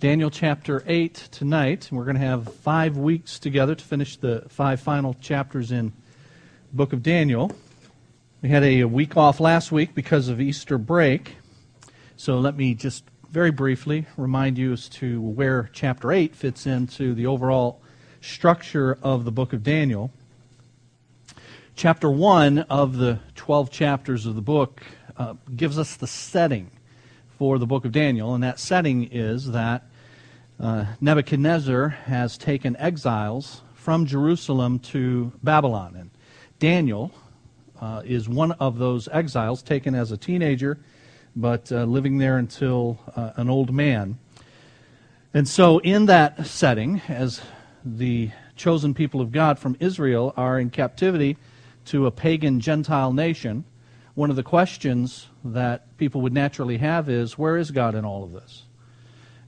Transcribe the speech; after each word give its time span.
Daniel 0.00 0.30
chapter 0.30 0.82
8 0.86 1.28
tonight. 1.30 1.90
We're 1.92 2.06
going 2.06 2.16
to 2.16 2.22
have 2.22 2.54
five 2.54 2.96
weeks 2.96 3.38
together 3.38 3.74
to 3.74 3.84
finish 3.84 4.16
the 4.16 4.46
five 4.48 4.80
final 4.80 5.12
chapters 5.20 5.70
in 5.70 5.92
book 6.72 6.94
of 6.94 7.02
Daniel. 7.02 7.52
We 8.40 8.48
had 8.48 8.64
a 8.64 8.84
week 8.84 9.18
off 9.18 9.40
last 9.40 9.70
week 9.70 9.94
because 9.94 10.28
of 10.28 10.40
Easter 10.40 10.78
break. 10.78 11.36
So 12.16 12.38
let 12.38 12.56
me 12.56 12.72
just 12.72 13.04
very 13.30 13.50
briefly 13.50 14.06
remind 14.16 14.56
you 14.56 14.72
as 14.72 14.88
to 14.88 15.20
where 15.20 15.68
chapter 15.74 16.12
8 16.12 16.34
fits 16.34 16.66
into 16.66 17.12
the 17.12 17.26
overall 17.26 17.82
structure 18.22 18.96
of 19.02 19.26
the 19.26 19.32
book 19.32 19.52
of 19.52 19.62
Daniel. 19.62 20.10
Chapter 21.76 22.10
1 22.10 22.60
of 22.70 22.96
the 22.96 23.18
12 23.34 23.70
chapters 23.70 24.24
of 24.24 24.34
the 24.34 24.40
book 24.40 24.82
uh, 25.18 25.34
gives 25.54 25.78
us 25.78 25.96
the 25.96 26.06
setting 26.06 26.70
for 27.36 27.58
the 27.58 27.66
book 27.66 27.84
of 27.84 27.92
Daniel, 27.92 28.34
and 28.34 28.42
that 28.42 28.58
setting 28.58 29.04
is 29.12 29.52
that 29.52 29.89
uh, 30.60 30.84
Nebuchadnezzar 31.00 31.88
has 31.88 32.36
taken 32.36 32.76
exiles 32.76 33.62
from 33.74 34.04
Jerusalem 34.04 34.78
to 34.80 35.32
Babylon. 35.42 35.96
And 35.96 36.10
Daniel 36.58 37.12
uh, 37.80 38.02
is 38.04 38.28
one 38.28 38.52
of 38.52 38.78
those 38.78 39.08
exiles 39.08 39.62
taken 39.62 39.94
as 39.94 40.12
a 40.12 40.18
teenager, 40.18 40.78
but 41.34 41.72
uh, 41.72 41.84
living 41.84 42.18
there 42.18 42.36
until 42.36 42.98
uh, 43.16 43.30
an 43.36 43.48
old 43.48 43.72
man. 43.72 44.18
And 45.32 45.48
so, 45.48 45.78
in 45.78 46.06
that 46.06 46.46
setting, 46.46 47.00
as 47.08 47.40
the 47.84 48.30
chosen 48.56 48.92
people 48.92 49.20
of 49.22 49.32
God 49.32 49.58
from 49.58 49.76
Israel 49.80 50.34
are 50.36 50.58
in 50.58 50.68
captivity 50.68 51.38
to 51.86 52.06
a 52.06 52.10
pagan 52.10 52.60
Gentile 52.60 53.12
nation, 53.12 53.64
one 54.14 54.28
of 54.28 54.36
the 54.36 54.42
questions 54.42 55.28
that 55.44 55.96
people 55.96 56.20
would 56.20 56.34
naturally 56.34 56.76
have 56.78 57.08
is 57.08 57.38
where 57.38 57.56
is 57.56 57.70
God 57.70 57.94
in 57.94 58.04
all 58.04 58.24
of 58.24 58.32
this? 58.32 58.64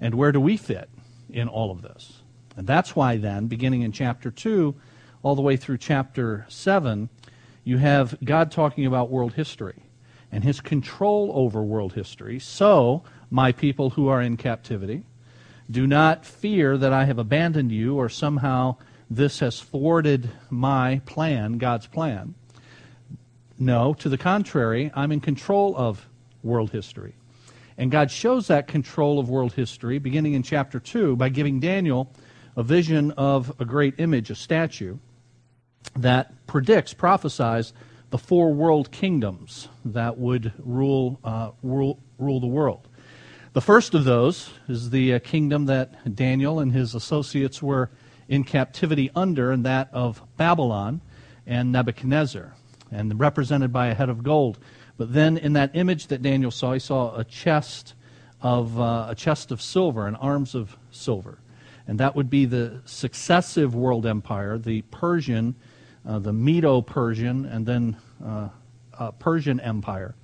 And 0.00 0.14
where 0.14 0.32
do 0.32 0.40
we 0.40 0.56
fit? 0.56 0.88
In 1.32 1.48
all 1.48 1.70
of 1.70 1.82
this. 1.82 2.22
And 2.56 2.66
that's 2.66 2.94
why, 2.94 3.16
then, 3.16 3.46
beginning 3.46 3.82
in 3.82 3.92
chapter 3.92 4.30
2 4.30 4.74
all 5.22 5.34
the 5.34 5.42
way 5.42 5.56
through 5.56 5.78
chapter 5.78 6.44
7, 6.48 7.08
you 7.64 7.78
have 7.78 8.16
God 8.24 8.50
talking 8.50 8.86
about 8.86 9.10
world 9.10 9.34
history 9.34 9.82
and 10.30 10.44
his 10.44 10.60
control 10.60 11.30
over 11.34 11.62
world 11.62 11.92
history. 11.92 12.38
So, 12.38 13.02
my 13.30 13.52
people 13.52 13.90
who 13.90 14.08
are 14.08 14.20
in 14.20 14.36
captivity, 14.36 15.04
do 15.70 15.86
not 15.86 16.26
fear 16.26 16.76
that 16.76 16.92
I 16.92 17.04
have 17.04 17.18
abandoned 17.18 17.72
you 17.72 17.96
or 17.96 18.08
somehow 18.08 18.76
this 19.08 19.40
has 19.40 19.60
thwarted 19.60 20.30
my 20.50 21.00
plan, 21.06 21.58
God's 21.58 21.86
plan. 21.86 22.34
No, 23.58 23.94
to 23.94 24.08
the 24.08 24.18
contrary, 24.18 24.90
I'm 24.94 25.12
in 25.12 25.20
control 25.20 25.74
of 25.76 26.08
world 26.42 26.72
history. 26.72 27.14
And 27.78 27.90
God 27.90 28.10
shows 28.10 28.48
that 28.48 28.66
control 28.66 29.18
of 29.18 29.28
world 29.28 29.54
history 29.54 29.98
beginning 29.98 30.34
in 30.34 30.42
chapter 30.42 30.78
2 30.78 31.16
by 31.16 31.28
giving 31.28 31.60
Daniel 31.60 32.12
a 32.56 32.62
vision 32.62 33.12
of 33.12 33.52
a 33.58 33.64
great 33.64 33.94
image, 33.98 34.30
a 34.30 34.34
statue, 34.34 34.98
that 35.96 36.46
predicts, 36.46 36.92
prophesies 36.92 37.72
the 38.10 38.18
four 38.18 38.52
world 38.52 38.90
kingdoms 38.90 39.68
that 39.84 40.18
would 40.18 40.52
rule, 40.58 41.18
uh, 41.24 41.50
rule, 41.62 41.98
rule 42.18 42.40
the 42.40 42.46
world. 42.46 42.88
The 43.54 43.60
first 43.60 43.94
of 43.94 44.04
those 44.04 44.50
is 44.68 44.90
the 44.90 45.14
uh, 45.14 45.18
kingdom 45.18 45.66
that 45.66 46.14
Daniel 46.14 46.60
and 46.60 46.72
his 46.72 46.94
associates 46.94 47.62
were 47.62 47.90
in 48.28 48.44
captivity 48.44 49.10
under, 49.14 49.50
and 49.50 49.64
that 49.66 49.88
of 49.92 50.22
Babylon 50.36 51.00
and 51.46 51.72
Nebuchadnezzar, 51.72 52.54
and 52.90 53.18
represented 53.18 53.72
by 53.72 53.88
a 53.88 53.94
head 53.94 54.08
of 54.08 54.22
gold 54.22 54.58
but 55.02 55.14
then 55.14 55.36
in 55.36 55.54
that 55.54 55.72
image 55.74 56.06
that 56.06 56.22
Daniel 56.22 56.52
saw, 56.52 56.74
he 56.74 56.78
saw 56.78 57.16
a 57.16 57.24
chest 57.24 57.94
of 58.40 58.78
uh, 58.78 59.06
a 59.08 59.16
chest 59.16 59.50
of 59.50 59.60
silver 59.60 60.06
and 60.06 60.16
arms 60.20 60.54
of 60.54 60.76
silver. 60.92 61.38
And 61.88 61.98
that 61.98 62.14
would 62.14 62.30
be 62.30 62.44
the 62.44 62.82
successive 62.84 63.74
world 63.74 64.06
empire, 64.06 64.58
the 64.58 64.82
Persian, 64.82 65.56
uh, 66.06 66.20
the 66.20 66.32
Medo-Persian, 66.32 67.46
and 67.46 67.66
then 67.66 67.96
uh, 68.24 69.10
Persian 69.18 69.58
empire 69.58 70.14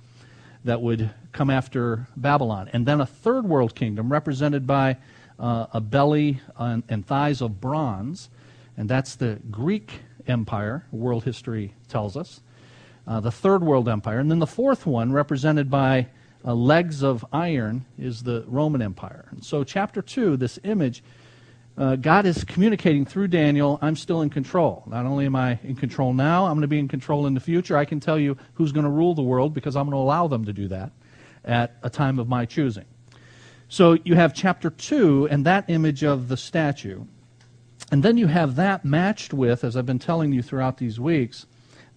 that 0.63 0.81
would 0.81 1.11
come 1.33 1.49
after 1.49 2.07
Babylon. 2.15 2.69
And 2.71 2.85
then 2.85 3.01
a 3.01 3.05
third 3.05 3.43
world 3.43 3.75
kingdom 3.75 4.09
represented 4.09 4.65
by 4.65 4.95
uh, 5.37 5.65
a 5.73 5.81
belly 5.81 6.39
and, 6.57 6.83
and 6.87 7.05
thighs 7.05 7.41
of 7.41 7.59
bronze. 7.59 8.29
And 8.77 8.89
that's 8.89 9.17
the 9.17 9.41
Greek 9.51 9.99
empire, 10.25 10.85
world 10.93 11.25
history 11.25 11.73
tells 11.89 12.15
us 12.15 12.39
uh, 13.07 13.19
the 13.19 13.31
third 13.31 13.63
world 13.63 13.89
empire. 13.89 14.19
And 14.19 14.29
then 14.29 14.39
the 14.39 14.47
fourth 14.47 14.85
one, 14.85 15.11
represented 15.11 15.69
by 15.69 16.07
uh, 16.45 16.53
legs 16.53 17.03
of 17.03 17.25
iron, 17.33 17.85
is 17.97 18.23
the 18.23 18.43
Roman 18.47 18.81
Empire. 18.81 19.25
And 19.31 19.43
so, 19.43 19.63
chapter 19.63 20.01
2, 20.01 20.37
this 20.37 20.59
image, 20.63 21.03
uh, 21.77 21.95
God 21.95 22.25
is 22.25 22.43
communicating 22.43 23.05
through 23.05 23.29
Daniel, 23.29 23.79
I'm 23.81 23.95
still 23.95 24.21
in 24.21 24.29
control. 24.29 24.83
Not 24.87 25.05
only 25.05 25.25
am 25.25 25.35
I 25.35 25.59
in 25.63 25.75
control 25.75 26.13
now, 26.13 26.45
I'm 26.45 26.53
going 26.53 26.61
to 26.61 26.67
be 26.67 26.79
in 26.79 26.87
control 26.87 27.25
in 27.25 27.33
the 27.33 27.39
future. 27.39 27.77
I 27.77 27.85
can 27.85 27.99
tell 27.99 28.19
you 28.19 28.37
who's 28.55 28.71
going 28.71 28.83
to 28.83 28.91
rule 28.91 29.15
the 29.15 29.21
world 29.21 29.53
because 29.53 29.75
I'm 29.75 29.85
going 29.85 29.97
to 29.97 30.03
allow 30.03 30.27
them 30.27 30.45
to 30.45 30.53
do 30.53 30.67
that 30.67 30.91
at 31.45 31.77
a 31.81 31.89
time 31.89 32.19
of 32.19 32.27
my 32.27 32.45
choosing. 32.45 32.85
So 33.69 33.97
you 34.03 34.15
have 34.15 34.33
chapter 34.33 34.69
2 34.69 35.29
and 35.29 35.45
that 35.45 35.69
image 35.69 36.03
of 36.03 36.27
the 36.27 36.37
statue. 36.37 37.05
And 37.91 38.03
then 38.03 38.17
you 38.17 38.27
have 38.27 38.55
that 38.57 38.83
matched 38.83 39.33
with, 39.33 39.63
as 39.63 39.77
I've 39.77 39.85
been 39.85 39.99
telling 39.99 40.33
you 40.33 40.41
throughout 40.41 40.77
these 40.77 40.99
weeks, 40.99 41.45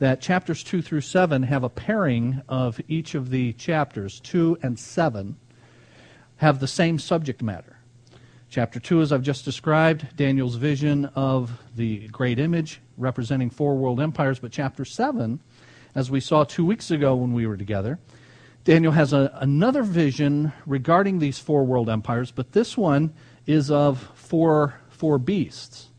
that 0.03 0.21
chapters 0.21 0.65
2 0.65 0.83
through 0.83 1.01
7 1.01 1.45
have 1.45 1.63
a 1.63 1.69
pairing 1.69 2.43
of 2.49 2.81
each 2.89 3.15
of 3.15 3.31
the 3.31 3.53
chapters, 3.53 4.19
2 4.19 4.59
and 4.61 4.77
7, 4.77 5.37
have 6.39 6.59
the 6.59 6.67
same 6.67 6.99
subject 6.99 7.41
matter. 7.41 7.77
Chapter 8.51 8.81
2, 8.81 9.01
as 9.01 9.13
I've 9.13 9.23
just 9.23 9.45
described, 9.45 10.17
Daniel's 10.17 10.57
vision 10.57 11.05
of 11.15 11.53
the 11.77 12.09
great 12.09 12.41
image 12.41 12.81
representing 12.99 13.49
four 13.49 13.77
world 13.77 14.01
empires. 14.01 14.41
But 14.41 14.51
chapter 14.51 14.85
7, 14.85 15.39
as 15.95 16.11
we 16.11 16.19
saw 16.19 16.43
two 16.43 16.67
weeks 16.67 16.91
ago 16.91 17.15
when 17.15 17.33
we 17.33 17.47
were 17.47 17.57
together, 17.57 18.01
Daniel 18.65 18.91
has 18.91 19.13
a, 19.13 19.31
another 19.37 19.85
vision 19.85 20.53
regarding 20.67 21.21
these 21.21 21.39
four 21.39 21.63
world 21.63 21.89
empires, 21.89 22.33
but 22.33 22.51
this 22.51 22.77
one 22.77 23.15
is 23.47 23.71
of 23.71 24.11
four, 24.17 24.75
four 24.89 25.19
beasts. 25.19 25.91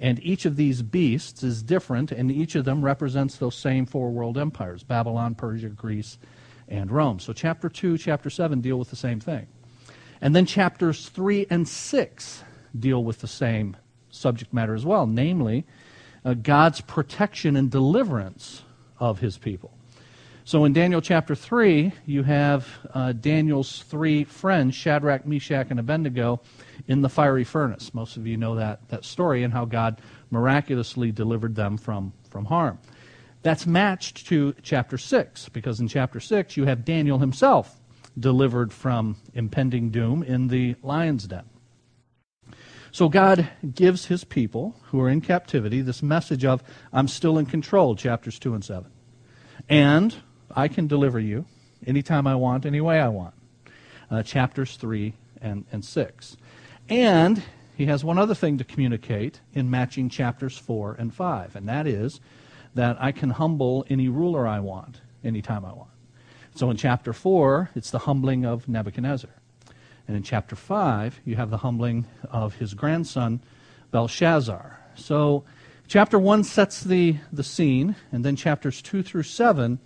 And 0.00 0.18
each 0.24 0.46
of 0.46 0.56
these 0.56 0.80
beasts 0.80 1.42
is 1.42 1.62
different, 1.62 2.10
and 2.10 2.32
each 2.32 2.54
of 2.54 2.64
them 2.64 2.82
represents 2.82 3.36
those 3.36 3.54
same 3.54 3.84
four 3.84 4.10
world 4.10 4.38
empires 4.38 4.82
Babylon, 4.82 5.34
Persia, 5.34 5.68
Greece, 5.68 6.18
and 6.68 6.90
Rome. 6.90 7.20
So, 7.20 7.34
chapter 7.34 7.68
2, 7.68 7.98
chapter 7.98 8.30
7 8.30 8.62
deal 8.62 8.78
with 8.78 8.88
the 8.88 8.96
same 8.96 9.20
thing. 9.20 9.46
And 10.22 10.34
then 10.34 10.46
chapters 10.46 11.08
3 11.10 11.46
and 11.50 11.68
6 11.68 12.44
deal 12.78 13.04
with 13.04 13.20
the 13.20 13.28
same 13.28 13.76
subject 14.10 14.54
matter 14.54 14.74
as 14.74 14.86
well, 14.86 15.06
namely, 15.06 15.66
uh, 16.24 16.34
God's 16.34 16.80
protection 16.80 17.54
and 17.56 17.70
deliverance 17.70 18.62
of 18.98 19.20
his 19.20 19.36
people. 19.36 19.72
So 20.50 20.64
in 20.64 20.72
Daniel 20.72 21.00
chapter 21.00 21.36
3, 21.36 21.92
you 22.06 22.24
have 22.24 22.66
uh, 22.92 23.12
Daniel's 23.12 23.84
three 23.84 24.24
friends, 24.24 24.74
Shadrach, 24.74 25.24
Meshach, 25.24 25.68
and 25.70 25.78
Abednego, 25.78 26.40
in 26.88 27.02
the 27.02 27.08
fiery 27.08 27.44
furnace. 27.44 27.94
Most 27.94 28.16
of 28.16 28.26
you 28.26 28.36
know 28.36 28.56
that, 28.56 28.88
that 28.88 29.04
story 29.04 29.44
and 29.44 29.52
how 29.52 29.64
God 29.64 30.00
miraculously 30.28 31.12
delivered 31.12 31.54
them 31.54 31.76
from, 31.76 32.12
from 32.30 32.46
harm. 32.46 32.80
That's 33.42 33.64
matched 33.64 34.26
to 34.26 34.56
chapter 34.60 34.98
6, 34.98 35.50
because 35.50 35.78
in 35.78 35.86
chapter 35.86 36.18
6 36.18 36.56
you 36.56 36.64
have 36.64 36.84
Daniel 36.84 37.20
himself 37.20 37.80
delivered 38.18 38.72
from 38.72 39.18
impending 39.34 39.90
doom 39.90 40.24
in 40.24 40.48
the 40.48 40.74
lion's 40.82 41.28
den. 41.28 41.44
So 42.90 43.08
God 43.08 43.48
gives 43.72 44.06
his 44.06 44.24
people 44.24 44.74
who 44.86 45.00
are 45.00 45.08
in 45.08 45.20
captivity 45.20 45.80
this 45.80 46.02
message 46.02 46.44
of, 46.44 46.64
I'm 46.92 47.06
still 47.06 47.38
in 47.38 47.46
control, 47.46 47.94
chapters 47.94 48.40
2 48.40 48.54
and 48.54 48.64
7. 48.64 48.90
And 49.68 50.16
I 50.54 50.68
can 50.68 50.86
deliver 50.86 51.18
you 51.18 51.44
anytime 51.86 52.26
I 52.26 52.34
want, 52.34 52.66
any 52.66 52.80
way 52.80 53.00
I 53.00 53.08
want. 53.08 53.34
Uh, 54.10 54.22
chapters 54.22 54.76
3 54.76 55.14
and, 55.40 55.64
and 55.72 55.84
6. 55.84 56.36
And 56.88 57.42
he 57.76 57.86
has 57.86 58.04
one 58.04 58.18
other 58.18 58.34
thing 58.34 58.58
to 58.58 58.64
communicate 58.64 59.40
in 59.54 59.70
matching 59.70 60.08
chapters 60.08 60.58
4 60.58 60.96
and 60.98 61.14
5, 61.14 61.56
and 61.56 61.68
that 61.68 61.86
is 61.86 62.20
that 62.74 62.96
I 63.00 63.12
can 63.12 63.30
humble 63.30 63.86
any 63.88 64.08
ruler 64.08 64.46
I 64.46 64.60
want 64.60 65.00
anytime 65.24 65.64
I 65.64 65.72
want. 65.72 65.90
So 66.54 66.70
in 66.70 66.76
chapter 66.76 67.12
4, 67.12 67.70
it's 67.74 67.90
the 67.90 68.00
humbling 68.00 68.44
of 68.44 68.68
Nebuchadnezzar. 68.68 69.30
And 70.06 70.16
in 70.16 70.22
chapter 70.22 70.56
5, 70.56 71.20
you 71.24 71.36
have 71.36 71.50
the 71.50 71.58
humbling 71.58 72.06
of 72.30 72.56
his 72.56 72.74
grandson, 72.74 73.40
Belshazzar. 73.92 74.78
So 74.96 75.44
chapter 75.86 76.18
1 76.18 76.44
sets 76.44 76.82
the, 76.82 77.16
the 77.32 77.44
scene, 77.44 77.96
and 78.10 78.24
then 78.24 78.36
chapters 78.36 78.82
2 78.82 79.02
through 79.02 79.22
7, 79.22 79.78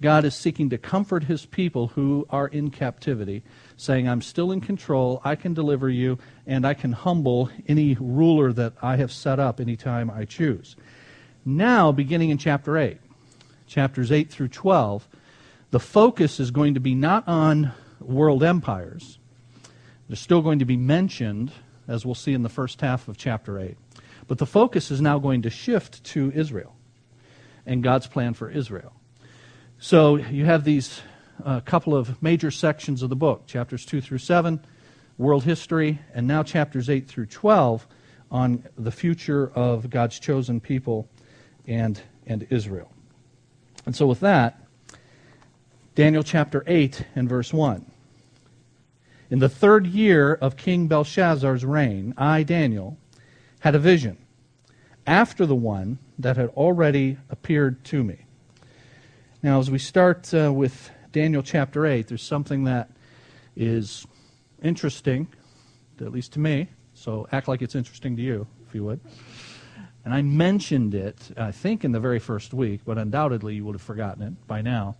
God 0.00 0.24
is 0.24 0.34
seeking 0.34 0.70
to 0.70 0.78
comfort 0.78 1.24
his 1.24 1.44
people 1.44 1.88
who 1.88 2.26
are 2.30 2.46
in 2.46 2.70
captivity 2.70 3.42
saying, 3.76 4.08
I'm 4.08 4.22
still 4.22 4.52
in 4.52 4.60
control, 4.60 5.20
I 5.24 5.34
can 5.34 5.54
deliver 5.54 5.88
you, 5.88 6.18
and 6.46 6.64
I 6.66 6.74
can 6.74 6.92
humble 6.92 7.50
any 7.66 7.96
ruler 7.98 8.52
that 8.52 8.74
I 8.80 8.96
have 8.96 9.10
set 9.10 9.40
up 9.40 9.60
anytime 9.60 10.10
I 10.10 10.24
choose. 10.24 10.76
Now, 11.44 11.90
beginning 11.90 12.30
in 12.30 12.38
chapter 12.38 12.76
8, 12.76 12.98
chapters 13.66 14.12
8 14.12 14.30
through 14.30 14.48
12, 14.48 15.08
the 15.70 15.80
focus 15.80 16.38
is 16.38 16.50
going 16.50 16.74
to 16.74 16.80
be 16.80 16.94
not 16.94 17.26
on 17.26 17.72
world 18.00 18.42
empires, 18.42 19.18
They're 20.08 20.16
still 20.16 20.40
going 20.40 20.60
to 20.60 20.64
be 20.64 20.76
mentioned, 20.76 21.52
as 21.86 22.06
we'll 22.06 22.14
see 22.14 22.32
in 22.32 22.42
the 22.42 22.48
first 22.48 22.80
half 22.80 23.08
of 23.08 23.18
chapter 23.18 23.58
8. 23.58 23.76
But 24.26 24.38
the 24.38 24.46
focus 24.46 24.90
is 24.90 25.00
now 25.00 25.18
going 25.18 25.42
to 25.42 25.50
shift 25.50 26.02
to 26.04 26.32
Israel 26.34 26.74
and 27.66 27.82
God's 27.82 28.06
plan 28.06 28.34
for 28.34 28.50
Israel. 28.50 28.97
So 29.80 30.16
you 30.16 30.44
have 30.44 30.64
these 30.64 31.00
uh, 31.44 31.60
couple 31.60 31.94
of 31.94 32.20
major 32.20 32.50
sections 32.50 33.00
of 33.04 33.10
the 33.10 33.16
book 33.16 33.46
chapters 33.46 33.86
2 33.86 34.00
through 34.00 34.18
7, 34.18 34.60
world 35.18 35.44
history, 35.44 36.00
and 36.12 36.26
now 36.26 36.42
chapters 36.42 36.90
8 36.90 37.06
through 37.06 37.26
12 37.26 37.86
on 38.28 38.64
the 38.76 38.90
future 38.90 39.52
of 39.54 39.88
God's 39.88 40.18
chosen 40.18 40.58
people 40.58 41.08
and, 41.68 42.00
and 42.26 42.44
Israel. 42.50 42.90
And 43.86 43.94
so, 43.94 44.04
with 44.08 44.18
that, 44.18 44.60
Daniel 45.94 46.24
chapter 46.24 46.64
8 46.66 47.04
and 47.14 47.28
verse 47.28 47.52
1. 47.52 47.88
In 49.30 49.38
the 49.38 49.48
third 49.48 49.86
year 49.86 50.34
of 50.34 50.56
King 50.56 50.88
Belshazzar's 50.88 51.64
reign, 51.64 52.14
I, 52.16 52.42
Daniel, 52.42 52.98
had 53.60 53.76
a 53.76 53.78
vision 53.78 54.18
after 55.06 55.46
the 55.46 55.54
one 55.54 56.00
that 56.18 56.36
had 56.36 56.48
already 56.50 57.18
appeared 57.30 57.84
to 57.84 58.02
me. 58.02 58.24
Now, 59.40 59.60
as 59.60 59.70
we 59.70 59.78
start 59.78 60.34
uh, 60.34 60.52
with 60.52 60.90
Daniel 61.12 61.44
chapter 61.44 61.86
8, 61.86 62.08
there's 62.08 62.24
something 62.24 62.64
that 62.64 62.90
is 63.54 64.04
interesting, 64.60 65.28
at 66.00 66.10
least 66.10 66.32
to 66.32 66.40
me. 66.40 66.70
So 66.94 67.28
act 67.30 67.46
like 67.46 67.62
it's 67.62 67.76
interesting 67.76 68.16
to 68.16 68.22
you, 68.22 68.48
if 68.66 68.74
you 68.74 68.82
would. 68.82 68.98
And 70.04 70.12
I 70.12 70.22
mentioned 70.22 70.92
it, 70.92 71.30
I 71.36 71.52
think, 71.52 71.84
in 71.84 71.92
the 71.92 72.00
very 72.00 72.18
first 72.18 72.52
week, 72.52 72.80
but 72.84 72.98
undoubtedly 72.98 73.54
you 73.54 73.64
would 73.64 73.76
have 73.76 73.82
forgotten 73.82 74.24
it 74.24 74.46
by 74.48 74.60
now. 74.60 74.96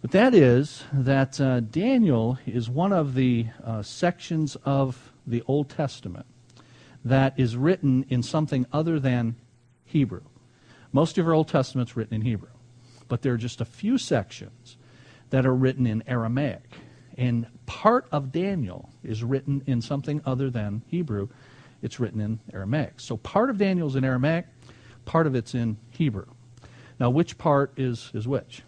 But 0.00 0.10
that 0.10 0.34
is 0.34 0.82
that 0.92 1.40
uh, 1.40 1.60
Daniel 1.60 2.38
is 2.44 2.68
one 2.68 2.92
of 2.92 3.14
the 3.14 3.46
uh, 3.64 3.82
sections 3.82 4.56
of 4.64 5.12
the 5.24 5.44
Old 5.46 5.68
Testament 5.68 6.26
that 7.04 7.38
is 7.38 7.56
written 7.56 8.06
in 8.08 8.24
something 8.24 8.66
other 8.72 8.98
than 8.98 9.36
Hebrew. 9.84 10.22
Most 10.90 11.16
of 11.16 11.28
our 11.28 11.32
Old 11.32 11.46
Testament's 11.46 11.96
written 11.96 12.14
in 12.14 12.22
Hebrew, 12.22 12.48
but 13.12 13.20
there 13.20 13.34
are 13.34 13.36
just 13.36 13.60
a 13.60 13.66
few 13.66 13.98
sections 13.98 14.78
that 15.28 15.44
are 15.44 15.54
written 15.54 15.86
in 15.86 16.02
Aramaic. 16.06 16.64
And 17.18 17.46
part 17.66 18.08
of 18.10 18.32
Daniel 18.32 18.88
is 19.04 19.22
written 19.22 19.62
in 19.66 19.82
something 19.82 20.22
other 20.24 20.48
than 20.48 20.80
Hebrew. 20.86 21.28
It's 21.82 22.00
written 22.00 22.22
in 22.22 22.40
Aramaic. 22.54 23.00
So 23.00 23.18
part 23.18 23.50
of 23.50 23.58
Daniel's 23.58 23.96
in 23.96 24.04
Aramaic, 24.04 24.46
part 25.04 25.26
of 25.26 25.34
it's 25.34 25.54
in 25.54 25.76
Hebrew. 25.90 26.24
Now, 26.98 27.10
which 27.10 27.36
part 27.36 27.74
is, 27.76 28.10
is 28.14 28.26
which? 28.26 28.62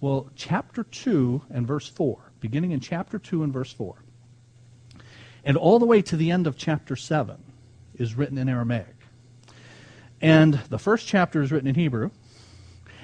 Well, 0.00 0.30
chapter 0.34 0.84
2 0.84 1.42
and 1.50 1.66
verse 1.66 1.86
4, 1.86 2.32
beginning 2.40 2.70
in 2.70 2.80
chapter 2.80 3.18
2 3.18 3.42
and 3.42 3.52
verse 3.52 3.74
4, 3.74 3.96
and 5.44 5.58
all 5.58 5.78
the 5.78 5.84
way 5.84 6.00
to 6.00 6.16
the 6.16 6.30
end 6.30 6.46
of 6.46 6.56
chapter 6.56 6.96
7 6.96 7.36
is 7.96 8.14
written 8.14 8.38
in 8.38 8.48
Aramaic. 8.48 8.96
And 10.22 10.54
the 10.70 10.78
first 10.78 11.06
chapter 11.06 11.42
is 11.42 11.52
written 11.52 11.68
in 11.68 11.74
Hebrew. 11.74 12.12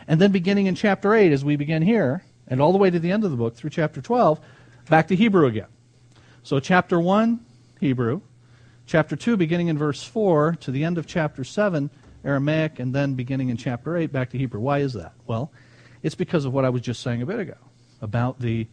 And 0.09 0.21
then 0.21 0.33
beginning 0.33 0.67
in 0.67 0.75
chapter 0.75 1.15
8, 1.15 1.33
as 1.33 1.45
we 1.45 1.57
begin 1.57 1.83
here, 1.83 2.23
and 2.47 2.61
all 2.61 2.73
the 2.73 2.79
way 2.79 2.91
to 2.91 2.99
the 2.99 3.11
end 3.11 3.25
of 3.25 3.31
the 3.31 3.37
book 3.37 3.57
through 3.57 3.71
chapter 3.71 4.01
12, 4.01 4.41
back 4.89 5.09
to 5.09 5.17
Hebrew 5.17 5.47
again. 5.47 5.67
So, 6.43 6.61
chapter 6.61 7.01
1, 7.01 7.41
Hebrew. 7.81 8.21
Chapter 8.87 9.17
2, 9.17 9.37
beginning 9.37 9.67
in 9.67 9.77
verse 9.77 10.05
4, 10.05 10.59
to 10.61 10.71
the 10.71 10.85
end 10.85 10.97
of 10.97 11.07
chapter 11.07 11.43
7, 11.43 11.91
Aramaic, 12.25 12.79
and 12.79 12.95
then 12.95 13.15
beginning 13.15 13.49
in 13.49 13.57
chapter 13.57 13.97
8, 13.97 14.13
back 14.13 14.31
to 14.31 14.39
Hebrew. 14.39 14.61
Why 14.61 14.79
is 14.79 14.93
that? 14.93 15.13
Well, 15.27 15.51
it's 16.05 16.15
because 16.15 16.45
of 16.45 16.53
what 16.53 16.65
I 16.65 16.69
was 16.69 16.83
just 16.83 17.03
saying 17.03 17.21
a 17.21 17.27
bit 17.27 17.41
ago 17.41 17.57
about 18.01 18.39
the, 18.39 18.69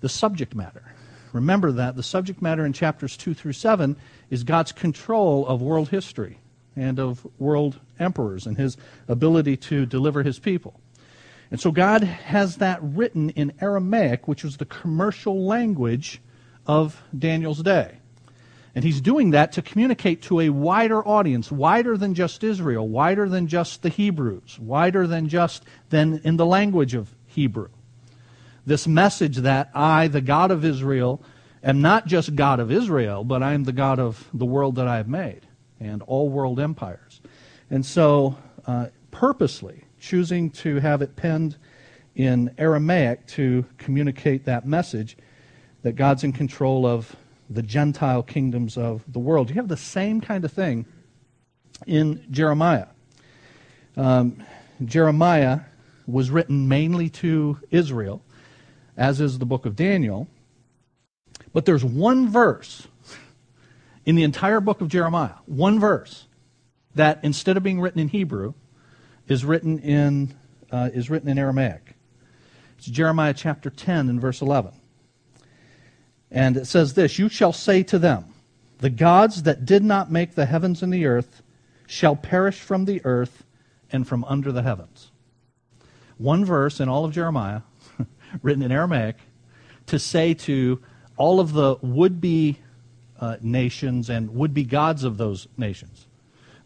the 0.00 0.08
subject 0.08 0.54
matter. 0.54 0.84
Remember 1.32 1.72
that 1.72 1.96
the 1.96 2.04
subject 2.04 2.40
matter 2.40 2.64
in 2.64 2.72
chapters 2.72 3.16
2 3.16 3.34
through 3.34 3.52
7 3.54 3.96
is 4.30 4.44
God's 4.44 4.70
control 4.70 5.44
of 5.46 5.60
world 5.60 5.88
history 5.88 6.38
and 6.78 6.98
of 6.98 7.26
world 7.38 7.80
emperors 7.98 8.46
and 8.46 8.56
his 8.56 8.76
ability 9.08 9.56
to 9.56 9.86
deliver 9.86 10.22
his 10.22 10.38
people. 10.38 10.80
And 11.50 11.60
so 11.60 11.72
God 11.72 12.02
has 12.02 12.56
that 12.56 12.78
written 12.82 13.30
in 13.30 13.54
Aramaic, 13.60 14.28
which 14.28 14.44
was 14.44 14.58
the 14.58 14.66
commercial 14.66 15.46
language 15.46 16.20
of 16.66 17.02
Daniel's 17.16 17.62
day. 17.62 17.98
And 18.74 18.84
he's 18.84 19.00
doing 19.00 19.30
that 19.30 19.52
to 19.52 19.62
communicate 19.62 20.22
to 20.22 20.40
a 20.40 20.50
wider 20.50 21.02
audience, 21.02 21.50
wider 21.50 21.96
than 21.96 22.14
just 22.14 22.44
Israel, 22.44 22.86
wider 22.86 23.28
than 23.28 23.48
just 23.48 23.82
the 23.82 23.88
Hebrews, 23.88 24.58
wider 24.58 25.06
than 25.06 25.28
just 25.28 25.64
than 25.88 26.20
in 26.22 26.36
the 26.36 26.46
language 26.46 26.94
of 26.94 27.14
Hebrew. 27.26 27.70
This 28.66 28.86
message 28.86 29.38
that 29.38 29.70
I, 29.74 30.08
the 30.08 30.20
God 30.20 30.50
of 30.50 30.64
Israel, 30.64 31.22
am 31.64 31.80
not 31.80 32.06
just 32.06 32.36
God 32.36 32.60
of 32.60 32.70
Israel, 32.70 33.24
but 33.24 33.42
I 33.42 33.54
am 33.54 33.64
the 33.64 33.72
God 33.72 33.98
of 33.98 34.28
the 34.34 34.44
world 34.44 34.74
that 34.76 34.86
I 34.86 34.98
have 34.98 35.08
made 35.08 35.47
and 35.80 36.02
all 36.02 36.28
world 36.28 36.60
empires. 36.60 37.20
And 37.70 37.84
so, 37.84 38.36
uh, 38.66 38.86
purposely, 39.10 39.84
choosing 40.00 40.50
to 40.50 40.76
have 40.76 41.02
it 41.02 41.16
penned 41.16 41.56
in 42.14 42.54
Aramaic 42.58 43.26
to 43.28 43.64
communicate 43.78 44.44
that 44.44 44.66
message 44.66 45.16
that 45.82 45.92
God's 45.92 46.24
in 46.24 46.32
control 46.32 46.86
of 46.86 47.14
the 47.48 47.62
Gentile 47.62 48.22
kingdoms 48.22 48.76
of 48.76 49.04
the 49.10 49.18
world. 49.18 49.48
You 49.48 49.56
have 49.56 49.68
the 49.68 49.76
same 49.76 50.20
kind 50.20 50.44
of 50.44 50.52
thing 50.52 50.84
in 51.86 52.24
Jeremiah. 52.30 52.88
Um, 53.96 54.42
Jeremiah 54.84 55.60
was 56.06 56.30
written 56.30 56.68
mainly 56.68 57.08
to 57.10 57.58
Israel, 57.70 58.22
as 58.96 59.20
is 59.20 59.38
the 59.38 59.46
book 59.46 59.66
of 59.66 59.76
Daniel. 59.76 60.28
But 61.52 61.64
there's 61.64 61.84
one 61.84 62.28
verse 62.28 62.86
in 64.08 64.14
the 64.14 64.22
entire 64.22 64.62
book 64.62 64.80
of 64.80 64.88
Jeremiah, 64.88 65.34
one 65.44 65.78
verse, 65.78 66.28
that 66.94 67.20
instead 67.22 67.58
of 67.58 67.62
being 67.62 67.78
written 67.78 68.00
in 68.00 68.08
Hebrew, 68.08 68.54
is 69.26 69.44
written 69.44 69.78
in, 69.80 70.34
uh, 70.72 70.88
is 70.94 71.10
written 71.10 71.28
in 71.28 71.36
Aramaic. 71.36 71.94
It's 72.78 72.86
Jeremiah 72.86 73.34
chapter 73.34 73.68
10 73.68 74.08
and 74.08 74.18
verse 74.18 74.40
11. 74.40 74.72
And 76.30 76.56
it 76.56 76.66
says 76.66 76.94
this 76.94 77.18
You 77.18 77.28
shall 77.28 77.52
say 77.52 77.82
to 77.82 77.98
them, 77.98 78.32
The 78.78 78.88
gods 78.88 79.42
that 79.42 79.66
did 79.66 79.84
not 79.84 80.10
make 80.10 80.34
the 80.34 80.46
heavens 80.46 80.82
and 80.82 80.90
the 80.90 81.04
earth 81.04 81.42
shall 81.86 82.16
perish 82.16 82.60
from 82.60 82.86
the 82.86 83.02
earth 83.04 83.44
and 83.92 84.08
from 84.08 84.24
under 84.24 84.52
the 84.52 84.62
heavens. 84.62 85.10
One 86.16 86.46
verse 86.46 86.80
in 86.80 86.88
all 86.88 87.04
of 87.04 87.12
Jeremiah, 87.12 87.60
written 88.42 88.62
in 88.62 88.72
Aramaic, 88.72 89.16
to 89.84 89.98
say 89.98 90.32
to 90.32 90.80
all 91.18 91.40
of 91.40 91.52
the 91.52 91.76
would 91.82 92.22
be 92.22 92.60
uh, 93.18 93.36
nations 93.40 94.10
and 94.10 94.34
would 94.34 94.54
be 94.54 94.64
gods 94.64 95.04
of 95.04 95.16
those 95.16 95.48
nations 95.56 96.06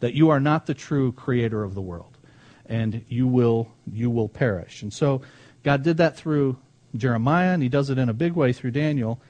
that 0.00 0.14
you 0.14 0.30
are 0.30 0.40
not 0.40 0.66
the 0.66 0.75
true 0.75 1.12
creator 1.12 1.62
of 1.62 1.75
the 1.75 1.80
world 1.80 2.18
and 2.66 3.04
you 3.09 3.26
will 3.26 3.71
you 3.90 4.11
will 4.11 4.28
perish. 4.28 4.82
And 4.82 4.92
so 4.92 5.23
God 5.62 5.82
did 5.82 5.97
that 5.99 6.16
through 6.16 6.56
Jeremiah 6.97 7.52
and 7.52 7.62
he 7.62 7.68
does 7.68 7.90
it 7.90 7.99
in 7.99 8.09
a 8.09 8.14
big 8.14 8.32
way 8.35 8.52
through 8.52 8.73
Daniel 8.73 9.21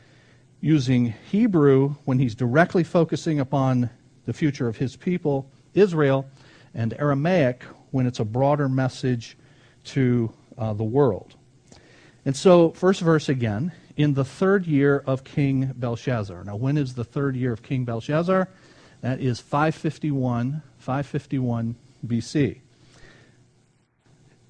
using 0.60 1.14
Hebrew 1.30 1.96
when 2.04 2.18
he's 2.18 2.34
directly 2.34 2.84
focusing 2.84 3.40
upon 3.40 3.90
the 4.24 4.32
future 4.32 4.68
of 4.68 4.76
his 4.76 4.96
people, 4.96 5.50
Israel, 5.74 6.26
and 6.74 6.94
Aramaic 6.98 7.64
when 7.90 8.06
it's 8.06 8.20
a 8.20 8.24
broader 8.24 8.68
message 8.68 9.36
to 9.84 10.32
uh, 10.56 10.72
the 10.72 10.84
world. 10.84 11.34
And 12.24 12.36
so, 12.36 12.70
first 12.70 13.00
verse 13.00 13.28
again, 13.28 13.72
in 13.96 14.14
the 14.14 14.24
third 14.24 14.66
year 14.66 15.02
of 15.06 15.24
King 15.24 15.72
Belshazzar. 15.76 16.44
Now, 16.44 16.56
when 16.56 16.76
is 16.76 16.94
the 16.94 17.04
third 17.04 17.36
year 17.36 17.52
of 17.52 17.62
King 17.62 17.84
Belshazzar? 17.84 18.48
That 19.02 19.20
is 19.20 19.40
551, 19.40 20.62
551 20.78 21.74
BC. 22.06 22.60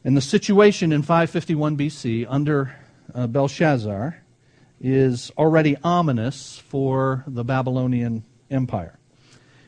And 0.05 0.17
the 0.17 0.21
situation 0.21 0.93
in 0.93 1.03
551 1.03 1.77
BC 1.77 2.27
under 2.29 2.77
uh, 3.15 3.27
Belshazzar 3.27 4.23
is 4.81 5.31
already 5.39 5.77
ominous 5.85 6.59
for 6.59 7.25
the 7.27 7.45
Babylonian 7.45 8.25
Empire. 8.51 8.99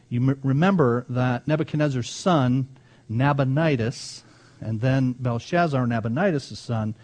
You 0.09 0.31
m- 0.31 0.40
remember 0.43 1.07
that 1.09 1.47
Nebuchadnezzar's 1.47 2.11
son, 2.11 2.69
Nabonidus, 3.09 4.23
and 4.61 4.81
then 4.81 5.12
Belshazzar, 5.12 5.87
Nabonidus' 5.87 6.59
son. 6.59 6.95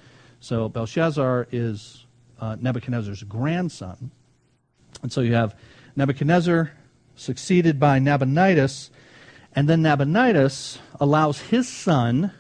So 0.41 0.69
Belshazzar 0.69 1.47
is 1.53 2.05
uh, 2.40 2.56
Nebuchadnezzar's 2.61 3.23
grandson. 3.23 4.11
And 5.02 5.12
so 5.12 5.20
you 5.20 5.35
have 5.35 5.54
Nebuchadnezzar 5.94 6.73
succeeded 7.14 7.78
by 7.78 7.99
Nabonidus, 7.99 8.90
and 9.54 9.68
then 9.68 9.82
Nabonidus 9.82 10.78
allows 10.99 11.40
his 11.40 11.68
son 11.68 12.32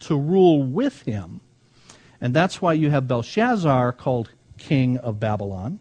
to 0.00 0.18
rule 0.18 0.62
with 0.62 1.02
him. 1.02 1.40
And 2.20 2.34
that's 2.34 2.60
why 2.60 2.72
you 2.72 2.90
have 2.90 3.06
Belshazzar 3.06 3.92
called 3.92 4.30
king 4.58 4.98
of 4.98 5.20
Babylon. 5.20 5.80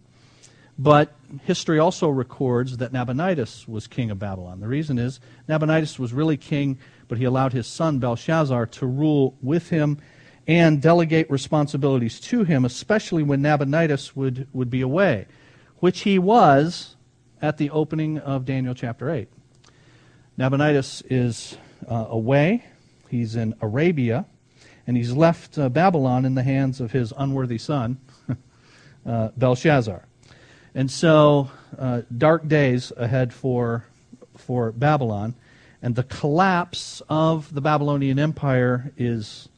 But 0.78 1.16
history 1.44 1.80
also 1.80 2.10
records 2.10 2.78
that 2.78 2.92
Nabonidus 2.92 3.68
was 3.68 3.88
king 3.88 4.12
of 4.12 4.20
Babylon. 4.20 4.60
The 4.60 4.68
reason 4.68 4.98
is 4.98 5.20
Nabonidus 5.48 6.00
was 6.00 6.14
really 6.14 6.38
king, 6.38 6.80
but 7.08 7.18
he 7.18 7.26
allowed 7.26 7.54
his 7.54 7.68
son 7.68 8.00
Belshazzar 8.00 8.66
to 8.68 8.86
rule 8.86 9.38
with 9.42 9.70
him 9.70 10.00
and 10.48 10.82
delegate 10.82 11.30
responsibilities 11.32 12.20
to 12.20 12.44
him, 12.44 12.66
especially 12.66 13.24
when 13.24 13.42
Nabonidus 13.42 14.16
would, 14.16 14.48
would 14.54 14.70
be 14.70 14.82
away. 14.82 15.28
which 15.80 16.04
he 16.04 16.18
was 16.18 16.96
at 17.42 17.58
the 17.58 17.70
opening 17.70 18.18
of 18.18 18.46
Daniel 18.46 18.74
chapter 18.74 19.12
8. 19.12 19.28
Nabonidus 20.38 21.04
is 21.10 21.58
uh, 21.92 22.06
away, 22.10 22.64
he's 23.10 23.36
in 23.36 23.54
Arabia, 23.62 24.26
and 24.88 24.96
he's 24.96 25.12
left 25.12 25.58
uh, 25.58 25.68
Babylon 25.68 26.24
in 26.24 26.36
the 26.36 26.44
hands 26.44 26.80
of 26.80 26.94
his 26.94 27.12
unworthy 27.18 27.58
son, 27.58 27.98
uh, 29.06 29.30
Belshazzar. 29.36 30.06
And 30.74 30.90
so, 30.90 31.52
uh, 31.78 32.04
dark 32.18 32.48
days 32.48 32.94
ahead 32.96 33.34
for, 33.34 33.86
for 34.38 34.72
Babylon, 34.72 35.36
and 35.82 35.96
the 35.96 36.04
collapse 36.04 37.02
of 37.10 37.54
the 37.54 37.60
Babylonian 37.60 38.20
Empire 38.20 38.94
is 38.96 39.50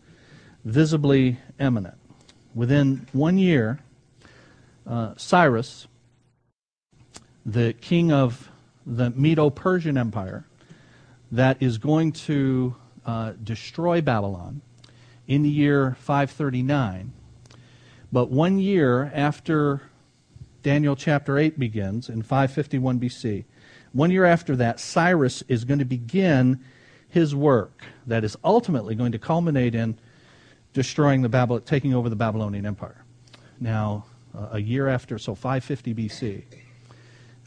visibly 0.66 1.38
imminent. 1.60 1.96
Within 2.56 3.08
one 3.14 3.38
year, 3.38 3.80
uh, 4.88 5.14
Cyrus, 5.16 5.88
the 7.46 7.74
king 7.74 8.12
of 8.12 8.50
the 8.86 9.12
Medo 9.12 9.50
Persian 9.50 9.98
Empire, 9.98 10.46
that 11.32 11.58
is 11.62 11.78
going 11.78 12.12
to 12.12 12.76
uh, 13.06 13.34
destroy 13.44 14.02
Babylon 14.02 14.62
in 15.28 15.44
the 15.44 15.50
year 15.50 15.96
539. 16.00 17.14
But 18.12 18.32
one 18.32 18.60
year 18.60 19.12
after 19.14 19.84
Daniel 20.64 20.96
chapter 20.96 21.38
8 21.38 21.60
begins, 21.60 22.10
in 22.10 22.22
551 22.22 23.00
BC, 23.00 23.46
one 23.94 24.12
year 24.12 24.26
after 24.26 24.56
that, 24.56 24.80
Cyrus 24.80 25.44
is 25.48 25.64
going 25.64 25.80
to 25.80 25.86
begin 25.86 26.60
his 27.08 27.36
work 27.36 27.84
that 28.08 28.24
is 28.24 28.36
ultimately 28.44 28.96
going 28.96 29.12
to 29.12 29.20
culminate 29.20 29.76
in 29.76 29.98
destroying 30.76 31.22
the 31.22 31.30
Babylon, 31.30 31.62
taking 31.66 31.96
over 31.96 32.10
the 32.10 32.18
Babylonian 32.18 32.66
Empire. 32.66 33.04
Now, 33.62 34.06
uh, 34.38 34.50
a 34.52 34.60
year 34.60 34.90
after, 34.90 35.18
so 35.18 35.34
550 35.34 35.94
BC, 35.96 36.44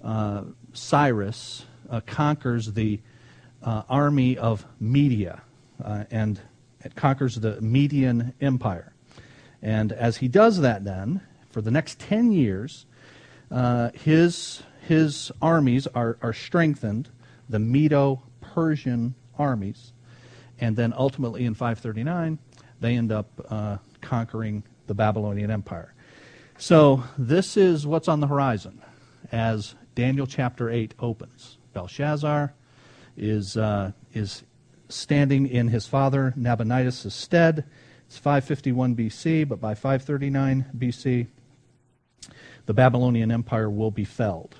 uh, 0.02 0.44
Cyrus 0.73 1.66
uh, 1.90 2.00
conquers 2.06 2.73
the 2.73 3.00
uh, 3.62 3.82
army 3.88 4.38
of 4.38 4.64
Media 4.80 5.42
uh, 5.85 6.04
and 6.11 6.40
conquers 6.94 7.37
the 7.37 7.61
Median 7.61 8.32
Empire. 8.40 8.94
And 9.61 9.92
as 9.92 10.16
he 10.16 10.28
does 10.28 10.61
that, 10.61 10.85
then, 10.85 11.20
for 11.50 11.61
the 11.61 11.70
next 11.70 11.99
10 11.99 12.32
years, 12.32 12.87
uh, 13.50 13.90
his, 13.92 14.62
his 14.87 15.30
armies 15.42 15.87
are, 15.88 16.16
are 16.23 16.32
strengthened, 16.32 17.11
the 17.47 17.58
Medo 17.58 18.23
Persian 18.40 19.14
armies. 19.38 19.92
And 20.61 20.76
then 20.76 20.94
ultimately 20.97 21.44
in 21.44 21.54
539, 21.54 22.38
they 22.80 22.97
end 22.97 23.12
up 23.12 23.28
uh, 23.49 23.78
conquering 24.00 24.62
the 24.87 24.94
Babylonian 24.94 25.50
Empire. 25.50 25.94
So 26.56 27.04
this 27.16 27.56
is 27.56 27.87
what's 27.87 28.08
on 28.08 28.20
the 28.20 28.26
horizon 28.26 28.82
as 29.30 29.75
Daniel 29.94 30.26
chapter 30.26 30.70
8 30.70 30.94
opens. 30.99 31.58
Belshazzar 31.73 32.54
is, 33.16 33.56
uh, 33.56 33.92
is 34.12 34.42
standing 34.88 35.47
in 35.47 35.68
his 35.68 35.87
father 35.87 36.32
Nabonidus' 36.37 37.12
stead. 37.12 37.64
It's 38.06 38.18
551 38.18 38.97
BC, 38.97 39.47
but 39.47 39.61
by 39.61 39.75
539 39.75 40.66
BC, 40.76 41.26
the 42.66 42.75
Babylonian 42.75 43.30
Empire 43.30 43.70
will 43.70 43.90
be 43.90 44.04
felled. 44.04 44.56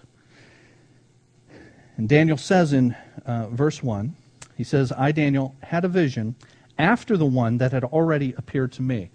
And 1.97 2.09
Daniel 2.09 2.37
says 2.37 2.73
in 2.73 2.95
uh, 3.27 3.49
verse 3.49 3.83
1, 3.83 4.15
he 4.57 4.65
says, 4.65 4.93
I, 4.93 5.13
Daniel, 5.13 5.57
had 5.63 5.85
a 5.85 5.89
vision 5.89 6.37
after 6.79 7.17
the 7.17 7.27
one 7.27 7.59
that 7.59 7.73
had 7.73 7.85
already 7.85 8.35
appeared 8.37 8.73
to 8.73 8.83
me. 8.83 9.11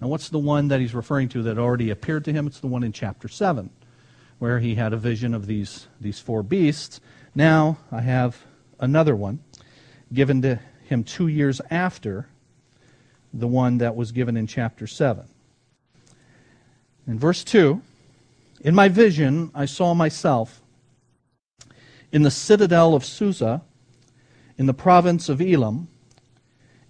Now, 0.00 0.08
what's 0.08 0.28
the 0.28 0.38
one 0.38 0.68
that 0.68 0.80
he's 0.80 0.94
referring 0.94 1.28
to 1.30 1.42
that 1.44 1.58
already 1.58 1.90
appeared 1.90 2.24
to 2.24 2.32
him? 2.32 2.46
It's 2.46 2.60
the 2.60 2.66
one 2.66 2.82
in 2.82 2.92
chapter 2.92 3.28
7, 3.28 3.70
where 4.38 4.58
he 4.58 4.74
had 4.74 4.92
a 4.92 4.96
vision 4.96 5.32
of 5.34 5.46
these, 5.46 5.86
these 6.00 6.18
four 6.18 6.42
beasts. 6.42 7.00
Now, 7.34 7.78
I 7.92 8.00
have 8.00 8.44
another 8.80 9.14
one 9.14 9.40
given 10.12 10.42
to 10.42 10.60
him 10.84 11.04
two 11.04 11.28
years 11.28 11.60
after 11.70 12.28
the 13.32 13.48
one 13.48 13.78
that 13.78 13.96
was 13.96 14.12
given 14.12 14.36
in 14.36 14.46
chapter 14.46 14.86
7. 14.86 15.26
In 17.06 17.18
verse 17.18 17.44
2, 17.44 17.80
in 18.60 18.74
my 18.74 18.88
vision, 18.88 19.50
I 19.54 19.66
saw 19.66 19.94
myself 19.94 20.60
in 22.12 22.22
the 22.22 22.30
citadel 22.30 22.94
of 22.94 23.04
Susa, 23.04 23.62
in 24.56 24.66
the 24.66 24.74
province 24.74 25.28
of 25.28 25.40
Elam. 25.40 25.88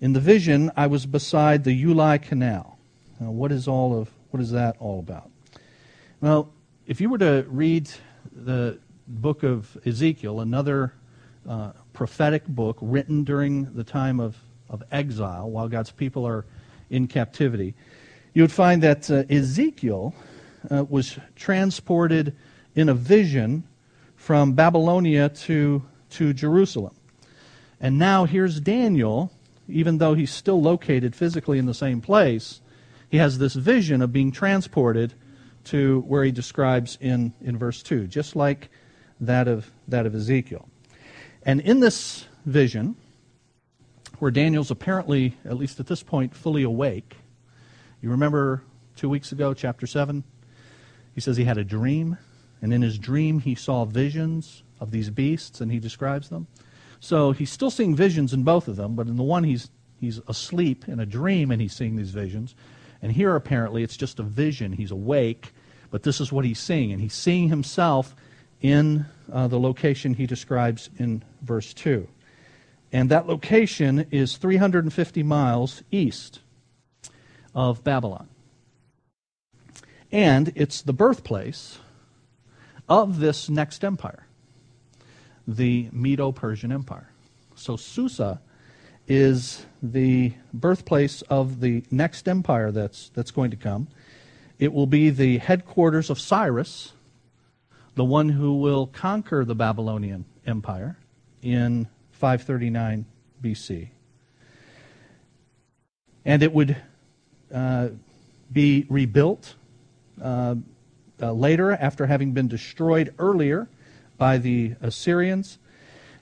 In 0.01 0.13
the 0.13 0.21
vision, 0.21 0.71
I 0.77 0.87
was 0.87 1.07
beside 1.07 1.65
the 1.65 1.85
Ulai 1.85 2.21
Canal. 2.21 2.79
Now, 3.21 3.31
what 3.31 3.53
is 3.53 3.69
all 3.69 3.99
of 3.99 4.11
what 4.31 4.43
is 4.43 4.51
that 4.51 4.77
all 4.81 4.99
about? 4.99 5.31
Well, 6.21 6.53
if 6.87 7.01
you 7.01 7.09
were 7.09 7.19
to 7.19 7.47
read 7.49 7.89
the 8.33 8.79
book 9.07 9.45
of 9.45 9.79
Ezekiel, 9.87 10.41
another 10.41 10.93
uh, 11.49 11.73
prophetic 11.93 12.47
book 12.47 12.77
written 12.81 13.23
during 13.23 13.73
the 13.75 13.85
time 13.85 14.19
of, 14.19 14.37
of 14.69 14.83
exile 14.91 15.49
while 15.49 15.69
God's 15.69 15.93
people 15.93 16.27
are 16.27 16.45
in 16.91 17.07
captivity, 17.07 17.75
you 18.33 18.43
would 18.43 18.53
find 18.53 18.83
that 18.83 19.09
uh, 19.11 19.23
Ezekiel 19.31 20.15
uh, 20.71 20.85
was 20.85 21.19
transported 21.37 22.35
in 22.75 22.89
a 22.89 22.95
vision 22.95 23.63
from 24.17 24.55
Babylonia 24.55 25.29
to, 25.29 25.83
to 26.11 26.33
Jerusalem. 26.33 26.95
And 27.81 27.99
now 27.99 28.25
here's 28.25 28.59
Daniel, 28.61 29.31
even 29.69 29.99
though 29.99 30.15
he's 30.15 30.33
still 30.33 30.61
located 30.61 31.15
physically 31.15 31.59
in 31.59 31.67
the 31.67 31.75
same 31.75 32.01
place, 32.01 32.61
he 33.09 33.19
has 33.19 33.39
this 33.39 33.55
vision 33.55 34.03
of 34.03 34.13
being 34.13 34.33
transported 34.33 35.15
to 35.65 36.01
where 36.07 36.25
he 36.25 36.33
describes 36.33 36.99
in, 37.01 37.33
in 37.41 37.57
verse 37.57 37.83
2, 37.83 38.07
just 38.07 38.37
like 38.37 38.71
that 39.21 39.49
of, 39.49 39.71
that 39.89 40.07
of 40.07 40.15
Ezekiel. 40.15 40.69
And 41.43 41.61
in 41.61 41.81
this 41.81 42.27
vision, 42.45 42.97
where 44.19 44.31
Daniel's 44.31 44.71
apparently, 44.71 45.37
at 45.45 45.57
least 45.57 45.81
at 45.81 45.87
this 45.87 46.03
point, 46.03 46.35
fully 46.35 46.63
awake, 46.63 47.17
you 48.01 48.11
remember 48.11 48.63
two 48.97 49.09
weeks 49.09 49.33
ago, 49.33 49.55
chapter 49.55 49.87
7? 49.87 50.25
He 51.15 51.21
says 51.21 51.37
he 51.37 51.45
had 51.45 51.59
a 51.59 51.65
dream, 51.65 52.19
and 52.61 52.73
in 52.73 52.83
his 52.83 52.99
dream 52.99 53.41
he 53.41 53.55
saw 53.55 53.85
visions 53.85 54.63
of 54.81 54.91
these 54.91 55.11
beasts, 55.11 55.61
and 55.61 55.71
he 55.71 55.79
describes 55.79 56.29
them. 56.29 56.47
So 57.05 57.33
he's 57.33 57.53
still 57.53 57.71
seeing 57.71 57.95
visions 57.95 58.33
in 58.33 58.45
both 58.45 58.67
of 58.67 58.77
them, 58.77 58.95
but 58.95 59.09
in 59.09 59.17
the 59.17 59.23
one 59.23 59.45
he's, 59.45 59.69
he's 60.01 60.23
asleep 60.27 60.89
in 60.89 61.01
a 61.01 61.05
dream 61.05 61.51
and 61.51 61.61
he's 61.61 61.77
seeing 61.77 61.97
these 61.97 62.13
visions. 62.13 62.55
And 63.03 63.13
here 63.13 63.37
apparently 63.37 63.83
it's 63.83 63.99
just 63.99 64.19
a 64.21 64.23
vision. 64.23 64.73
He's 64.73 64.91
awake, 64.91 65.53
but 65.91 66.03
this 66.03 66.19
is 66.19 66.33
what 66.33 66.47
he's 66.47 66.59
seeing. 66.59 66.93
And 66.93 67.03
he's 67.03 67.13
seeing 67.13 67.51
himself 67.51 68.17
in 68.63 69.05
uh, 69.31 69.49
the 69.49 69.61
location 69.61 70.15
he 70.15 70.27
describes 70.27 70.89
in 70.97 71.23
verse 71.43 71.75
2. 71.75 72.09
And 72.91 73.11
that 73.11 73.27
location 73.27 74.07
is 74.11 74.39
350 74.39 75.23
miles 75.25 75.83
east 75.91 76.41
of 77.55 77.85
Babylon. 77.85 78.31
And 80.11 80.55
it's 80.55 80.81
the 80.81 80.95
birthplace 80.95 81.81
of 82.89 83.21
this 83.21 83.51
next 83.51 83.85
empire, 83.85 84.27
the 85.47 85.89
Medo 85.93 86.33
Persian 86.33 86.73
Empire. 86.73 87.11
So 87.55 87.77
Susa 87.77 88.41
is 89.07 89.67
the 89.83 90.33
birthplace 90.53 91.23
of 91.23 91.61
the 91.61 91.85
next 91.91 92.29
empire 92.29 92.73
that's, 92.73 93.11
that's 93.11 93.31
going 93.31 93.51
to 93.51 93.57
come. 93.57 93.89
It 94.59 94.73
will 94.73 94.87
be 94.87 95.11
the 95.11 95.39
headquarters 95.39 96.11
of 96.11 96.19
Cyrus, 96.19 96.93
the 97.95 98.05
one 98.05 98.31
who 98.31 98.59
will 98.59 98.87
conquer 98.87 99.45
the 99.45 99.55
Babylonian 99.55 100.25
Empire 100.47 100.97
in 101.43 101.89
539 102.13 103.05
BC. 103.43 103.89
And 106.25 106.43
it 106.43 106.53
would 106.53 106.77
uh, 107.53 107.89
be 108.51 108.87
rebuilt 108.89 109.55
uh, 110.23 110.55
uh, 111.21 111.33
later 111.33 111.73
after 111.73 112.07
having 112.07 112.33
been 112.33 112.49
destroyed 112.49 113.15
earlier 113.19 113.69
by 114.17 114.39
the 114.39 114.75
Assyrians. 114.81 115.59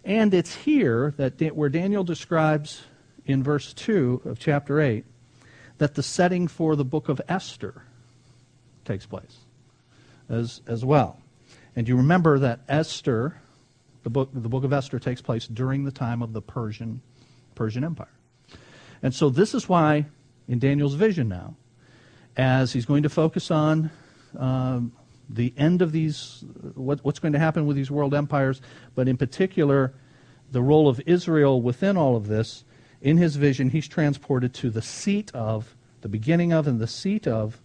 And 0.04 0.34
it's 0.34 0.54
here 0.54 1.14
that 1.16 1.40
where 1.54 1.68
Daniel 1.68 2.04
describes 2.04 2.82
in 3.25 3.42
verse 3.42 3.72
2 3.72 4.22
of 4.25 4.38
chapter 4.38 4.80
8 4.80 5.04
that 5.78 5.94
the 5.94 6.02
setting 6.02 6.49
for 6.49 6.76
the 6.76 6.84
book 6.84 7.08
of 7.08 7.20
Esther 7.28 7.82
takes 8.84 9.06
place 9.06 9.38
as, 10.28 10.61
as 10.66 10.84
well. 10.84 11.18
And 11.75 11.88
you 11.88 11.96
remember 11.96 12.38
that 12.40 12.61
Esther, 12.68 13.37
the 14.02 14.11
book, 14.11 14.30
the 14.32 14.49
book 14.49 14.64
of 14.64 14.72
Esther 14.72 14.99
takes 14.99 15.22
place 15.22 15.46
during 15.46 15.84
the 15.84 15.92
time 15.92 16.22
of 16.22 16.32
the 16.32 16.42
Persian, 16.42 17.00
Persian 17.54 17.84
Empire. 17.84 18.08
And 19.02 19.14
so 19.14 19.30
this 19.30 19.54
is 19.54 19.68
why, 19.68 20.06
in 20.49 20.58
Daniel's 20.58 20.94
vision 20.94 21.28
now, 21.28 21.56
as 22.37 22.72
he's 22.72 22.87
going 22.87 23.02
to 23.02 23.08
focus 23.08 23.50
on 23.50 23.90
um, 24.38 24.92
the 25.29 25.55
end 25.57 25.83
of 25.83 25.93
these, 25.93 26.45
what, 26.75 27.00
what's 27.05 27.19
going 27.19 27.33
to 27.33 27.38
happen 27.38 27.67
with 27.67 27.76
these 27.76 27.91
world 27.91 28.14
empires, 28.14 28.61
but 28.95 29.09
in 29.09 29.17
particular, 29.17 29.95
the 30.50 30.62
role 30.62 30.88
of 30.88 31.00
Israel 31.07 31.61
within 31.62 31.97
all 31.97 32.17
of 32.17 32.29
this, 32.29 32.64
in 33.00 33.17
his 33.17 33.37
vision, 33.37 33.71
he's 33.71 33.88
transported 33.88 34.55
to 34.55 34.71
the 34.71 34.83
seat 34.83 35.31
of, 35.35 35.75
the 36.02 36.09
beginning 36.09 36.52
of, 36.52 36.67
and 36.67 36.81
the 36.81 36.87
seat 36.87 37.26
of 37.26 37.61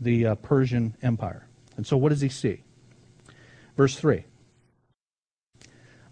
the 0.00 0.26
uh, 0.26 0.34
Persian 0.36 0.96
Empire. 1.02 1.46
And 1.76 1.86
so 1.86 1.96
what 1.96 2.10
does 2.10 2.20
he 2.20 2.28
see? 2.28 2.62
Verse 3.76 3.96
3 3.96 4.24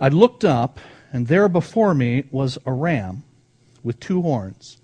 I 0.01 0.09
looked 0.09 0.45
up, 0.45 0.79
and 1.13 1.27
there 1.27 1.49
before 1.49 1.95
me 1.95 2.25
was 2.31 2.59
a 2.67 2.73
ram 2.73 3.25
with 3.83 4.01
two 4.01 4.23
horns, 4.23 4.79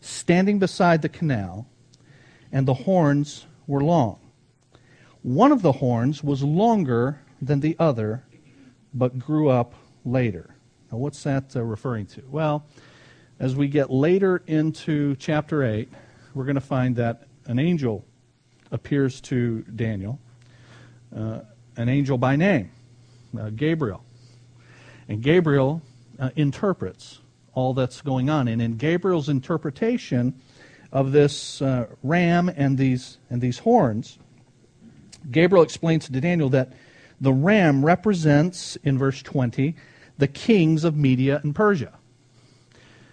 standing 0.00 0.58
beside 0.58 1.02
the 1.02 1.08
canal, 1.08 1.66
and 2.50 2.66
the 2.66 2.74
horns 2.74 3.46
were 3.66 3.82
long. 3.82 4.18
One 5.22 5.52
of 5.52 5.62
the 5.62 5.72
horns 5.72 6.24
was 6.24 6.42
longer 6.42 7.20
than 7.40 7.60
the 7.60 7.76
other, 7.78 8.24
but 8.92 9.20
grew 9.20 9.48
up 9.48 9.74
later. 10.04 10.56
Now, 10.90 10.98
what's 10.98 11.22
that 11.22 11.54
uh, 11.54 11.62
referring 11.62 12.06
to? 12.06 12.22
Well, 12.28 12.66
as 13.38 13.54
we 13.54 13.68
get 13.68 13.88
later 13.90 14.42
into 14.48 15.14
chapter 15.16 15.62
8, 15.62 15.88
we're 16.34 16.44
going 16.44 16.56
to 16.56 16.60
find 16.60 16.96
that 16.96 17.28
an 17.46 17.60
angel 17.60 18.04
appears 18.72 19.20
to 19.20 19.62
Daniel, 19.62 20.18
uh, 21.16 21.40
an 21.76 21.88
angel 21.88 22.18
by 22.18 22.34
name, 22.34 22.72
uh, 23.38 23.50
Gabriel. 23.50 24.02
And 25.08 25.22
Gabriel 25.22 25.82
uh, 26.18 26.30
interprets 26.34 27.20
all 27.54 27.74
that's 27.74 28.00
going 28.00 28.28
on. 28.28 28.48
And 28.48 28.60
in 28.60 28.76
Gabriel's 28.76 29.28
interpretation 29.28 30.40
of 30.90 31.12
this 31.12 31.62
uh, 31.62 31.86
ram 32.02 32.48
and 32.48 32.76
these, 32.76 33.18
and 33.30 33.40
these 33.40 33.58
horns, 33.58 34.18
Gabriel 35.30 35.62
explains 35.62 36.06
to 36.06 36.20
Daniel 36.20 36.48
that 36.50 36.72
the 37.20 37.32
ram 37.32 37.84
represents, 37.84 38.76
in 38.76 38.98
verse 38.98 39.22
20, 39.22 39.76
the 40.18 40.28
kings 40.28 40.84
of 40.84 40.96
Media 40.96 41.40
and 41.42 41.54
Persia. 41.54 41.92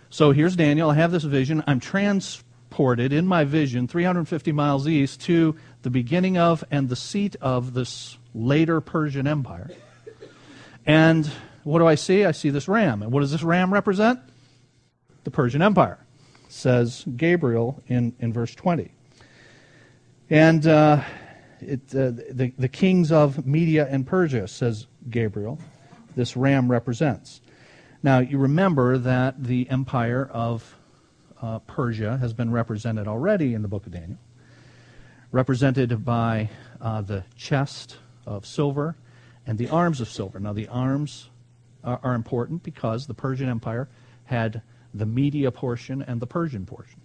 So 0.10 0.32
here's 0.32 0.56
Daniel. 0.56 0.90
I 0.90 0.96
have 0.96 1.12
this 1.12 1.24
vision. 1.24 1.64
I'm 1.68 1.80
transported 1.80 3.14
in 3.14 3.28
my 3.28 3.44
vision 3.44 3.88
350 3.88 4.52
miles 4.52 4.88
east 4.88 5.22
to 5.22 5.56
the 5.84 5.92
beginning 5.92 6.38
of 6.38 6.64
and 6.72 6.90
the 6.90 6.96
seat 6.96 7.36
of 7.42 7.74
this 7.74 8.18
later 8.34 8.82
Persian 8.82 9.28
Empire. 9.28 9.70
And 10.86 11.30
what 11.64 11.80
do 11.80 11.86
I 11.86 11.96
see? 11.96 12.26
I 12.26 12.32
see 12.32 12.50
this 12.50 12.68
ram. 12.68 13.04
And 13.04 13.12
what 13.12 13.20
does 13.20 13.32
this 13.32 13.44
ram 13.44 13.72
represent? 13.72 14.20
The 15.24 15.32
Persian 15.32 15.62
Empire, 15.62 16.00
says 16.48 17.06
Gabriel 17.16 17.84
in, 17.88 18.16
in 18.20 18.34
verse 18.34 18.56
20. 18.56 18.92
And 20.32 20.66
uh, 20.66 21.04
it, 21.62 21.82
uh, 21.96 22.12
the, 22.32 22.54
the 22.58 22.68
kings 22.68 23.12
of 23.12 23.46
Media 23.46 23.88
and 23.90 24.06
Persia, 24.06 24.48
says 24.48 24.88
Gabriel, 25.10 25.60
this 26.16 26.36
ram 26.36 26.70
represents. 26.70 27.42
Now, 28.02 28.20
you 28.20 28.38
remember 28.38 28.98
that 28.98 29.44
the 29.44 29.70
empire 29.70 30.30
of 30.32 30.76
uh, 31.42 31.60
Persia 31.60 32.18
has 32.18 32.34
been 32.34 32.52
represented 32.52 33.08
already 33.08 33.54
in 33.54 33.62
the 33.62 33.68
book 33.68 33.86
of 33.86 33.92
Daniel, 33.92 34.20
represented 35.32 36.06
by 36.06 36.50
uh, 36.82 37.02
the 37.02 37.24
chest 37.36 37.98
of 38.26 38.46
silver 38.46 38.96
and 39.46 39.58
the 39.58 39.70
arms 39.70 40.02
of 40.02 40.10
silver. 40.10 40.40
Now, 40.40 40.54
the 40.54 40.68
arms 40.68 41.30
are, 41.84 42.00
are 42.04 42.14
important 42.14 42.64
because 42.64 43.08
the 43.08 43.14
Persian 43.14 43.50
Empire 43.50 43.90
had 44.26 44.62
the 44.94 45.06
Media 45.06 45.52
portion 45.52 46.02
and 46.02 46.22
the 46.22 46.28
Persian 46.28 46.66
portion. 46.66 47.02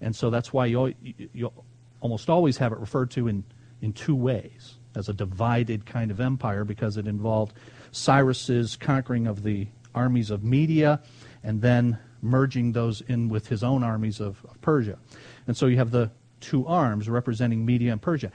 And 0.00 0.14
so 0.14 0.30
that's 0.30 0.52
why 0.52 0.66
you, 0.66 0.94
you 1.32 1.52
almost 2.00 2.28
always 2.28 2.58
have 2.58 2.72
it 2.72 2.78
referred 2.78 3.10
to 3.12 3.28
in, 3.28 3.44
in 3.86 3.92
two 3.92 4.16
ways 4.16 4.74
as 4.96 5.08
a 5.08 5.12
divided 5.12 5.86
kind 5.86 6.10
of 6.10 6.20
empire 6.20 6.64
because 6.64 6.96
it 6.96 7.06
involved 7.06 7.52
Cyrus's 7.92 8.74
conquering 8.74 9.28
of 9.28 9.44
the 9.44 9.68
armies 9.94 10.30
of 10.32 10.42
Media 10.42 11.00
and 11.44 11.62
then 11.62 11.96
merging 12.20 12.72
those 12.72 13.00
in 13.02 13.28
with 13.28 13.46
his 13.46 13.62
own 13.62 13.84
armies 13.84 14.18
of, 14.18 14.44
of 14.50 14.60
Persia. 14.60 14.98
And 15.46 15.56
so 15.56 15.66
you 15.66 15.76
have 15.76 15.92
the 15.92 16.10
two 16.40 16.66
arms 16.66 17.08
representing 17.08 17.64
Media 17.64 17.92
and 17.92 18.02
Persia. 18.02 18.32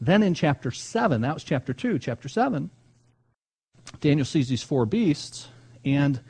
Then 0.00 0.22
in 0.22 0.32
chapter 0.32 0.70
7, 0.70 1.20
that 1.20 1.34
was 1.34 1.44
chapter 1.44 1.74
2, 1.74 1.98
chapter 1.98 2.30
7, 2.30 2.70
Daniel 4.00 4.24
sees 4.24 4.48
these 4.48 4.62
four 4.62 4.86
beasts, 4.86 5.48
and 5.84 6.20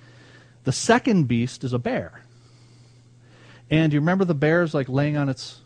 the 0.64 0.72
second 0.72 1.28
beast 1.28 1.62
is 1.62 1.72
a 1.72 1.78
bear. 1.78 2.20
And 3.70 3.92
you 3.92 4.00
remember 4.00 4.24
the 4.24 4.34
bear 4.34 4.64
is 4.64 4.74
like 4.74 4.88
laying 4.88 5.16
on 5.16 5.28
its 5.28 5.60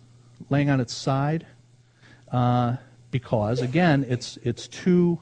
laying 0.50 0.68
on 0.68 0.80
its 0.80 0.94
side, 0.94 1.46
uh, 2.32 2.76
because 3.10 3.60
again, 3.62 4.04
it's 4.08 4.38
it's 4.42 4.68
two 4.68 5.20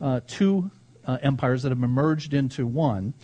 uh, 0.00 0.20
two 0.26 0.70
uh, 1.06 1.18
empires 1.22 1.62
that 1.62 1.70
have 1.70 1.78
merged 1.78 2.34
into 2.34 2.66
one, 2.66 3.14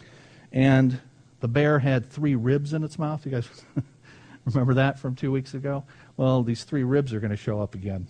and 0.52 1.00
the 1.40 1.48
bear 1.48 1.78
had 1.78 2.10
three 2.10 2.34
ribs 2.34 2.72
in 2.72 2.84
its 2.84 2.98
mouth. 2.98 3.24
You 3.24 3.32
guys 3.32 3.48
remember 4.44 4.74
that 4.74 4.98
from 4.98 5.14
two 5.14 5.32
weeks 5.32 5.54
ago? 5.54 5.84
Well, 6.16 6.42
these 6.42 6.64
three 6.64 6.84
ribs 6.84 7.12
are 7.12 7.20
going 7.20 7.30
to 7.30 7.36
show 7.36 7.60
up 7.60 7.74
again 7.74 8.06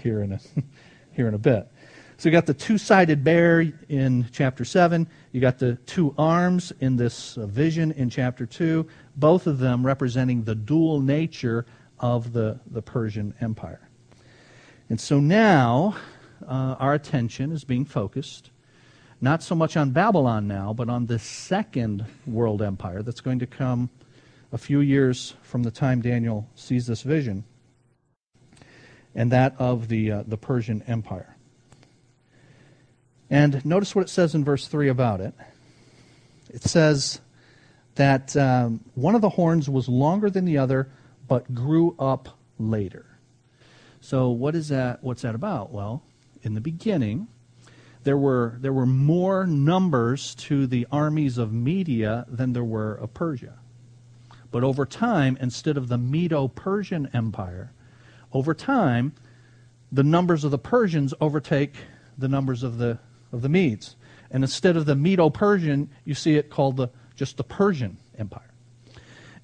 here 0.00 0.22
in 0.22 0.32
a 0.32 0.40
here 1.12 1.28
in 1.28 1.34
a 1.34 1.38
bit. 1.38 1.68
So 2.16 2.28
you 2.28 2.32
got 2.32 2.46
the 2.46 2.54
two-sided 2.54 3.24
bear 3.24 3.72
in 3.88 4.26
chapter 4.30 4.64
7. 4.64 5.06
You 5.32 5.40
got 5.40 5.58
the 5.58 5.74
two 5.84 6.14
arms 6.16 6.72
in 6.80 6.96
this 6.96 7.36
uh, 7.36 7.46
vision 7.46 7.90
in 7.92 8.08
chapter 8.08 8.46
2, 8.46 8.86
both 9.16 9.48
of 9.48 9.58
them 9.58 9.84
representing 9.84 10.44
the 10.44 10.54
dual 10.54 11.00
nature 11.00 11.66
of 11.98 12.32
the, 12.32 12.60
the 12.70 12.82
Persian 12.82 13.34
Empire. 13.40 13.83
And 14.88 15.00
so 15.00 15.20
now 15.20 15.96
uh, 16.46 16.76
our 16.78 16.94
attention 16.94 17.52
is 17.52 17.64
being 17.64 17.84
focused 17.84 18.50
not 19.24 19.42
so 19.42 19.54
much 19.54 19.74
on 19.74 19.90
Babylon 19.90 20.46
now, 20.46 20.74
but 20.74 20.90
on 20.90 21.06
the 21.06 21.18
second 21.18 22.04
world 22.26 22.60
empire 22.60 23.02
that's 23.02 23.22
going 23.22 23.38
to 23.38 23.46
come 23.46 23.88
a 24.52 24.58
few 24.58 24.80
years 24.80 25.34
from 25.42 25.62
the 25.62 25.70
time 25.70 26.02
Daniel 26.02 26.46
sees 26.54 26.86
this 26.86 27.02
vision, 27.02 27.44
and 29.14 29.32
that 29.32 29.54
of 29.58 29.88
the, 29.88 30.12
uh, 30.12 30.24
the 30.26 30.36
Persian 30.36 30.82
Empire. 30.86 31.34
And 33.30 33.64
notice 33.64 33.94
what 33.94 34.02
it 34.02 34.10
says 34.10 34.34
in 34.34 34.44
verse 34.44 34.68
3 34.68 34.88
about 34.88 35.20
it. 35.20 35.32
It 36.50 36.62
says 36.62 37.20
that 37.94 38.36
um, 38.36 38.84
one 38.94 39.14
of 39.14 39.22
the 39.22 39.30
horns 39.30 39.70
was 39.70 39.88
longer 39.88 40.28
than 40.28 40.44
the 40.44 40.58
other, 40.58 40.90
but 41.26 41.54
grew 41.54 41.96
up 41.98 42.38
later. 42.58 43.06
So 44.04 44.28
what 44.28 44.54
is 44.54 44.68
that? 44.68 45.02
What's 45.02 45.22
that 45.22 45.34
about? 45.34 45.72
Well, 45.72 46.02
in 46.42 46.52
the 46.52 46.60
beginning, 46.60 47.26
there 48.02 48.18
were 48.18 48.58
there 48.60 48.70
were 48.70 48.84
more 48.84 49.46
numbers 49.46 50.34
to 50.34 50.66
the 50.66 50.86
armies 50.92 51.38
of 51.38 51.54
Media 51.54 52.26
than 52.28 52.52
there 52.52 52.62
were 52.62 52.94
of 52.96 53.14
Persia. 53.14 53.54
But 54.50 54.62
over 54.62 54.84
time, 54.84 55.38
instead 55.40 55.78
of 55.78 55.88
the 55.88 55.96
Medo-Persian 55.96 57.08
Empire, 57.14 57.72
over 58.30 58.52
time, 58.52 59.14
the 59.90 60.04
numbers 60.04 60.44
of 60.44 60.50
the 60.50 60.58
Persians 60.58 61.14
overtake 61.18 61.74
the 62.18 62.28
numbers 62.28 62.62
of 62.62 62.76
the 62.76 62.98
of 63.32 63.40
the 63.40 63.48
Medes. 63.48 63.96
And 64.30 64.44
instead 64.44 64.76
of 64.76 64.84
the 64.84 64.96
Medo 64.96 65.30
Persian, 65.30 65.88
you 66.04 66.12
see 66.12 66.36
it 66.36 66.50
called 66.50 66.76
the, 66.76 66.90
just 67.16 67.38
the 67.38 67.44
Persian 67.44 67.96
Empire. 68.18 68.52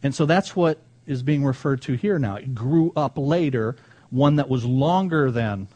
And 0.03 0.15
so 0.15 0.27
that's 0.27 0.55
what 0.55 0.83
is 1.07 1.23
being 1.23 1.47
referred 1.47 1.81
to 1.83 1.95
here 1.95 2.19
now. 2.19 2.37
It 2.37 2.55
grew 2.55 2.93
up 2.95 3.17
later, 3.17 3.77
one 4.11 4.37
that 4.37 4.49
was 4.49 4.65
longer 4.65 5.31
than 5.31 5.69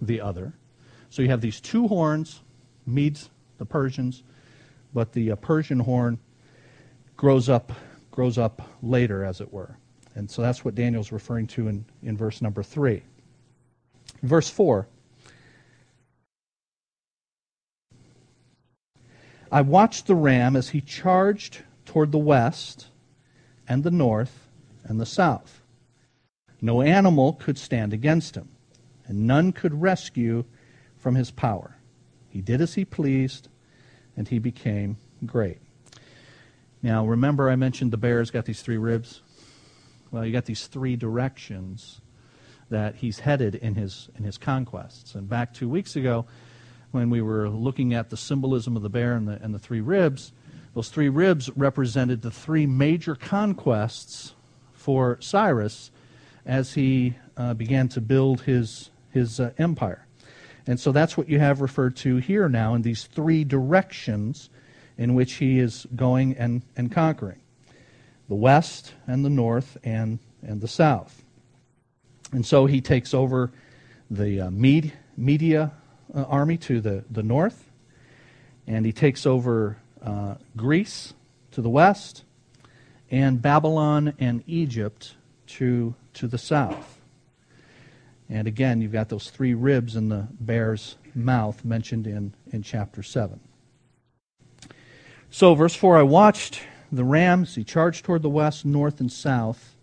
the 0.00 0.20
other. 0.20 0.52
So 1.10 1.22
you 1.22 1.28
have 1.28 1.40
these 1.40 1.60
two 1.60 1.88
horns, 1.88 2.40
Medes, 2.86 3.30
the 3.58 3.66
Persians, 3.66 4.22
but 4.94 5.12
the 5.12 5.32
uh, 5.32 5.36
Persian 5.36 5.80
horn 5.80 6.18
grows 7.16 7.48
up 7.48 7.72
grows 8.10 8.38
up 8.38 8.62
later, 8.82 9.24
as 9.24 9.40
it 9.40 9.52
were. 9.52 9.76
And 10.14 10.28
so 10.30 10.42
that's 10.42 10.64
what 10.64 10.74
Daniel's 10.74 11.12
referring 11.12 11.46
to 11.48 11.68
in, 11.68 11.84
in 12.02 12.16
verse 12.16 12.42
number 12.42 12.62
three. 12.62 13.02
Verse 14.22 14.50
four. 14.50 14.88
I 19.52 19.62
watched 19.62 20.06
the 20.06 20.14
ram 20.14 20.54
as 20.54 20.70
he 20.70 20.80
charged 20.80 21.58
toward 21.84 22.12
the 22.12 22.18
west 22.18 22.86
and 23.68 23.82
the 23.82 23.90
north 23.90 24.48
and 24.84 25.00
the 25.00 25.06
south. 25.06 25.59
No 26.60 26.82
animal 26.82 27.34
could 27.34 27.58
stand 27.58 27.92
against 27.92 28.36
him, 28.36 28.48
and 29.06 29.26
none 29.26 29.52
could 29.52 29.80
rescue 29.80 30.44
from 30.96 31.14
his 31.14 31.30
power. 31.30 31.76
He 32.28 32.40
did 32.40 32.60
as 32.60 32.74
he 32.74 32.84
pleased, 32.84 33.48
and 34.16 34.28
he 34.28 34.38
became 34.38 34.98
great. 35.24 35.58
Now, 36.82 37.06
remember 37.06 37.50
I 37.50 37.56
mentioned 37.56 37.90
the 37.90 37.96
bear's 37.96 38.30
got 38.30 38.44
these 38.44 38.62
three 38.62 38.78
ribs? 38.78 39.22
Well, 40.10 40.24
you 40.24 40.32
got 40.32 40.46
these 40.46 40.66
three 40.66 40.96
directions 40.96 42.00
that 42.68 42.96
he's 42.96 43.20
headed 43.20 43.54
in 43.54 43.74
his, 43.74 44.08
in 44.16 44.24
his 44.24 44.38
conquests. 44.38 45.14
And 45.14 45.28
back 45.28 45.52
two 45.52 45.68
weeks 45.68 45.96
ago, 45.96 46.26
when 46.90 47.10
we 47.10 47.20
were 47.20 47.48
looking 47.48 47.94
at 47.94 48.10
the 48.10 48.16
symbolism 48.16 48.76
of 48.76 48.82
the 48.82 48.88
bear 48.88 49.14
and 49.14 49.28
the, 49.28 49.42
and 49.42 49.54
the 49.54 49.58
three 49.58 49.80
ribs, 49.80 50.32
those 50.74 50.88
three 50.88 51.08
ribs 51.08 51.50
represented 51.56 52.22
the 52.22 52.30
three 52.30 52.66
major 52.66 53.14
conquests 53.14 54.34
for 54.72 55.18
Cyrus 55.20 55.90
as 56.50 56.74
he 56.74 57.14
uh, 57.36 57.54
began 57.54 57.88
to 57.88 58.00
build 58.00 58.40
his, 58.40 58.90
his 59.10 59.38
uh, 59.38 59.52
empire. 59.56 60.04
And 60.66 60.80
so 60.80 60.90
that's 60.90 61.16
what 61.16 61.28
you 61.28 61.38
have 61.38 61.60
referred 61.60 61.94
to 61.98 62.16
here 62.16 62.48
now 62.48 62.74
in 62.74 62.82
these 62.82 63.04
three 63.04 63.44
directions 63.44 64.50
in 64.98 65.14
which 65.14 65.34
he 65.34 65.60
is 65.60 65.86
going 65.94 66.36
and, 66.36 66.62
and 66.76 66.90
conquering 66.90 67.40
the 68.28 68.34
west 68.34 68.94
and 69.06 69.24
the 69.24 69.30
north 69.30 69.78
and, 69.84 70.18
and 70.42 70.60
the 70.60 70.66
south. 70.66 71.22
And 72.32 72.44
so 72.44 72.66
he 72.66 72.80
takes 72.80 73.14
over 73.14 73.52
the 74.10 74.40
uh, 74.40 74.50
Med- 74.50 74.92
Media 75.16 75.70
uh, 76.12 76.22
army 76.22 76.56
to 76.58 76.80
the, 76.80 77.04
the 77.10 77.22
north, 77.22 77.70
and 78.66 78.84
he 78.84 78.92
takes 78.92 79.24
over 79.24 79.76
uh, 80.02 80.34
Greece 80.56 81.14
to 81.52 81.62
the 81.62 81.70
west, 81.70 82.24
and 83.08 83.40
Babylon 83.40 84.14
and 84.18 84.42
Egypt 84.48 85.14
to, 85.46 85.94
to 86.14 86.26
the 86.26 86.38
south. 86.38 87.00
And 88.28 88.46
again, 88.46 88.80
you've 88.80 88.92
got 88.92 89.08
those 89.08 89.28
three 89.28 89.54
ribs 89.54 89.96
in 89.96 90.08
the 90.08 90.28
bear's 90.38 90.96
mouth 91.14 91.64
mentioned 91.64 92.06
in, 92.06 92.34
in 92.52 92.62
chapter 92.62 93.02
7. 93.02 93.40
So, 95.30 95.54
verse 95.54 95.74
4 95.74 95.98
I 95.98 96.02
watched 96.02 96.60
the 96.92 97.04
rams, 97.04 97.54
he 97.54 97.64
charged 97.64 98.04
toward 98.04 98.22
the 98.22 98.30
west, 98.30 98.64
north, 98.64 99.00
and 99.00 99.10
south, 99.10 99.76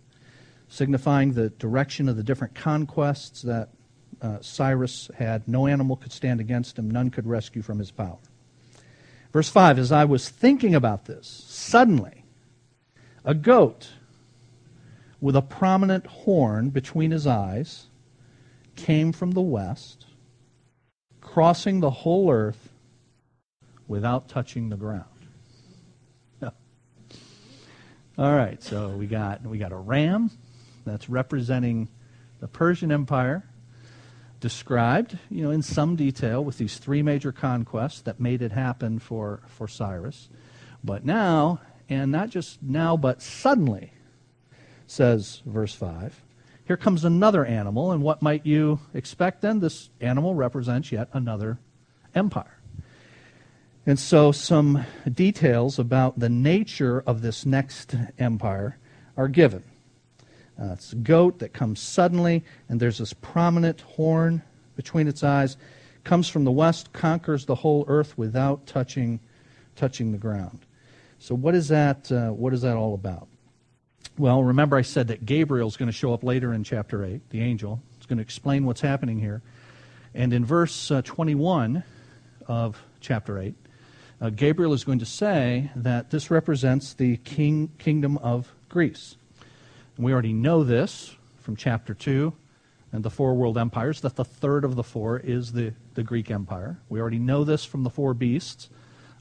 signifying 0.68 1.34
the 1.34 1.50
direction 1.50 2.10
of 2.10 2.18
the 2.18 2.24
different 2.24 2.56
conquests 2.56 3.42
that 3.44 3.70
uh, 4.22 4.40
Cyrus 4.42 5.10
had. 5.16 5.48
No 5.48 5.68
animal 5.68 5.96
could 5.96 6.12
stand 6.12 6.40
against 6.40 6.78
him, 6.78 6.90
none 6.90 7.10
could 7.10 7.28
rescue 7.28 7.62
from 7.62 7.80
his 7.80 7.92
power. 7.92 8.18
Verse 9.32 9.50
5 9.50 9.80
As 9.80 9.92
I 9.92 10.06
was 10.06 10.30
thinking 10.30 10.76
about 10.76 11.06
this, 11.06 11.28
suddenly 11.48 12.24
a 13.24 13.34
goat 13.34 13.90
with 15.20 15.36
a 15.36 15.42
prominent 15.42 16.06
horn 16.06 16.70
between 16.70 17.12
his 17.12 17.26
eyes 17.26 17.88
came 18.76 19.12
from 19.12 19.32
the 19.32 19.42
west, 19.42 20.06
crossing 21.22 21.80
the 21.80 21.90
whole 21.90 22.32
earth 22.32 22.70
without 23.88 24.28
touching 24.28 24.70
the 24.70 24.78
ground. 24.78 25.06
All 26.42 26.52
right, 28.18 28.62
so 28.62 28.90
we 28.90 29.08
got 29.08 29.44
we 29.44 29.58
got 29.58 29.72
a 29.72 29.78
ram 29.78 30.32
that's 30.86 31.10
representing 31.10 31.90
the 32.40 32.48
Persian 32.48 32.92
Empire 32.92 33.44
described, 34.40 35.18
you 35.30 35.44
know, 35.44 35.52
in 35.52 35.62
some 35.62 35.96
detail 35.96 36.44
with 36.44 36.58
these 36.58 36.78
three 36.78 37.02
major 37.02 37.32
conquests 37.32 38.02
that 38.02 38.20
made 38.20 38.42
it 38.42 38.52
happen 38.52 39.00
for, 39.00 39.42
for 39.48 39.68
Cyrus. 39.68 40.30
But 40.84 41.04
now, 41.06 41.60
and 41.90 42.12
not 42.12 42.30
just 42.30 42.62
now, 42.62 42.96
but 42.98 43.22
suddenly, 43.22 43.94
says 44.88 45.44
verse 45.46 45.76
5, 45.76 46.24
here 46.66 46.78
comes 46.78 47.06
another 47.06 47.46
animal, 47.46 47.94
and 47.94 48.02
what 48.02 48.22
might 48.22 48.46
you 48.46 48.80
expect 48.94 49.42
then? 49.42 49.62
This 49.62 49.90
animal 50.02 50.36
represents 50.36 50.92
yet 50.92 51.08
another 51.14 51.60
empire. 52.14 52.58
And 53.86 53.98
so, 53.98 54.34
some 54.34 54.86
details 55.10 55.80
about 55.80 56.20
the 56.20 56.28
nature 56.28 57.02
of 57.08 57.22
this 57.22 57.46
next 57.46 57.96
empire 58.20 58.78
are 59.16 59.30
given. 59.30 59.64
Uh, 60.60 60.74
it's 60.74 60.92
a 60.92 60.98
goat 60.98 61.40
that 61.40 61.54
comes 61.54 61.80
suddenly, 61.80 62.44
and 62.68 62.82
there's 62.82 62.98
this 62.98 63.14
prominent 63.14 63.80
horn 63.82 64.42
between 64.76 65.08
its 65.08 65.24
eyes. 65.24 65.56
Comes 66.04 66.28
from 66.28 66.44
the 66.44 66.52
west, 66.52 66.92
conquers 66.92 67.46
the 67.46 67.56
whole 67.56 67.86
earth 67.88 68.18
without 68.18 68.68
touching, 68.68 69.22
touching 69.78 70.12
the 70.12 70.18
ground. 70.18 70.66
So, 71.20 71.34
what 71.34 71.56
is 71.56 71.70
that? 71.70 72.12
Uh, 72.12 72.32
what 72.32 72.54
is 72.54 72.64
that 72.64 72.76
all 72.76 72.94
about? 72.94 73.30
Well, 74.16 74.44
remember 74.44 74.78
I 74.78 74.82
said 74.82 75.08
that 75.08 75.26
Gabriel 75.26 75.68
is 75.68 75.78
going 75.78 75.88
to 75.88 75.94
show 75.94 76.14
up 76.14 76.24
later 76.24 76.54
in 76.54 76.64
chapter 76.64 77.04
eight. 77.04 77.30
The 77.30 77.42
angel 77.42 77.82
is 78.00 78.06
going 78.06 78.18
to 78.18 78.24
explain 78.24 78.66
what's 78.66 78.82
happening 78.82 79.20
here, 79.20 79.42
and 80.14 80.34
in 80.34 80.46
verse 80.46 80.92
uh, 80.92 81.02
21 81.04 81.84
of 82.48 82.82
chapter 83.00 83.40
eight, 83.40 83.56
uh, 84.20 84.30
Gabriel 84.30 84.74
is 84.74 84.84
going 84.84 85.00
to 85.00 85.06
say 85.06 85.72
that 85.76 86.10
this 86.10 86.32
represents 86.32 86.94
the 86.94 87.18
king 87.18 87.70
kingdom 87.78 88.18
of 88.18 88.54
Greece. 88.70 89.16
And 89.96 90.06
we 90.06 90.14
already 90.14 90.34
know 90.34 90.64
this 90.64 91.16
from 91.40 91.56
chapter 91.56 91.94
2 91.94 92.34
and 92.92 93.04
the 93.04 93.10
four 93.10 93.36
world 93.36 93.58
empires, 93.58 94.02
that 94.02 94.16
the 94.16 94.26
third 94.26 94.64
of 94.64 94.76
the 94.76 94.84
four 94.84 95.20
is 95.20 95.52
the, 95.52 95.74
the 95.96 96.04
Greek 96.04 96.32
Empire. 96.32 96.80
We 96.90 97.02
already 97.02 97.20
know 97.20 97.44
this 97.44 97.66
from 97.66 97.84
the 97.84 97.90
four 97.90 98.14
beasts 98.14 98.70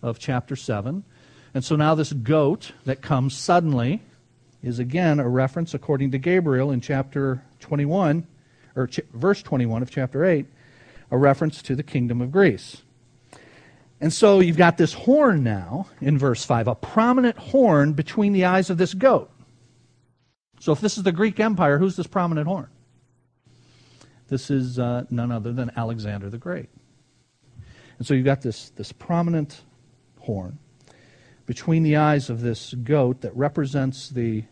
of 0.03 0.19
chapter 0.19 0.57
7. 0.57 1.05
And 1.53 1.65
so 1.65 1.77
now 1.77 1.95
this 1.95 2.13
goat 2.13 2.73
that 2.85 3.03
comes 3.03 3.37
suddenly 3.37 4.03
is 4.67 4.81
again 4.81 5.21
a 5.21 5.29
reference, 5.29 5.75
according 5.75 6.11
to 6.11 6.19
Gabriel 6.19 6.73
in 6.73 6.81
chapter 6.81 7.41
21, 7.61 8.27
or 8.75 8.89
ch- 8.89 9.01
verse 9.15 9.41
21 9.41 9.81
of 9.81 9.91
chapter 9.91 10.25
8, 10.25 10.45
a 11.13 11.17
reference 11.17 11.63
to 11.63 11.77
the 11.77 11.85
kingdom 11.85 12.21
of 12.21 12.33
Greece. 12.33 12.83
And 14.01 14.13
so 14.13 14.41
you've 14.41 14.57
got 14.57 14.77
this 14.77 14.93
horn 14.93 15.45
now 15.45 15.87
in 16.01 16.19
verse 16.19 16.45
5, 16.45 16.67
a 16.67 16.75
prominent 16.75 17.39
horn 17.39 17.93
between 17.93 18.33
the 18.33 18.45
eyes 18.45 18.69
of 18.69 18.77
this 18.77 18.93
goat. 18.93 19.31
So 20.59 20.73
if 20.73 20.81
this 20.81 20.99
is 20.99 21.05
the 21.05 21.13
Greek 21.13 21.39
Empire, 21.39 21.79
who's 21.79 21.95
this 21.95 22.09
prominent 22.09 22.49
horn? 22.49 22.69
This 24.27 24.51
is 24.51 24.81
uh, 24.81 25.05
none 25.11 25.31
other 25.31 25.53
than 25.53 25.71
Alexander 25.77 26.29
the 26.29 26.39
Great. 26.39 26.69
And 27.99 28.07
so 28.07 28.15
you've 28.15 28.25
got 28.25 28.43
this, 28.43 28.71
this 28.71 28.91
prominent 28.91 29.63
horn 30.19 30.59
between 31.47 31.85
the 31.85 31.97
eyes 31.97 32.29
of 32.29 32.41
this 32.41 32.75
goat 32.75 33.21
that 33.21 33.35
represents 33.37 34.11
the 34.11 34.43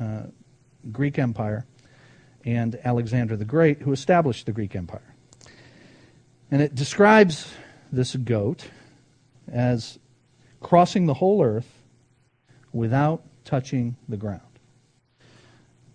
uh, 0.00 0.22
Greek 0.92 1.18
Empire 1.18 1.66
and 2.44 2.78
Alexander 2.84 3.36
the 3.36 3.44
Great, 3.44 3.82
who 3.82 3.92
established 3.92 4.46
the 4.46 4.52
Greek 4.52 4.76
Empire. 4.76 5.14
And 6.50 6.60
it 6.60 6.74
describes 6.74 7.52
this 7.90 8.14
goat 8.16 8.68
as 9.50 9.98
crossing 10.60 11.06
the 11.06 11.14
whole 11.14 11.42
earth 11.42 11.82
without 12.72 13.22
touching 13.44 13.96
the 14.08 14.16
ground 14.16 14.42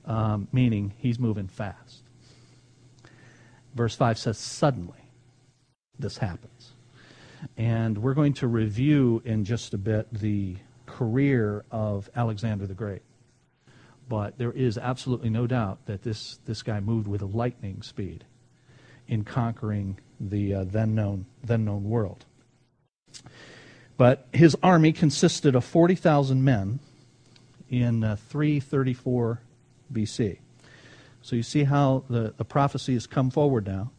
um, 0.09 0.47
meaning 0.51 0.93
he's 0.97 1.19
moving 1.19 1.47
fast. 1.47 2.03
Verse 3.75 3.95
5 3.95 4.17
says, 4.17 4.37
suddenly 4.37 4.97
this 5.97 6.17
happens. 6.17 6.71
And 7.55 7.99
we're 7.99 8.15
going 8.15 8.33
to 8.33 8.47
review 8.47 9.21
in 9.23 9.45
just 9.45 9.73
a 9.73 9.77
bit 9.77 10.11
the 10.11 10.57
career 10.87 11.63
of 11.71 12.09
Alexander 12.15 12.65
the 12.65 12.73
Great. 12.73 13.03
But 14.09 14.39
there 14.39 14.51
is 14.51 14.77
absolutely 14.77 15.29
no 15.29 15.45
doubt 15.47 15.85
that 15.85 16.01
this, 16.01 16.39
this 16.45 16.63
guy 16.63 16.79
moved 16.79 17.07
with 17.07 17.21
a 17.21 17.27
lightning 17.27 17.83
speed 17.83 18.25
in 19.07 19.23
conquering 19.23 19.99
the 20.19 20.53
uh, 20.53 20.63
then 20.65 20.95
known 20.95 21.25
then 21.43 21.63
known 21.63 21.83
world. 21.83 22.25
But 23.97 24.27
his 24.33 24.55
army 24.63 24.91
consisted 24.91 25.55
of 25.55 25.63
40,000 25.63 26.43
men 26.43 26.79
in 27.69 28.03
uh, 28.03 28.15
334 28.15 29.41
BC. 29.93 30.39
So 31.21 31.35
you 31.35 31.43
see 31.43 31.65
how 31.65 32.03
the, 32.09 32.33
the 32.37 32.45
prophecy 32.45 32.93
has 32.93 33.07
come 33.07 33.29
forward 33.29 33.67
now. 33.67 33.91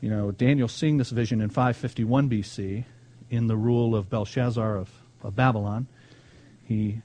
You 0.00 0.10
know, 0.10 0.30
Daniel 0.30 0.66
seeing 0.66 0.96
this 0.96 1.10
vision 1.10 1.40
in 1.40 1.50
551 1.50 2.28
BC 2.28 2.84
in 3.30 3.46
the 3.46 3.56
rule 3.56 3.94
of 3.94 4.10
Belshazzar 4.10 4.76
of, 4.76 4.90
of 5.22 5.36
Babylon. 5.36 5.86
He 6.64 7.02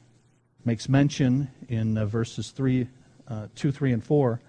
makes 0.67 0.88
mention 0.88 1.49
in 1.67 1.97
uh, 1.97 2.06
verses 2.06 2.51
3, 2.51 2.88
uh, 3.27 3.47
2, 3.56 3.71
3, 3.71 3.93
and 3.93 4.03
4 4.03 4.39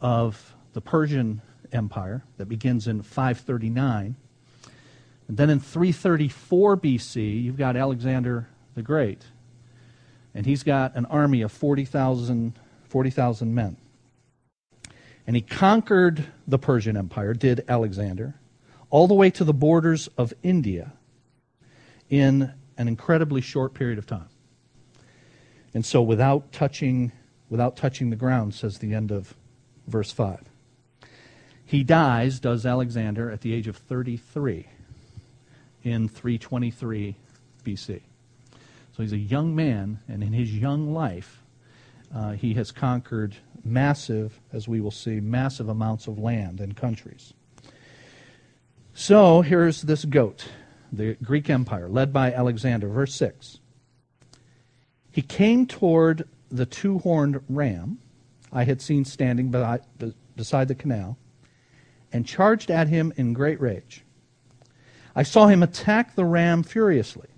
of 0.00 0.54
the 0.72 0.80
Persian 0.80 1.42
Empire 1.72 2.24
that 2.38 2.46
begins 2.46 2.88
in 2.88 3.02
539. 3.02 4.16
And 5.28 5.36
then 5.36 5.50
in 5.50 5.60
334 5.60 6.76
BC, 6.78 7.42
you've 7.42 7.56
got 7.56 7.76
Alexander 7.76 8.48
the 8.74 8.82
Great 8.82 9.22
and 10.36 10.44
he's 10.44 10.62
got 10.62 10.94
an 10.96 11.06
army 11.06 11.42
of 11.42 11.50
40,000 11.50 12.58
40, 12.88 13.44
men. 13.46 13.76
And 15.26 15.36
he 15.36 15.42
conquered 15.42 16.24
the 16.46 16.58
Persian 16.58 16.96
Empire, 16.96 17.34
did 17.34 17.64
Alexander, 17.68 18.36
all 18.90 19.08
the 19.08 19.14
way 19.14 19.30
to 19.30 19.44
the 19.44 19.52
borders 19.52 20.08
of 20.16 20.32
India 20.42 20.92
in 22.08 22.52
an 22.78 22.88
incredibly 22.88 23.40
short 23.40 23.74
period 23.74 23.98
of 23.98 24.06
time. 24.06 24.28
And 25.76 25.84
so 25.84 26.00
without 26.00 26.52
touching 26.52 27.12
without 27.50 27.76
touching 27.76 28.08
the 28.08 28.16
ground 28.16 28.54
says 28.54 28.78
the 28.78 28.94
end 28.94 29.10
of 29.10 29.34
verse 29.86 30.10
5. 30.10 30.40
He 31.66 31.84
dies, 31.84 32.40
does 32.40 32.64
Alexander, 32.64 33.30
at 33.30 33.42
the 33.42 33.52
age 33.52 33.68
of 33.68 33.76
33 33.76 34.68
in 35.82 36.08
323 36.08 37.16
BC. 37.62 38.00
So 38.96 39.02
he's 39.02 39.12
a 39.12 39.18
young 39.18 39.54
man, 39.54 40.00
and 40.08 40.22
in 40.22 40.32
his 40.32 40.56
young 40.56 40.94
life, 40.94 41.42
uh, 42.14 42.32
he 42.32 42.54
has 42.54 42.72
conquered 42.72 43.36
massive, 43.62 44.40
as 44.54 44.66
we 44.66 44.80
will 44.80 44.90
see, 44.90 45.20
massive 45.20 45.68
amounts 45.68 46.06
of 46.06 46.18
land 46.18 46.58
and 46.58 46.74
countries. 46.74 47.34
So 48.94 49.42
here's 49.42 49.82
this 49.82 50.06
goat, 50.06 50.48
the 50.90 51.18
Greek 51.22 51.50
Empire, 51.50 51.86
led 51.86 52.14
by 52.14 52.32
Alexander. 52.32 52.88
Verse 52.88 53.14
6. 53.14 53.58
He 55.16 55.22
came 55.22 55.64
toward 55.64 56.28
the 56.50 56.66
two 56.66 56.98
horned 56.98 57.40
ram 57.48 58.00
I 58.52 58.64
had 58.64 58.82
seen 58.82 59.06
standing 59.06 59.50
by, 59.50 59.80
beside 60.36 60.68
the 60.68 60.74
canal 60.74 61.16
and 62.12 62.26
charged 62.26 62.70
at 62.70 62.88
him 62.88 63.14
in 63.16 63.32
great 63.32 63.58
rage. 63.58 64.04
I 65.14 65.22
saw 65.22 65.46
him 65.46 65.62
attack 65.62 66.16
the 66.16 66.26
ram 66.26 66.62
furiously 66.62 67.28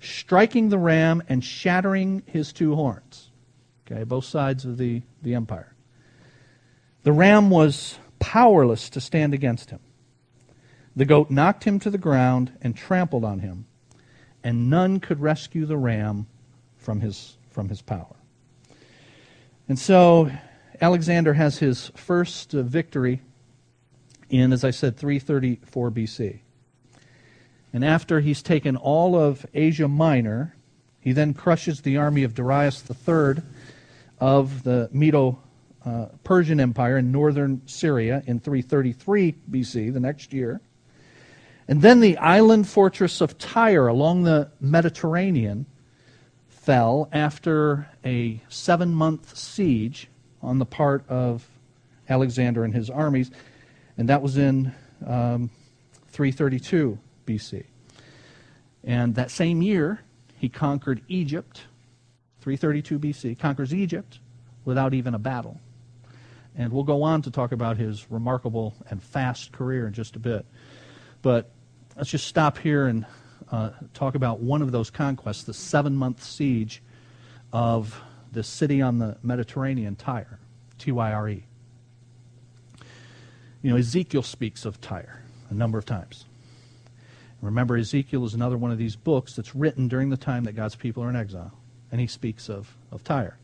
striking 0.00 0.70
the 0.70 0.78
ram 0.78 1.22
and 1.28 1.44
shattering 1.44 2.22
his 2.24 2.54
two 2.54 2.74
horns. 2.74 3.30
Okay, 3.86 4.04
both 4.04 4.24
sides 4.24 4.64
of 4.64 4.78
the, 4.78 5.02
the 5.20 5.34
empire. 5.34 5.74
The 7.02 7.12
ram 7.12 7.50
was 7.50 7.98
powerless 8.18 8.88
to 8.88 9.00
stand 9.02 9.34
against 9.34 9.68
him. 9.68 9.80
The 10.96 11.04
goat 11.04 11.30
knocked 11.30 11.64
him 11.64 11.78
to 11.80 11.90
the 11.90 11.98
ground 11.98 12.56
and 12.62 12.74
trampled 12.74 13.26
on 13.26 13.40
him, 13.40 13.66
and 14.42 14.70
none 14.70 15.00
could 15.00 15.20
rescue 15.20 15.66
the 15.66 15.76
ram 15.76 16.28
from 16.84 17.00
his, 17.00 17.36
from 17.50 17.68
his 17.68 17.80
power. 17.80 18.14
And 19.68 19.78
so 19.78 20.30
Alexander 20.80 21.32
has 21.32 21.58
his 21.58 21.90
first 21.96 22.54
uh, 22.54 22.62
victory 22.62 23.22
in, 24.28 24.52
as 24.52 24.64
I 24.64 24.70
said, 24.70 24.96
334 24.96 25.90
BC. 25.90 26.40
And 27.72 27.84
after 27.84 28.20
he's 28.20 28.42
taken 28.42 28.76
all 28.76 29.16
of 29.16 29.46
Asia 29.54 29.88
Minor, 29.88 30.54
he 31.00 31.12
then 31.12 31.34
crushes 31.34 31.80
the 31.80 31.96
army 31.96 32.22
of 32.22 32.34
Darius 32.34 32.84
III 32.88 33.42
of 34.20 34.62
the 34.62 34.88
Medo 34.92 35.38
uh, 35.84 36.06
Persian 36.22 36.60
Empire 36.60 36.98
in 36.98 37.10
northern 37.10 37.62
Syria 37.66 38.22
in 38.26 38.40
333 38.40 39.34
BC, 39.50 39.92
the 39.92 40.00
next 40.00 40.32
year. 40.32 40.60
And 41.66 41.82
then 41.82 42.00
the 42.00 42.16
island 42.18 42.68
fortress 42.68 43.20
of 43.20 43.38
Tyre 43.38 43.86
along 43.86 44.22
the 44.24 44.50
Mediterranean 44.60 45.66
fell 46.64 47.08
after 47.12 47.86
a 48.06 48.40
seven 48.48 48.94
month 48.94 49.36
siege 49.36 50.08
on 50.42 50.58
the 50.58 50.64
part 50.64 51.06
of 51.10 51.46
Alexander 52.08 52.64
and 52.64 52.74
his 52.74 52.88
armies, 52.88 53.30
and 53.98 54.08
that 54.08 54.22
was 54.22 54.38
in 54.38 54.72
um, 55.06 55.50
332 56.08 56.98
BC. 57.26 57.64
And 58.82 59.14
that 59.14 59.30
same 59.30 59.60
year, 59.60 60.00
he 60.36 60.48
conquered 60.48 61.02
Egypt, 61.08 61.62
332 62.40 62.98
BC, 62.98 63.38
conquers 63.38 63.74
Egypt 63.74 64.18
without 64.64 64.94
even 64.94 65.14
a 65.14 65.18
battle. 65.18 65.60
And 66.56 66.72
we'll 66.72 66.84
go 66.84 67.02
on 67.02 67.20
to 67.22 67.30
talk 67.30 67.52
about 67.52 67.76
his 67.76 68.10
remarkable 68.10 68.74
and 68.88 69.02
fast 69.02 69.52
career 69.52 69.86
in 69.86 69.92
just 69.92 70.16
a 70.16 70.18
bit. 70.18 70.46
But 71.20 71.50
let's 71.96 72.10
just 72.10 72.26
stop 72.26 72.58
here 72.58 72.86
and 72.86 73.04
uh, 73.50 73.70
talk 73.92 74.14
about 74.14 74.40
one 74.40 74.62
of 74.62 74.72
those 74.72 74.90
conquests, 74.90 75.44
the 75.44 75.54
seven 75.54 75.96
month 75.96 76.22
siege 76.22 76.82
of 77.52 78.00
the 78.32 78.42
city 78.42 78.82
on 78.82 78.98
the 78.98 79.16
Mediterranean, 79.22 79.96
Tyre, 79.96 80.38
T 80.78 80.92
Y 80.92 81.12
R 81.12 81.28
E. 81.28 81.44
You 83.62 83.70
know, 83.70 83.76
Ezekiel 83.76 84.22
speaks 84.22 84.64
of 84.64 84.80
Tyre 84.80 85.22
a 85.50 85.54
number 85.54 85.78
of 85.78 85.86
times. 85.86 86.24
Remember, 87.40 87.76
Ezekiel 87.76 88.24
is 88.24 88.34
another 88.34 88.56
one 88.56 88.70
of 88.70 88.78
these 88.78 88.96
books 88.96 89.36
that's 89.36 89.54
written 89.54 89.86
during 89.86 90.08
the 90.08 90.16
time 90.16 90.44
that 90.44 90.52
God's 90.52 90.74
people 90.74 91.02
are 91.02 91.10
in 91.10 91.16
exile, 91.16 91.52
and 91.92 92.00
he 92.00 92.06
speaks 92.06 92.48
of, 92.48 92.74
of 92.90 93.04
Tyre. 93.04 93.36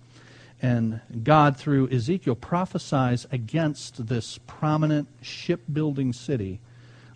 And 0.62 1.00
God, 1.22 1.56
through 1.56 1.90
Ezekiel, 1.90 2.34
prophesies 2.34 3.26
against 3.30 4.06
this 4.06 4.38
prominent 4.46 5.08
shipbuilding 5.22 6.12
city 6.12 6.60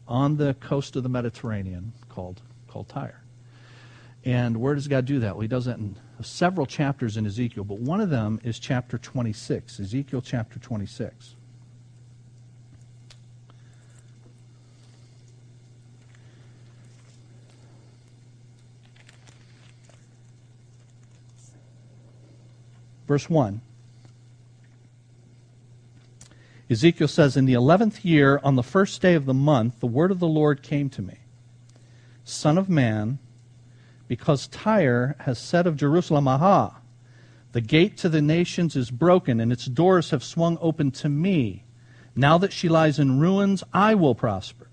on 0.07 0.37
the 0.37 0.55
coast 0.55 0.97
of 0.97 1.03
the 1.03 1.09
Mediterranean 1.09 1.93
called, 2.09 2.41
Tyre. 2.83 3.21
And 4.25 4.57
where 4.57 4.75
does 4.75 4.89
God 4.89 5.05
do 5.05 5.21
that? 5.21 5.35
Well, 5.35 5.43
he 5.43 5.49
does 5.49 5.67
that 5.67 5.79
in 5.79 5.97
several 6.23 6.67
chapters 6.67 7.17
in 7.17 7.27
Ezekiel, 7.27 7.65
but 7.65 7.79
one 7.79 8.01
of 8.01 8.11
them 8.11 8.41
is 8.43 8.59
chapter 8.59 8.97
26, 8.97 9.79
Ezekiel 9.79 10.23
chapter 10.23 10.59
26. 10.59 11.37
Verse 23.07 23.29
1. 23.29 23.61
Ezekiel 26.71 27.09
says, 27.09 27.37
In 27.37 27.45
the 27.45 27.53
eleventh 27.53 28.07
year, 28.07 28.41
on 28.43 28.57
the 28.57 28.63
first 28.63 29.03
day 29.03 29.15
of 29.15 29.27
the 29.27 29.35
month, 29.35 29.81
the 29.81 29.87
word 29.87 30.11
of 30.11 30.19
the 30.19 30.27
Lord 30.27 30.63
came 30.63 30.89
to 30.91 31.03
me 31.03 31.19
Son 32.25 32.57
of 32.57 32.69
man, 32.69 33.19
because 34.09 34.47
Tyre 34.49 35.15
has 35.21 35.39
said 35.39 35.67
of 35.67 35.77
Jerusalem, 35.77 36.27
Aha, 36.27 36.81
the 37.53 37.61
gate 37.61 37.97
to 37.99 38.09
the 38.09 38.23
nations 38.23 38.75
is 38.75 38.91
broken, 38.91 39.41
and 39.41 39.53
its 39.53 39.67
doors 39.67 40.11
have 40.11 40.25
swung 40.25 40.59
open 40.61 40.91
to 40.93 41.09
me. 41.09 41.65
Now 42.17 42.39
that 42.39 42.53
she 42.53 42.69
lies 42.69 42.99
in 42.99 43.21
ruins, 43.21 43.63
I 43.73 43.95
will 43.95 44.15
prosper. 44.15 44.69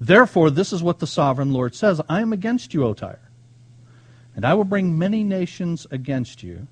Therefore, 0.00 0.50
this 0.50 0.72
is 0.72 0.82
what 0.82 0.98
the 0.98 1.06
sovereign 1.06 1.52
Lord 1.52 1.74
says 1.74 2.00
I 2.08 2.20
am 2.20 2.32
against 2.32 2.74
you, 2.74 2.84
O 2.84 2.94
Tyre, 2.94 3.30
and 4.34 4.44
I 4.44 4.54
will 4.54 4.64
bring 4.64 4.98
many 4.98 5.22
nations 5.22 5.86
against 5.90 6.42
you 6.42 6.66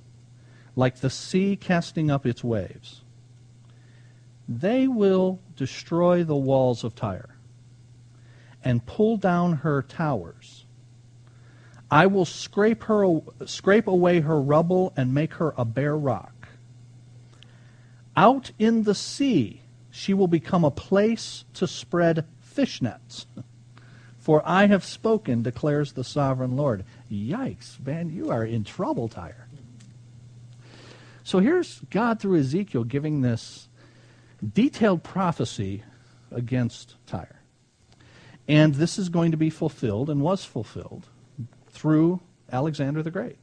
like 0.75 0.97
the 0.97 1.11
sea 1.11 1.57
casting 1.57 2.11
up 2.11 2.27
its 2.27 2.43
waves. 2.43 3.03
They 4.49 4.89
will 4.89 5.39
destroy 5.57 6.25
the 6.25 6.37
walls 6.37 6.83
of 6.83 6.95
Tyre 6.95 7.32
and 8.65 8.87
pull 8.87 9.17
down 9.17 9.59
her 9.59 9.83
towers. 9.83 10.65
I 11.91 12.07
will 12.07 12.25
scrape 12.25 12.85
her 12.85 13.21
scrape 13.45 13.87
away 13.87 14.21
her 14.21 14.41
rubble 14.41 14.93
and 14.97 15.13
make 15.13 15.35
her 15.35 15.53
a 15.59 15.65
bare 15.65 15.97
rock. 15.97 16.49
Out 18.17 18.51
in 18.59 18.85
the 18.85 18.95
sea 18.95 19.63
she 19.91 20.15
will 20.15 20.27
become 20.27 20.65
a 20.65 20.71
place 20.71 21.45
to 21.55 21.67
spread 21.67 22.25
fish 22.41 22.81
nets. 22.81 23.27
For 24.19 24.41
I 24.45 24.67
have 24.69 24.85
spoken, 24.85 25.43
declares 25.43 25.93
the 25.93 26.05
sovereign 26.05 26.57
Lord. 26.57 26.85
Yikes, 27.11 27.85
man, 27.85 28.09
you 28.09 28.31
are 28.31 28.45
in 28.45 28.63
trouble, 28.63 29.09
Tyre. 29.09 29.49
So 31.25 31.41
here's 31.41 31.81
God 31.91 32.21
through 32.21 32.39
Ezekiel 32.39 32.85
giving 32.85 33.21
this 33.21 33.69
detailed 34.55 35.03
prophecy 35.03 35.83
against. 36.31 36.95
And 38.53 38.75
this 38.75 38.99
is 38.99 39.09
going 39.09 39.31
to 39.31 39.39
be 39.39 39.49
fulfilled 39.49 40.11
and 40.11 40.21
was 40.21 40.45
fulfilled 40.45 41.09
through 41.71 42.21
Alexander 42.53 43.03
the 43.03 43.11
Great. 43.11 43.39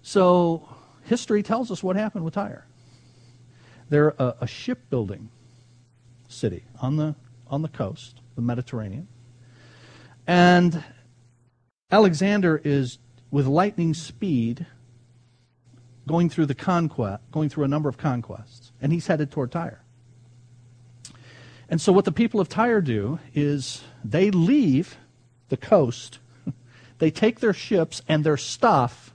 So 0.00 0.74
history 1.02 1.42
tells 1.42 1.70
us 1.70 1.82
what 1.82 1.94
happened 1.94 2.24
with 2.24 2.32
Tyre. 2.32 2.64
They're 3.90 4.14
a, 4.18 4.36
a 4.40 4.46
shipbuilding 4.46 5.28
city 6.28 6.64
on 6.80 6.96
the 6.96 7.14
on 7.46 7.60
the 7.60 7.68
coast, 7.68 8.22
the 8.36 8.40
Mediterranean. 8.40 9.06
And 10.26 10.82
Alexander 11.90 12.58
is 12.64 13.00
with 13.30 13.46
lightning 13.46 13.92
speed 13.92 14.64
going 16.08 16.30
through 16.30 16.46
the 16.46 16.54
conquest, 16.54 17.22
going 17.30 17.50
through 17.50 17.64
a 17.64 17.68
number 17.68 17.90
of 17.90 17.98
conquests, 17.98 18.72
and 18.80 18.94
he's 18.94 19.08
headed 19.08 19.30
toward 19.30 19.52
Tyre. 19.52 19.81
And 21.72 21.80
so 21.80 21.90
what 21.90 22.04
the 22.04 22.12
people 22.12 22.38
of 22.38 22.50
Tyre 22.50 22.82
do 22.82 23.18
is 23.34 23.82
they 24.04 24.30
leave 24.30 24.98
the 25.48 25.56
coast, 25.56 26.18
they 26.98 27.10
take 27.10 27.40
their 27.40 27.54
ships 27.54 28.02
and 28.06 28.22
their 28.22 28.36
stuff, 28.36 29.14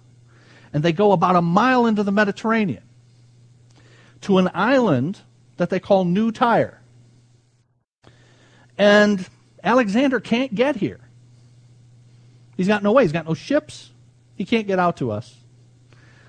and 0.74 0.82
they 0.82 0.92
go 0.92 1.12
about 1.12 1.36
a 1.36 1.42
mile 1.44 1.86
into 1.86 2.02
the 2.02 2.12
Mediterranean 2.12 2.82
to 4.22 4.40
an 4.40 4.50
island 4.56 5.20
that 5.58 5.70
they 5.70 5.80
call 5.80 6.04
New 6.04 6.32
Tyre. 6.32 6.82
And 8.76 9.30
Alexander 9.64 10.20
can't 10.20 10.56
get 10.56 10.78
here. 10.78 11.00
He's 12.56 12.68
got 12.68 12.82
no 12.82 12.92
way. 12.92 13.04
He's 13.04 13.12
got 13.12 13.28
no 13.28 13.36
ships. 13.36 13.92
He 14.36 14.46
can't 14.46 14.66
get 14.66 14.80
out 14.80 14.98
to 14.98 15.12
us. 15.12 15.36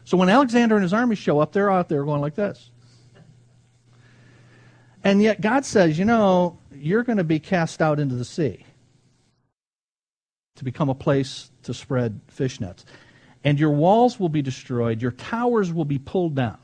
So 0.04 0.18
when 0.18 0.28
Alexander 0.28 0.74
and 0.74 0.82
his 0.82 0.92
army 0.92 1.16
show 1.16 1.40
up, 1.40 1.52
they're 1.52 1.70
out 1.70 1.88
there 1.88 2.04
going 2.04 2.20
like 2.20 2.34
this. 2.34 2.68
And 5.04 5.22
yet 5.22 5.40
God 5.40 5.64
says, 5.64 5.98
you 5.98 6.04
know, 6.04 6.58
you're 6.72 7.02
going 7.02 7.18
to 7.18 7.24
be 7.24 7.38
cast 7.38 7.80
out 7.80 8.00
into 8.00 8.14
the 8.14 8.24
sea 8.24 8.64
to 10.56 10.64
become 10.64 10.88
a 10.88 10.94
place 10.94 11.50
to 11.62 11.72
spread 11.72 12.20
fish 12.28 12.60
nets. 12.60 12.84
And 13.44 13.58
your 13.60 13.70
walls 13.70 14.18
will 14.18 14.28
be 14.28 14.42
destroyed, 14.42 15.00
your 15.00 15.12
towers 15.12 15.72
will 15.72 15.84
be 15.84 15.98
pulled 15.98 16.34
down. 16.34 16.58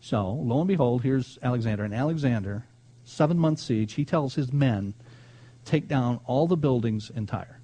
So, 0.00 0.32
lo 0.32 0.60
and 0.60 0.68
behold, 0.68 1.02
here's 1.02 1.38
Alexander. 1.42 1.84
And 1.84 1.94
Alexander, 1.94 2.66
seven 3.04 3.38
month 3.38 3.58
siege, 3.58 3.94
he 3.94 4.04
tells 4.04 4.34
his 4.34 4.52
men, 4.52 4.92
take 5.64 5.88
down 5.88 6.20
all 6.26 6.46
the 6.46 6.58
buildings 6.58 7.10
in 7.14 7.26
Tyre 7.26 7.58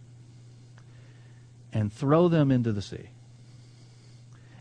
and 1.73 1.93
throw 1.93 2.29
them 2.29 2.51
into 2.51 2.73
the 2.73 2.81
sea 2.81 3.11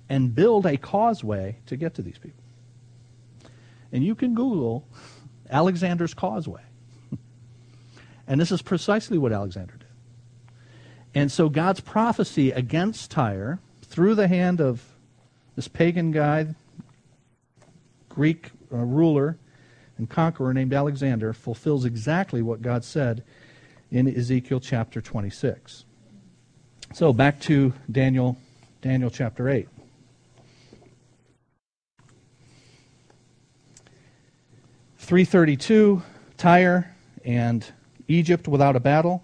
and 0.10 0.36
build 0.36 0.66
a 0.66 0.76
causeway 0.76 1.58
to 1.68 1.78
get 1.78 1.94
to 1.96 2.02
these 2.02 2.18
people. 2.18 2.44
And 3.92 4.04
you 4.04 4.16
can 4.16 4.36
Google 4.36 4.88
Alexander's 5.50 6.14
Causeway. 6.14 6.62
and 8.28 8.40
this 8.40 8.52
is 8.52 8.62
precisely 8.62 9.18
what 9.18 9.32
Alexander 9.32 9.74
did. 9.74 9.88
And 11.16 11.32
so 11.32 11.50
God's 11.50 11.80
prophecy 11.80 12.52
against 12.52 13.10
Tyre, 13.10 13.60
through 13.82 14.16
the 14.16 14.28
hand 14.28 14.62
of 14.62 14.84
this 15.56 15.68
pagan 15.68 16.12
guy, 16.12 16.56
Greek 18.10 18.52
uh, 18.72 18.78
ruler 18.78 19.38
and 19.98 20.10
conqueror 20.10 20.54
named 20.54 20.74
Alexander, 20.74 21.34
fulfills 21.34 21.86
exactly 21.86 22.42
what 22.42 22.62
God 22.62 22.84
said 22.84 23.24
in 23.92 24.08
Ezekiel 24.08 24.60
chapter 24.60 25.02
26. 25.02 25.86
So 26.94 27.12
back 27.12 27.40
to 27.42 27.74
Daniel, 27.92 28.38
Daniel 28.82 29.10
chapter 29.10 29.50
8. 29.50 29.68
332 35.10 36.04
Tyre 36.38 36.96
and 37.26 37.66
Egypt 38.08 38.48
without 38.48 38.76
a 38.76 38.80
battle. 38.80 39.24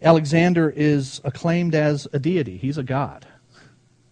Alexander 0.00 0.72
is 0.74 1.20
acclaimed 1.22 1.74
as 1.74 2.08
a 2.14 2.18
deity. 2.18 2.56
He's 2.56 2.78
a 2.78 2.82
god. 2.82 3.26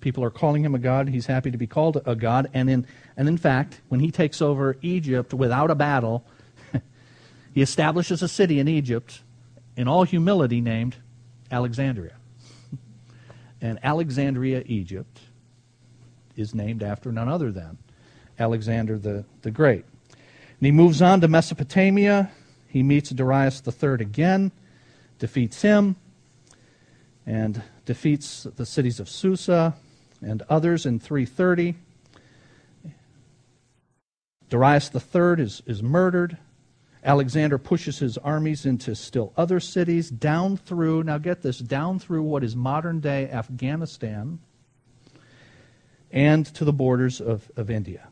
People 0.01 0.23
are 0.25 0.31
calling 0.31 0.63
him 0.63 0.75
a 0.75 0.79
god. 0.79 1.09
He's 1.09 1.25
happy 1.25 1.51
to 1.51 1.57
be 1.57 1.67
called 1.67 2.03
a 2.05 2.15
god. 2.15 2.51
And 2.53 2.69
in, 2.69 2.87
and 3.17 3.27
in 3.27 3.39
fact, 3.39 3.81
when 3.89 4.01
he 4.01 4.11
takes 4.11 4.43
over 4.43 4.77
Egypt 4.83 5.33
without 5.33 5.71
a 5.71 5.75
battle, 5.75 6.27
he 7.55 7.63
establishes 7.63 8.23
a 8.23 8.29
city 8.29 8.61
in 8.61 8.69
Egypt, 8.69 9.23
in 9.75 9.89
all 9.89 10.03
humility, 10.03 10.61
named 10.61 10.97
Alexandria. 11.51 12.17
And 13.63 13.79
Alexandria, 13.83 14.63
Egypt, 14.67 15.19
is 16.37 16.55
named 16.55 16.83
after 16.83 17.11
none 17.11 17.31
other 17.31 17.51
than 17.51 17.79
Alexander 18.38 18.99
the, 18.99 19.25
the 19.42 19.51
Great. 19.51 19.85
And 20.11 20.66
he 20.66 20.73
moves 20.73 21.03
on 21.03 21.20
to 21.20 21.29
Mesopotamia. 21.29 22.31
He 22.68 22.83
meets 22.83 23.11
Darius 23.11 23.62
III 23.66 23.94
again, 24.01 24.51
defeats 25.18 25.62
him, 25.62 25.97
and 27.27 27.62
defeats 27.85 28.44
the 28.57 28.66
cities 28.66 29.01
of 29.01 29.09
Susa 29.09 29.75
and 30.20 30.42
others 30.49 30.87
in 30.87 30.99
330. 30.99 31.77
Darius 34.49 34.90
III 34.94 35.42
is, 35.44 35.62
is 35.66 35.83
murdered. 35.83 36.38
Alexander 37.05 37.59
pushes 37.59 37.99
his 37.99 38.16
armies 38.18 38.64
into 38.64 38.94
still 38.94 39.33
other 39.37 39.61
cities, 39.61 40.09
down 40.09 40.57
through, 40.57 41.03
now 41.03 41.18
get 41.18 41.42
this, 41.42 41.59
down 41.59 41.99
through 41.99 42.23
what 42.23 42.42
is 42.42 42.57
modern 42.57 43.01
day 43.01 43.29
Afghanistan 43.29 44.38
and 46.11 46.47
to 46.47 46.64
the 46.64 46.73
borders 46.73 47.20
of, 47.20 47.51
of 47.57 47.70
India. 47.70 48.09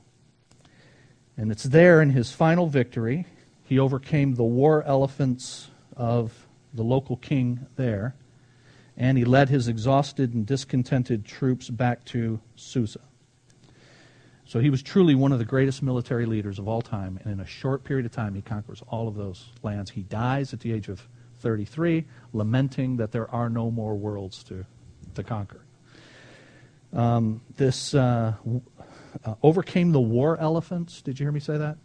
And 1.43 1.51
it's 1.51 1.65
there 1.65 2.01
in 2.01 2.11
his 2.11 2.31
final 2.31 2.69
victory, 2.69 3.27
he 3.65 3.77
overcame 3.77 4.37
the 4.37 4.45
war 4.45 4.85
elephants 4.85 5.73
of 5.97 6.47
the 6.73 6.85
local 6.85 7.17
king 7.17 7.67
there, 7.75 8.15
and 8.97 9.19
he 9.19 9.25
led 9.25 9.49
his 9.49 9.67
exhausted 9.67 10.35
and 10.35 10.47
discontented 10.47 11.25
troops 11.25 11.69
back 11.69 12.05
to 12.05 12.41
Susa. 12.55 13.01
So 14.45 14.61
he 14.61 14.71
was 14.71 14.85
truly 14.85 15.17
one 15.17 15.33
of 15.33 15.41
the 15.41 15.45
greatest 15.45 15.83
military 15.83 16.27
leaders 16.27 16.61
of 16.61 16.69
all 16.69 16.81
time, 16.81 17.19
and 17.25 17.33
in 17.33 17.41
a 17.41 17.47
short 17.47 17.83
period 17.83 18.07
of 18.07 18.13
time, 18.13 18.37
he 18.37 18.41
conquers 18.41 18.81
all 18.87 19.09
of 19.09 19.17
those 19.17 19.47
lands. 19.65 19.91
He 19.91 20.03
dies 20.03 20.53
at 20.53 20.61
the 20.61 20.73
age 20.73 20.87
of 20.87 21.09
33, 21.41 22.05
lamenting 22.33 22.99
that 22.99 23.11
there 23.11 23.29
are 23.35 23.51
no 23.51 23.69
more 23.69 23.97
worlds 23.97 24.45
to, 24.45 24.65
to 25.17 25.25
conquer. 25.25 25.63
Um, 26.93 27.41
this 27.57 27.95
uh, 27.97 28.35
uh, 29.25 29.35
overcame 29.43 29.93
the 29.93 30.01
war 30.01 30.39
elephants. 30.39 31.03
Did 31.03 31.19
you 31.19 31.27
hear 31.27 31.33
me 31.33 31.41
say 31.41 31.59
that? 31.59 31.79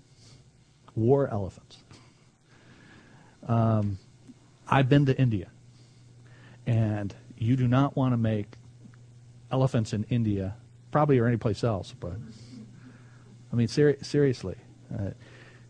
War 0.96 1.28
elephants. 1.28 1.78
Um, 3.48 3.98
I've 4.68 4.90
been 4.90 5.06
to 5.06 5.18
India, 5.18 5.50
and 6.66 7.14
you 7.38 7.56
do 7.56 7.68
not 7.68 7.96
want 7.96 8.14
to 8.14 8.18
make 8.18 8.56
elephants 9.52 9.94
in 9.94 10.04
India, 10.10 10.56
probably 10.92 11.20
or 11.20 11.28
any 11.28 11.38
place 11.38 11.64
else, 11.64 11.94
but 11.98 12.18
I 13.52 13.56
mean, 13.56 13.68
ser- 13.68 13.98
seriously, 14.02 14.56
uh, 14.94 15.12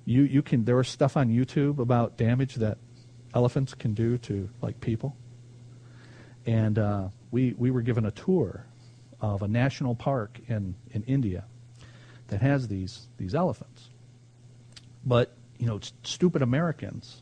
you 0.06 0.24
you 0.24 0.42
can. 0.42 0.66
There 0.66 0.76
was 0.76 0.88
stuff 0.88 1.18
on 1.18 1.30
YouTube 1.30 1.80
about 1.80 2.18
damage 2.18 2.56
that 2.56 2.78
elephants 3.36 3.74
can 3.74 3.94
do 3.94 4.18
to 4.20 4.50
like 4.62 4.82
people, 4.82 5.16
and 6.46 6.80
uh, 6.80 7.10
we 7.30 7.54
we 7.58 7.70
were 7.70 7.82
given 7.82 8.06
a 8.06 8.12
tour 8.12 8.66
of 9.22 9.42
a 9.42 9.48
national 9.48 9.96
park 9.96 10.40
in 10.48 10.76
in 10.92 11.04
India 11.04 11.46
that 12.28 12.42
has 12.42 12.68
these 12.68 13.08
these 13.18 13.34
elephants. 13.34 13.90
But 15.06 15.34
you 15.58 15.66
know, 15.66 15.80
stupid 16.04 16.42
Americans 16.42 17.22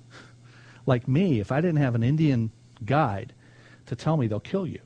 like 0.86 1.08
me, 1.08 1.40
if 1.40 1.52
I 1.52 1.62
didn't 1.62 1.78
have 1.78 1.96
an 1.96 2.04
Indian 2.04 2.52
guide 2.84 3.34
to 3.88 3.96
tell 3.96 4.18
me 4.18 4.28
they'll 4.28 4.40
kill 4.40 4.68
you, 4.68 4.82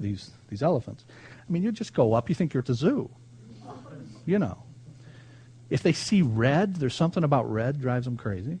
these 0.00 0.30
these 0.48 0.62
elephants. 0.62 1.04
I 1.38 1.52
mean, 1.52 1.62
you 1.62 1.72
just 1.72 1.94
go 1.94 2.14
up. 2.14 2.28
You 2.28 2.34
think 2.34 2.54
you're 2.54 2.60
at 2.60 2.66
the 2.66 2.74
zoo. 2.74 3.10
You 4.24 4.38
know, 4.38 4.62
if 5.70 5.82
they 5.82 5.92
see 5.92 6.22
red, 6.22 6.76
there's 6.76 6.94
something 6.94 7.24
about 7.24 7.50
red 7.50 7.80
drives 7.80 8.04
them 8.04 8.16
crazy. 8.16 8.60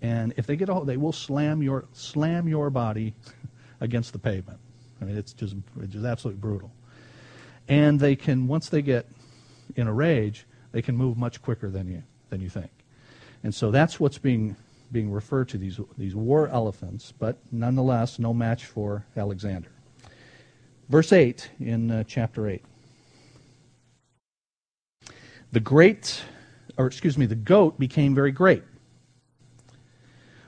And 0.00 0.34
if 0.36 0.46
they 0.46 0.56
get 0.56 0.68
a 0.68 0.74
hold, 0.74 0.86
they 0.86 0.96
will 0.96 1.12
slam 1.12 1.62
your 1.62 1.84
slam 1.92 2.48
your 2.48 2.70
body 2.70 3.14
against 3.80 4.12
the 4.12 4.18
pavement. 4.18 4.60
I 5.04 5.06
mean, 5.08 5.18
it's 5.18 5.34
just 5.34 5.54
it's 5.80 5.92
just 5.92 6.04
absolutely 6.04 6.40
brutal. 6.40 6.72
And 7.68 8.00
they 8.00 8.16
can 8.16 8.46
once 8.46 8.70
they 8.70 8.80
get 8.80 9.06
in 9.76 9.86
a 9.86 9.92
rage, 9.92 10.46
they 10.72 10.80
can 10.80 10.96
move 10.96 11.18
much 11.18 11.42
quicker 11.42 11.70
than 11.70 11.88
you 11.88 12.02
than 12.30 12.40
you 12.40 12.48
think. 12.48 12.70
And 13.42 13.54
so 13.54 13.70
that's 13.70 14.00
what's 14.00 14.16
being 14.16 14.56
being 14.90 15.10
referred 15.10 15.50
to 15.50 15.58
these 15.58 15.78
these 15.98 16.14
war 16.14 16.48
elephants, 16.48 17.12
but 17.12 17.38
nonetheless 17.52 18.18
no 18.18 18.32
match 18.32 18.64
for 18.64 19.04
Alexander. 19.14 19.70
Verse 20.88 21.12
8 21.12 21.50
in 21.60 21.90
uh, 21.90 22.04
chapter 22.06 22.48
8. 22.48 22.62
The 25.52 25.60
great, 25.60 26.22
or 26.78 26.86
excuse 26.86 27.18
me, 27.18 27.26
the 27.26 27.34
goat 27.34 27.78
became 27.78 28.14
very 28.14 28.32
great. 28.32 28.62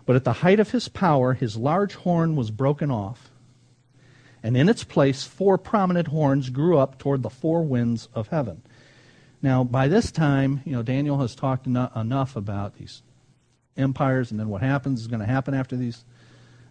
But 0.07 0.16
at 0.16 0.25
the 0.25 0.33
height 0.33 0.61
of 0.61 0.71
his 0.71 0.88
power, 0.88 1.35
his 1.35 1.57
large 1.57 1.95
horn 1.97 2.37
was 2.37 2.51
broken 2.51 2.90
off, 2.90 3.31
and 4.47 4.57
in 4.57 4.69
its 4.69 4.85
place, 4.85 5.25
four 5.25 5.59
prominent 5.59 6.07
horns 6.09 6.51
grew 6.51 6.79
up 6.79 6.99
toward 6.99 7.23
the 7.23 7.31
four 7.31 7.63
winds 7.63 8.09
of 8.15 8.29
heaven. 8.29 8.63
Now, 9.43 9.65
by 9.65 9.89
this 9.89 10.13
time, 10.13 10.63
you 10.65 10.71
know, 10.71 10.85
Daniel 10.85 11.19
has 11.19 11.35
talked 11.35 11.67
enough 11.67 12.37
about 12.37 12.77
these 12.77 13.03
empires 13.77 14.31
and 14.31 14.39
then 14.39 14.49
what 14.49 14.63
happens 14.63 15.01
is 15.01 15.09
going 15.09 15.21
to 15.21 15.27
happen 15.27 15.53
after 15.53 15.77
these, 15.77 16.05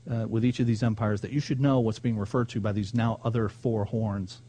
uh, 0.10 0.26
with 0.28 0.46
each 0.46 0.62
of 0.62 0.68
these 0.68 0.84
empires, 0.84 1.20
that 1.20 1.32
you 1.32 1.42
should 1.42 1.60
know 1.60 1.82
what's 1.82 2.00
being 2.00 2.18
referred 2.18 2.48
to 2.50 2.62
by 2.62 2.72
these 2.72 2.94
now 2.94 3.20
other 3.26 3.50
four 3.50 3.84
horns, 3.84 4.42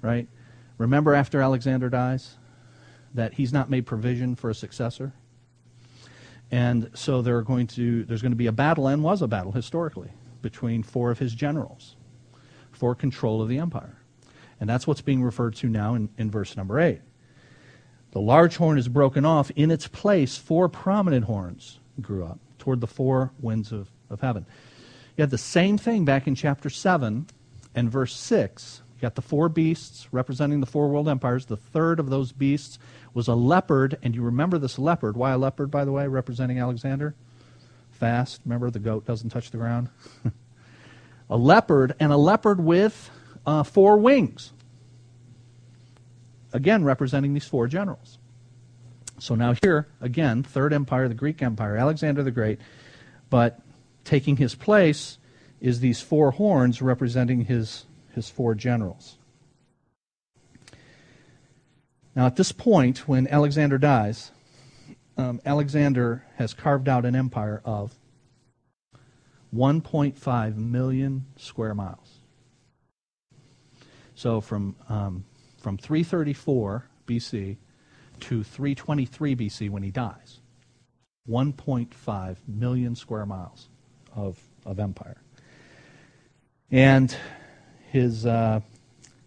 right? 0.00 0.26
Remember 0.78 1.14
after 1.14 1.42
Alexander 1.42 1.90
dies? 1.90 2.36
that 3.16 3.34
he's 3.34 3.52
not 3.52 3.68
made 3.70 3.86
provision 3.86 4.36
for 4.36 4.50
a 4.50 4.54
successor. 4.54 5.12
And 6.50 6.90
so 6.94 7.22
there 7.22 7.36
are 7.38 7.42
going 7.42 7.66
to, 7.68 8.04
there's 8.04 8.22
going 8.22 8.32
to 8.32 8.36
be 8.36 8.46
a 8.46 8.52
battle, 8.52 8.86
and 8.86 9.02
was 9.02 9.22
a 9.22 9.26
battle 9.26 9.52
historically, 9.52 10.10
between 10.42 10.82
four 10.82 11.10
of 11.10 11.18
his 11.18 11.34
generals 11.34 11.96
for 12.76 12.94
control 12.94 13.42
of 13.42 13.48
the 13.48 13.58
empire. 13.58 13.96
And 14.60 14.68
that's 14.68 14.86
what's 14.86 15.00
being 15.00 15.22
referred 15.22 15.54
to 15.56 15.68
now 15.68 15.94
in, 15.94 16.08
in 16.16 16.30
verse 16.30 16.56
number 16.56 16.78
8. 16.80 17.00
The 18.12 18.20
large 18.20 18.56
horn 18.56 18.78
is 18.78 18.88
broken 18.88 19.24
off. 19.24 19.50
In 19.56 19.70
its 19.70 19.86
place, 19.86 20.38
four 20.38 20.68
prominent 20.68 21.24
horns 21.24 21.80
grew 22.00 22.24
up 22.24 22.38
toward 22.58 22.80
the 22.80 22.86
four 22.86 23.32
winds 23.40 23.72
of, 23.72 23.90
of 24.08 24.20
heaven. 24.20 24.46
You 25.16 25.22
had 25.22 25.30
the 25.30 25.38
same 25.38 25.78
thing 25.78 26.04
back 26.04 26.26
in 26.26 26.34
chapter 26.34 26.70
7 26.70 27.26
and 27.74 27.90
verse 27.90 28.14
6. 28.16 28.82
You 28.94 29.02
got 29.02 29.14
the 29.14 29.22
four 29.22 29.48
beasts 29.50 30.08
representing 30.12 30.60
the 30.60 30.66
four 30.66 30.88
world 30.88 31.08
empires. 31.08 31.46
The 31.46 31.56
third 31.56 32.00
of 32.00 32.08
those 32.08 32.32
beasts 32.32 32.78
was 33.12 33.28
a 33.28 33.34
leopard, 33.34 33.98
and 34.02 34.14
you 34.14 34.22
remember 34.22 34.56
this 34.56 34.78
leopard. 34.78 35.16
Why 35.16 35.32
a 35.32 35.38
leopard, 35.38 35.70
by 35.70 35.84
the 35.84 35.92
way, 35.92 36.06
representing 36.06 36.58
Alexander? 36.58 37.14
Fast. 37.90 38.40
Remember, 38.44 38.70
the 38.70 38.78
goat 38.78 39.04
doesn't 39.04 39.30
touch 39.30 39.50
the 39.50 39.58
ground? 39.58 39.90
a 41.28 41.36
leopard, 41.36 41.94
and 41.98 42.12
a 42.12 42.16
leopard 42.16 42.60
with 42.60 43.10
uh, 43.44 43.62
four 43.62 43.96
wings. 43.96 44.52
Again, 46.52 46.84
representing 46.84 47.34
these 47.34 47.46
four 47.46 47.66
generals. 47.66 48.18
So 49.18 49.34
now 49.34 49.54
here, 49.62 49.88
again, 50.00 50.42
Third 50.42 50.72
Empire, 50.72 51.08
the 51.08 51.14
Greek 51.14 51.42
Empire, 51.42 51.76
Alexander 51.76 52.22
the 52.22 52.30
Great, 52.30 52.60
but 53.30 53.60
taking 54.04 54.36
his 54.36 54.54
place 54.54 55.18
is 55.60 55.80
these 55.80 56.00
four 56.00 56.32
horns 56.32 56.82
representing 56.82 57.46
his, 57.46 57.86
his 58.14 58.28
four 58.28 58.54
generals. 58.54 59.16
Now, 62.14 62.26
at 62.26 62.36
this 62.36 62.52
point, 62.52 63.08
when 63.08 63.26
Alexander 63.28 63.78
dies, 63.78 64.30
um, 65.18 65.40
Alexander 65.44 66.24
has 66.36 66.54
carved 66.54 66.88
out 66.88 67.04
an 67.04 67.14
empire 67.14 67.60
of 67.64 67.94
1.5 69.56 70.56
million 70.56 71.26
square 71.36 71.74
miles. 71.74 72.20
So 74.14 74.40
from, 74.40 74.76
um, 74.88 75.24
from 75.58 75.76
334 75.78 76.88
BC 77.06 77.56
to 78.20 78.42
323 78.42 79.36
BC 79.36 79.70
when 79.70 79.82
he 79.82 79.90
dies, 79.90 80.40
1.5 81.28 82.36
million 82.46 82.94
square 82.94 83.26
miles 83.26 83.68
of, 84.14 84.38
of 84.64 84.78
empire. 84.78 85.20
And 86.70 87.14
his, 87.90 88.26
uh, 88.26 88.60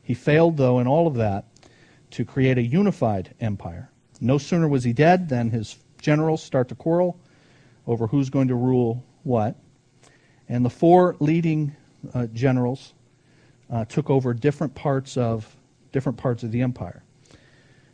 he 0.01 0.13
failed, 0.13 0.57
though, 0.57 0.79
in 0.79 0.87
all 0.87 1.07
of 1.07 1.15
that 1.15 1.45
to 2.11 2.25
create 2.25 2.57
a 2.57 2.63
unified 2.63 3.35
empire. 3.39 3.91
No 4.19 4.37
sooner 4.37 4.67
was 4.67 4.83
he 4.83 4.93
dead 4.93 5.29
than 5.29 5.51
his 5.51 5.77
generals 6.01 6.43
start 6.43 6.69
to 6.69 6.75
quarrel 6.75 7.19
over 7.85 8.07
who's 8.07 8.29
going 8.29 8.47
to 8.47 8.55
rule 8.55 9.05
what. 9.23 9.55
And 10.49 10.65
the 10.65 10.69
four 10.69 11.15
leading 11.19 11.75
uh, 12.13 12.25
generals 12.27 12.93
uh, 13.71 13.85
took 13.85 14.09
over 14.09 14.33
different 14.33 14.73
parts 14.75 15.15
of 15.15 15.55
different 15.91 16.17
parts 16.17 16.43
of 16.43 16.51
the 16.51 16.61
empire. 16.61 17.03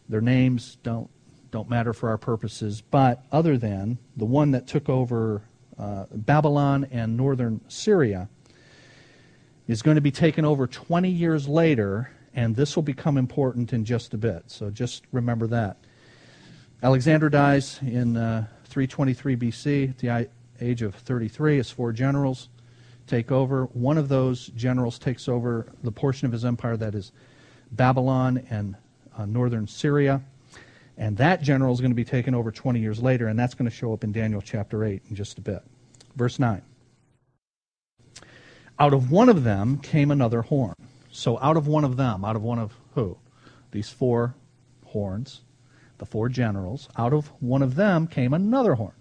Their 0.08 0.22
names 0.22 0.78
don't 0.84 1.10
don't 1.52 1.70
matter 1.70 1.94
for 1.94 2.10
our 2.10 2.18
purposes, 2.18 2.82
but 2.82 3.24
other 3.32 3.58
than 3.58 3.98
the 4.18 4.26
one 4.26 4.52
that 4.52 4.68
took 4.68 4.90
over 4.90 5.42
uh, 5.78 6.06
Babylon 6.12 6.88
and 6.92 7.16
northern 7.16 7.62
Syria 7.70 8.28
is 9.68 9.82
going 9.82 9.96
to 9.96 10.02
be 10.02 10.12
taken 10.12 10.44
over 10.44 10.68
20 10.68 11.10
years 11.10 11.48
later, 11.48 12.12
and 12.34 12.56
this 12.56 12.76
will 12.76 12.84
become 12.84 13.18
important 13.18 13.72
in 13.72 13.86
just 13.86 14.14
a 14.14 14.18
bit. 14.18 14.44
So 14.48 14.70
just 14.70 15.04
remember 15.12 15.48
that. 15.48 15.78
Alexander 16.84 17.30
dies 17.30 17.80
in 17.82 18.18
uh, 18.18 18.48
323 18.66 19.36
BC 19.38 19.90
at 19.90 19.98
the 20.00 20.30
age 20.62 20.82
of 20.82 20.96
33. 20.96 21.58
His 21.58 21.70
four 21.70 21.92
generals 21.92 22.50
take 23.08 23.32
over. 23.32 23.66
One 23.66 23.98
of 23.98 24.10
those 24.10 24.48
generals 24.48 25.00
takes 25.00 25.28
over 25.28 25.68
the 25.84 25.92
portion 25.92 26.26
of 26.26 26.32
his 26.32 26.46
empire 26.46 26.78
that 26.78 26.96
is 26.96 27.12
Babylon 27.72 28.46
and 28.50 28.76
uh, 29.18 29.26
northern 29.26 29.68
Syria. 29.68 30.22
And 30.98 31.18
that 31.18 31.42
general 31.42 31.74
is 31.74 31.82
going 31.82 31.92
to 31.92 31.96
be 31.96 32.06
taken 32.06 32.34
over 32.34 32.52
20 32.52 32.80
years 32.80 33.02
later, 33.02 33.28
and 33.28 33.38
that's 33.38 33.54
going 33.54 33.70
to 33.70 33.76
show 33.76 33.94
up 33.94 34.04
in 34.04 34.12
Daniel 34.12 34.42
chapter 34.42 34.86
8 34.86 35.02
in 35.10 35.16
just 35.16 35.38
a 35.38 35.42
bit. 35.42 35.62
Verse 36.16 36.40
9. 36.40 36.62
Out 38.80 38.94
of 38.94 39.12
one 39.12 39.30
of 39.30 39.44
them 39.44 39.78
came 39.78 40.12
another 40.12 40.42
horn. 40.42 40.76
So, 41.12 41.40
out 41.40 41.56
of 41.56 41.68
one 41.68 41.86
of 41.86 41.96
them, 41.96 42.26
out 42.26 42.36
of 42.36 42.44
one 42.44 42.60
of 42.60 42.74
who? 42.94 43.18
These 43.72 43.90
four 43.90 44.36
horns, 44.86 45.42
the 45.98 46.06
four 46.06 46.28
generals, 46.28 46.90
out 46.98 47.14
of 47.14 47.28
one 47.42 47.62
of 47.62 47.76
them 47.76 48.08
came 48.08 48.34
another 48.34 48.76
horn, 48.76 48.94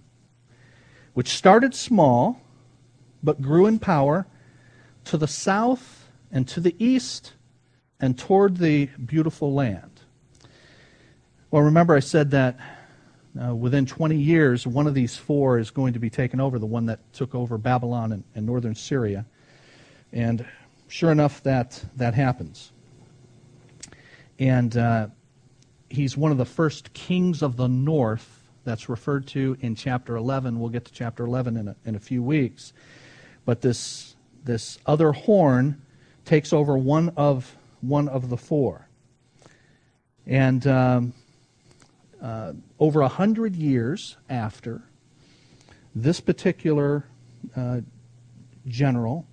which 1.14 1.28
started 1.28 1.74
small, 1.74 2.40
but 3.22 3.40
grew 3.40 3.66
in 3.66 3.78
power 3.78 4.26
to 5.04 5.16
the 5.16 5.28
south 5.28 6.08
and 6.30 6.46
to 6.48 6.60
the 6.60 6.74
east 6.84 7.32
and 8.00 8.18
toward 8.18 8.58
the 8.58 8.86
beautiful 9.06 9.54
land. 9.54 10.02
Well, 11.50 11.62
remember 11.62 11.94
I 11.94 12.00
said 12.00 12.32
that 12.32 12.58
uh, 13.40 13.54
within 13.54 13.86
20 13.86 14.16
years, 14.16 14.66
one 14.66 14.86
of 14.86 14.94
these 14.94 15.16
four 15.16 15.58
is 15.58 15.70
going 15.70 15.92
to 15.92 15.98
be 15.98 16.10
taken 16.10 16.40
over, 16.40 16.58
the 16.58 16.66
one 16.66 16.86
that 16.86 17.00
took 17.12 17.34
over 17.34 17.58
Babylon 17.58 18.12
and, 18.12 18.24
and 18.34 18.44
northern 18.44 18.74
Syria. 18.74 19.24
And 20.12 20.44
sure 20.88 21.10
enough, 21.10 21.42
that, 21.44 21.82
that 21.96 22.14
happens. 22.14 22.72
And 24.38 24.76
uh, 24.76 25.08
he's 25.88 26.16
one 26.16 26.32
of 26.32 26.38
the 26.38 26.44
first 26.44 26.92
kings 26.92 27.42
of 27.42 27.56
the 27.56 27.68
north 27.68 28.43
that's 28.64 28.88
referred 28.88 29.26
to 29.28 29.56
in 29.60 29.74
chapter 29.74 30.16
11. 30.16 30.58
We'll 30.58 30.70
get 30.70 30.84
to 30.86 30.92
chapter 30.92 31.24
11 31.24 31.56
in 31.56 31.68
a, 31.68 31.76
in 31.84 31.94
a 31.94 32.00
few 32.00 32.22
weeks. 32.22 32.72
But 33.44 33.60
this, 33.60 34.16
this 34.44 34.78
other 34.86 35.12
horn 35.12 35.82
takes 36.24 36.52
over 36.52 36.76
one 36.76 37.10
of, 37.16 37.56
one 37.80 38.08
of 38.08 38.30
the 38.30 38.36
four. 38.36 38.88
And 40.26 40.66
um, 40.66 41.12
uh, 42.22 42.54
over 42.78 43.02
a 43.02 43.08
hundred 43.08 43.54
years 43.54 44.16
after 44.30 44.82
this 45.94 46.20
particular 46.20 47.06
uh, 47.54 47.80
general 48.66 49.26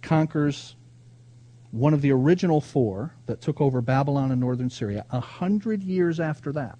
conquers 0.00 0.76
one 1.74 1.92
of 1.92 2.02
the 2.02 2.12
original 2.12 2.60
four 2.60 3.12
that 3.26 3.40
took 3.40 3.60
over 3.60 3.80
Babylon 3.80 4.30
and 4.30 4.40
northern 4.40 4.70
Syria, 4.70 5.04
a 5.10 5.18
hundred 5.18 5.82
years 5.82 6.20
after 6.20 6.52
that, 6.52 6.78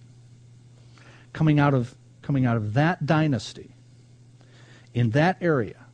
coming 1.35 1.61
out 1.61 1.75
of 1.75 1.95
coming 2.23 2.47
out 2.47 2.57
of 2.57 2.73
that 2.73 3.05
dynasty, 3.05 3.75
in 4.95 5.11
that 5.11 5.37
area, 5.43 5.85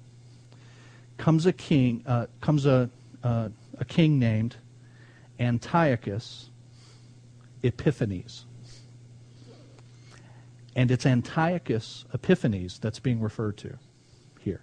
comes 1.19 1.45
a 1.47 1.53
king, 1.53 2.05
uh, 2.07 2.27
comes 2.41 2.67
a 2.67 2.89
uh, 3.25 3.49
a 3.79 3.85
king 3.85 4.21
named 4.21 4.57
Antiochus 5.41 6.51
Epiphanes. 7.63 8.45
And 10.77 10.91
it's 10.91 11.05
Antiochus 11.05 12.05
Epiphanes 12.15 12.79
that's 12.79 13.01
being 13.01 13.21
referred 13.21 13.57
to 13.59 13.79
here. 14.39 14.63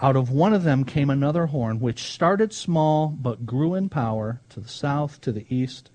Out 0.00 0.16
of 0.16 0.30
one 0.30 0.52
of 0.52 0.64
them 0.64 0.84
came 0.84 1.08
another 1.08 1.46
horn, 1.46 1.80
which 1.80 2.02
started 2.02 2.52
small 2.52 3.08
but 3.08 3.46
grew 3.46 3.74
in 3.74 3.88
power 3.88 4.42
to 4.50 4.60
the 4.60 4.68
south, 4.68 5.20
to 5.22 5.32
the 5.32 5.46
east, 5.48 5.90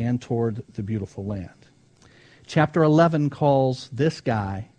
and 0.00 0.20
toward 0.20 0.64
the 0.72 0.82
beautiful 0.82 1.24
land. 1.24 1.50
Chapter 2.46 2.82
11 2.82 3.30
calls 3.30 3.88
this 3.92 4.20
guy, 4.20 4.70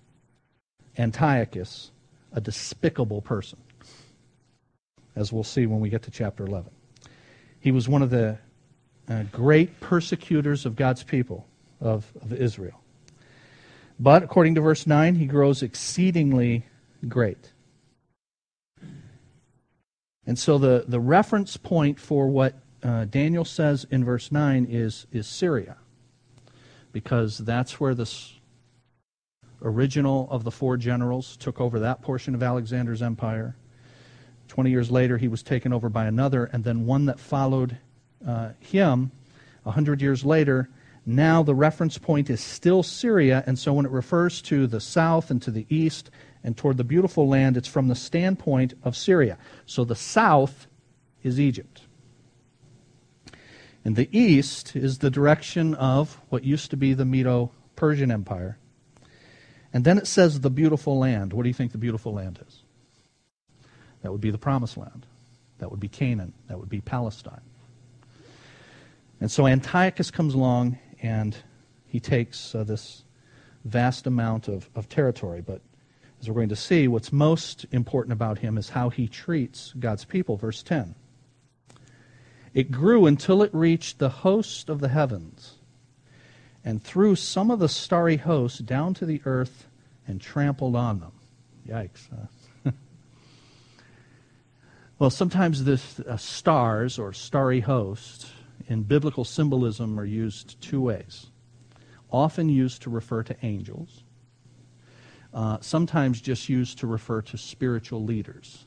Antiochus, 0.98 1.92
a 2.34 2.42
despicable 2.42 3.22
person, 3.22 3.60
as 5.16 5.32
we'll 5.32 5.44
see 5.44 5.66
when 5.66 5.80
we 5.80 5.90
get 5.90 6.04
to 6.04 6.12
chapter 6.12 6.46
11. 6.46 6.72
He 7.60 7.72
was 7.72 7.88
one 7.88 8.02
of 8.02 8.10
the 8.10 8.40
uh, 9.08 9.24
great 9.32 9.80
persecutors 9.80 10.66
of 10.66 10.76
God's 10.76 11.04
people 11.04 11.48
of, 11.80 12.12
of 12.22 12.34
Israel. 12.34 12.82
But 14.00 14.24
according 14.24 14.56
to 14.56 14.62
verse 14.62 14.88
9, 14.88 15.16
he 15.16 15.26
grows 15.26 15.62
exceedingly 15.62 16.66
great. 17.08 17.52
And 20.26 20.38
so 20.40 20.58
the, 20.58 20.86
the 20.88 21.00
reference 21.00 21.58
point 21.58 22.00
for 22.00 22.28
what 22.28 22.56
uh, 22.84 23.06
Daniel 23.06 23.46
says 23.46 23.86
in 23.92 24.04
verse 24.04 24.32
9 24.32 24.66
is, 24.70 25.06
is 25.12 25.28
Syria, 25.28 25.78
because 26.92 27.38
that's 27.38 27.80
where 27.80 27.96
this 27.96 28.34
original 29.62 30.28
of 30.32 30.44
the 30.44 30.52
four 30.52 30.78
generals 30.78 31.38
took 31.38 31.62
over 31.62 31.80
that 31.80 32.02
portion 32.02 32.34
of 32.34 32.42
Alexander's 32.42 33.02
empire. 33.02 33.56
Twenty 34.48 34.72
years 34.72 34.90
later, 34.92 35.18
he 35.18 35.28
was 35.28 35.44
taken 35.44 35.72
over 35.72 35.88
by 35.88 36.06
another, 36.06 36.46
and 36.46 36.64
then 36.64 36.86
one 36.86 37.06
that 37.06 37.20
followed 37.20 37.78
uh, 38.28 38.50
him 38.60 39.12
a 39.66 39.72
hundred 39.72 40.02
years 40.02 40.26
later 40.26 40.68
now 41.06 41.42
the 41.42 41.56
reference 41.56 41.98
point 41.98 42.30
is 42.30 42.42
still 42.42 42.84
Syria, 42.84 43.44
and 43.48 43.58
so 43.58 43.74
when 43.74 43.86
it 43.86 43.92
refers 43.92 44.42
to 44.44 44.68
the 44.68 44.80
south 44.80 45.32
and 45.32 45.42
to 45.42 45.52
the 45.52 45.66
east 45.70 46.12
and 46.44 46.56
toward 46.56 46.78
the 46.78 46.84
beautiful 46.84 47.28
land, 47.28 47.58
it's 47.58 47.68
from 47.68 47.88
the 47.88 47.96
standpoint 47.96 48.74
of 48.84 48.96
Syria. 48.96 49.38
So 49.66 49.84
the 49.84 49.96
south 49.96 50.68
is 51.24 51.40
Egypt. 51.40 51.82
And 53.84 53.96
the 53.96 54.10
east 54.18 54.76
is 54.76 55.00
the 55.00 55.10
direction 55.10 55.74
of 55.76 56.20
what 56.30 56.44
used 56.44 56.70
to 56.72 56.78
be 56.78 56.94
the 56.94 57.06
Medo 57.06 57.52
Persian 57.76 58.12
Empire. 58.12 58.58
And 59.74 59.84
then 59.84 59.98
it 59.98 60.08
says 60.08 60.42
the 60.42 60.50
beautiful 60.50 61.00
land. 61.00 61.34
What 61.34 61.44
do 61.44 61.50
you 61.50 61.54
think 61.54 61.72
the 61.72 61.78
beautiful 61.78 62.14
land 62.14 62.40
is? 62.48 62.60
That 64.02 64.12
would 64.12 64.22
be 64.22 64.32
the 64.32 64.38
promised 64.38 64.78
land. 64.78 65.06
That 65.60 65.72
would 65.72 65.80
be 65.80 65.88
Canaan. 65.88 66.34
That 66.48 66.60
would 66.60 66.70
be 66.70 66.82
Palestine. 66.82 67.42
And 69.20 69.32
so 69.32 69.48
Antiochus 69.48 70.12
comes 70.12 70.34
along 70.34 70.80
and 71.02 71.36
he 71.86 72.00
takes 72.00 72.56
uh, 72.56 72.64
this 72.64 73.04
vast 73.66 74.08
amount 74.08 74.48
of, 74.48 74.70
of 74.76 74.90
territory. 74.90 75.42
But 75.42 75.62
as 76.20 76.28
we're 76.28 76.36
going 76.36 76.50
to 76.50 76.56
see, 76.56 76.88
what's 76.88 77.12
most 77.12 77.66
important 77.72 78.14
about 78.14 78.40
him 78.40 78.58
is 78.58 78.70
how 78.70 78.90
he 78.90 79.08
treats 79.08 79.74
God's 79.80 80.06
people. 80.06 80.38
Verse 80.38 80.64
10. 80.64 80.96
It 82.54 82.72
grew 82.72 83.06
until 83.06 83.42
it 83.42 83.54
reached 83.54 84.00
the 84.00 84.10
host 84.10 84.70
of 84.70 84.80
the 84.80 84.90
heavens, 84.90 85.56
and 86.64 86.84
threw 86.84 87.16
some 87.16 87.50
of 87.50 87.60
the 87.60 87.70
starry 87.70 88.18
hosts 88.18 88.60
down 88.60 88.94
to 88.96 89.06
the 89.06 89.22
earth 89.26 89.68
and 90.08 90.20
trampled 90.20 90.76
on 90.76 91.00
them. 91.00 91.14
Yikes. 91.68 92.08
Huh? 92.10 92.72
well, 95.00 95.10
sometimes 95.10 95.64
this 95.64 96.00
uh, 96.02 96.18
stars 96.18 97.00
or 97.00 97.14
starry 97.14 97.62
host 97.62 98.28
in 98.68 98.84
biblical 98.84 99.24
symbolism 99.24 100.00
are 100.00 100.06
used 100.06 100.60
two 100.62 100.82
ways. 100.82 101.28
Often 102.12 102.50
used 102.50 102.82
to 102.84 102.90
refer 102.90 103.24
to 103.24 103.36
angels, 103.44 104.04
uh, 105.34 105.58
sometimes 105.62 106.20
just 106.20 106.50
used 106.50 106.80
to 106.80 106.88
refer 106.88 107.22
to 107.22 107.38
spiritual 107.38 108.04
leaders. 108.04 108.66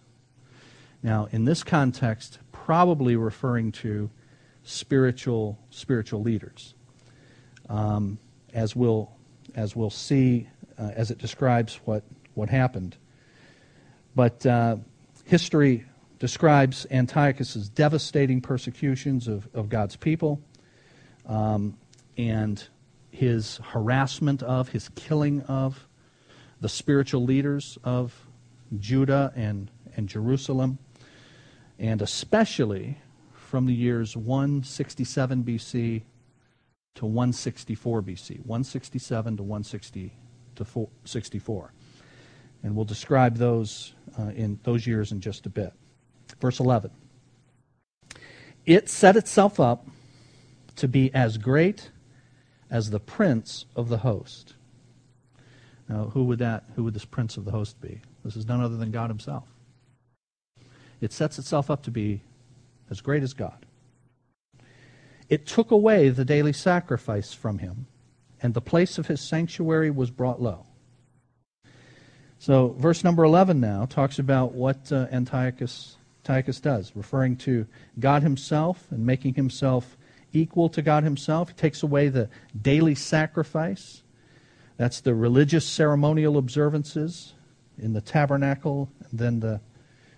Now, 1.02 1.28
in 1.30 1.44
this 1.44 1.62
context, 1.62 2.38
probably 2.64 3.14
referring 3.14 3.70
to 3.70 4.08
spiritual 4.62 5.58
spiritual 5.70 6.22
leaders, 6.22 6.74
um, 7.68 8.18
as 8.54 8.74
we'll 8.74 9.10
as 9.54 9.76
we'll 9.76 9.90
see 9.90 10.48
uh, 10.78 10.90
as 10.96 11.10
it 11.10 11.18
describes 11.18 11.80
what 11.84 12.02
what 12.34 12.48
happened. 12.48 12.96
But 14.16 14.46
uh, 14.46 14.76
history 15.24 15.84
describes 16.18 16.86
Antiochus's 16.86 17.68
devastating 17.68 18.40
persecutions 18.40 19.28
of, 19.28 19.46
of 19.52 19.68
God's 19.68 19.96
people 19.96 20.40
um, 21.26 21.76
and 22.16 22.66
his 23.10 23.58
harassment 23.58 24.42
of, 24.42 24.70
his 24.70 24.88
killing 24.90 25.42
of 25.42 25.86
the 26.60 26.68
spiritual 26.68 27.24
leaders 27.24 27.78
of 27.84 28.26
Judah 28.78 29.32
and, 29.36 29.70
and 29.96 30.08
Jerusalem, 30.08 30.78
and 31.78 32.02
especially 32.02 32.98
from 33.32 33.66
the 33.66 33.74
years 33.74 34.16
167 34.16 35.44
BC 35.44 36.02
to 36.94 37.06
164 37.06 38.02
BC, 38.02 38.38
167 38.38 39.36
to 39.36 39.42
164. 39.42 41.72
And 42.62 42.76
we'll 42.76 42.84
describe 42.84 43.36
those 43.36 43.94
uh, 44.18 44.30
in 44.34 44.58
those 44.62 44.86
years 44.86 45.12
in 45.12 45.20
just 45.20 45.46
a 45.46 45.50
bit. 45.50 45.72
Verse 46.40 46.60
11. 46.60 46.90
It 48.66 48.88
set 48.88 49.16
itself 49.16 49.60
up 49.60 49.86
to 50.76 50.88
be 50.88 51.12
as 51.14 51.36
great 51.36 51.90
as 52.70 52.90
the 52.90 53.00
prince 53.00 53.66
of 53.76 53.88
the 53.88 53.98
host. 53.98 54.54
Now, 55.88 56.10
who 56.14 56.24
would 56.24 56.38
that, 56.38 56.64
who 56.74 56.84
would 56.84 56.94
this 56.94 57.04
prince 57.04 57.36
of 57.36 57.44
the 57.44 57.50
host 57.50 57.80
be? 57.80 58.00
This 58.24 58.36
is 58.36 58.46
none 58.46 58.60
other 58.60 58.76
than 58.76 58.90
God 58.90 59.10
himself. 59.10 59.44
It 61.04 61.12
sets 61.12 61.38
itself 61.38 61.70
up 61.70 61.82
to 61.82 61.90
be 61.90 62.22
as 62.88 63.02
great 63.02 63.22
as 63.22 63.34
God. 63.34 63.66
It 65.28 65.46
took 65.46 65.70
away 65.70 66.08
the 66.08 66.24
daily 66.24 66.54
sacrifice 66.54 67.34
from 67.34 67.58
him, 67.58 67.86
and 68.42 68.54
the 68.54 68.62
place 68.62 68.96
of 68.96 69.06
his 69.06 69.20
sanctuary 69.20 69.90
was 69.90 70.10
brought 70.10 70.40
low. 70.40 70.64
So, 72.38 72.74
verse 72.78 73.04
number 73.04 73.22
11 73.22 73.60
now 73.60 73.84
talks 73.84 74.18
about 74.18 74.52
what 74.52 74.90
uh, 74.90 75.06
Antiochus, 75.12 75.96
Antiochus 76.22 76.60
does, 76.60 76.92
referring 76.94 77.36
to 77.38 77.66
God 78.00 78.22
himself 78.22 78.86
and 78.90 79.04
making 79.04 79.34
himself 79.34 79.98
equal 80.32 80.70
to 80.70 80.80
God 80.80 81.04
himself. 81.04 81.50
He 81.50 81.54
takes 81.54 81.82
away 81.82 82.08
the 82.08 82.30
daily 82.60 82.94
sacrifice. 82.94 84.02
That's 84.78 85.02
the 85.02 85.14
religious 85.14 85.66
ceremonial 85.66 86.38
observances 86.38 87.34
in 87.78 87.92
the 87.92 88.00
tabernacle 88.00 88.90
and 89.10 89.18
then 89.18 89.40
the 89.40 89.60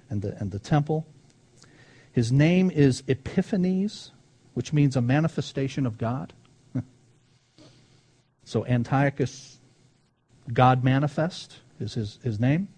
and 0.09 0.23
the 0.23 0.37
and 0.41 0.51
the 0.51 0.59
temple. 0.59 1.07
His 2.13 2.33
name 2.33 2.71
is 2.71 3.03
Epiphanes, 3.07 4.11
which 4.55 4.73
means 4.73 4.97
a 4.97 5.03
manifestation 5.03 5.85
of 5.85 5.99
God. 5.99 6.33
so 8.45 8.65
Antiochus, 8.65 9.59
God 10.51 10.83
manifest, 10.83 11.59
is 11.79 11.93
his, 11.93 12.19
his 12.23 12.41
name. 12.41 12.69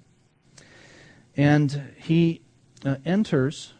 And 1.36 1.92
he 1.98 2.40
uh, 2.84 2.96
enters 3.04 3.74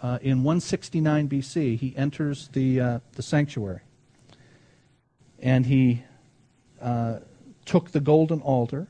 uh, 0.00 0.18
in 0.22 0.44
169 0.44 1.28
BC, 1.28 1.78
he 1.78 1.92
enters 1.96 2.48
the, 2.52 2.80
uh, 2.80 2.98
the 3.14 3.22
sanctuary. 3.22 3.80
And 5.40 5.66
he 5.66 6.04
uh, 6.80 7.18
took 7.64 7.90
the 7.90 8.00
golden 8.00 8.40
altar, 8.42 8.86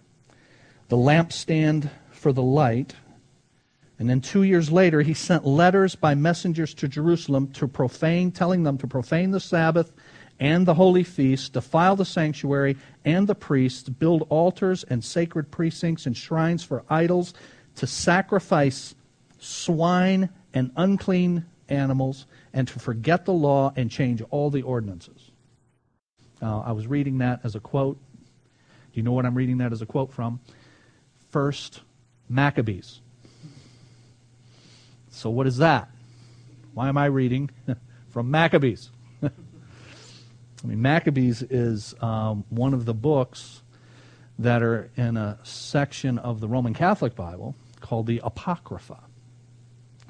the 0.89 0.97
lampstand 0.97 1.91
for 2.11 2.33
the 2.33 2.43
light, 2.43 2.95
and 3.99 4.11
then 4.11 4.21
two 4.21 4.43
years 4.43 4.73
later, 4.73 5.03
he 5.03 5.15
sent 5.15 5.47
letters 5.47 5.95
by 5.95 6.15
messengers 6.15 6.75
to 6.75 6.89
Jerusalem 6.89 7.49
to 7.53 7.69
profane, 7.69 8.33
telling 8.33 8.65
them 8.65 8.77
to 8.79 8.87
profane 8.87 9.31
the 9.31 9.41
Sabbath 9.41 9.93
and 10.41 10.67
the 10.67 10.75
holy 10.75 11.05
feast, 11.05 11.53
defile 11.53 11.95
the 11.95 12.05
sanctuary 12.05 12.77
and 13.05 13.29
the 13.29 13.37
priests, 13.37 13.89
build 13.89 14.27
altars 14.31 14.83
and 14.85 15.05
sacred 15.05 15.53
precincts 15.53 16.07
and 16.07 16.17
shrines 16.17 16.65
for 16.65 16.85
idols, 16.91 17.35
to 17.77 17.87
sacrifice 17.87 18.97
swine 19.39 20.29
and 20.53 20.73
unclean 20.77 21.45
animals, 21.69 22.27
and 22.53 22.67
to 22.69 22.79
forget 22.81 23.25
the 23.25 23.33
law 23.33 23.73
and 23.77 23.91
change 23.91 24.23
all 24.31 24.51
the 24.51 24.63
ordinances. 24.63 25.31
I 26.43 26.73
was 26.73 26.87
reading 26.87 27.19
that 27.19 27.41
as 27.45 27.55
a 27.55 27.61
quote. 27.61 27.97
Do 28.93 29.01
you 29.01 29.03
know 29.03 29.13
what 29.13 29.25
I'm 29.25 29.35
reading 29.35 29.59
that 29.59 29.73
as 29.73 29.83
a 29.83 29.87
quote 29.87 30.13
from? 30.13 30.41
First 31.31 31.81
Maccabees. 32.29 33.01
So, 35.15 35.31
what 35.31 35.47
is 35.47 35.59
that? 35.59 35.89
Why 36.75 36.89
am 36.89 36.99
I 36.99 37.07
reading 37.07 37.49
from 38.11 38.33
Maccabees? 38.33 38.91
I 39.23 39.31
mean, 40.65 40.83
Maccabees 40.83 41.41
is 41.41 41.95
um, 42.01 42.45
one 42.51 42.75
of 42.75 42.85
the 42.85 42.95
books 42.95 43.63
that 44.41 44.61
are 44.63 44.91
in 44.97 45.17
a 45.17 45.39
section 45.45 46.19
of 46.19 46.41
the 46.41 46.49
Roman 46.49 46.75
Catholic 46.75 47.15
Bible 47.15 47.55
called 47.81 48.09
the 48.09 48.21
Apocrypha. 48.25 48.99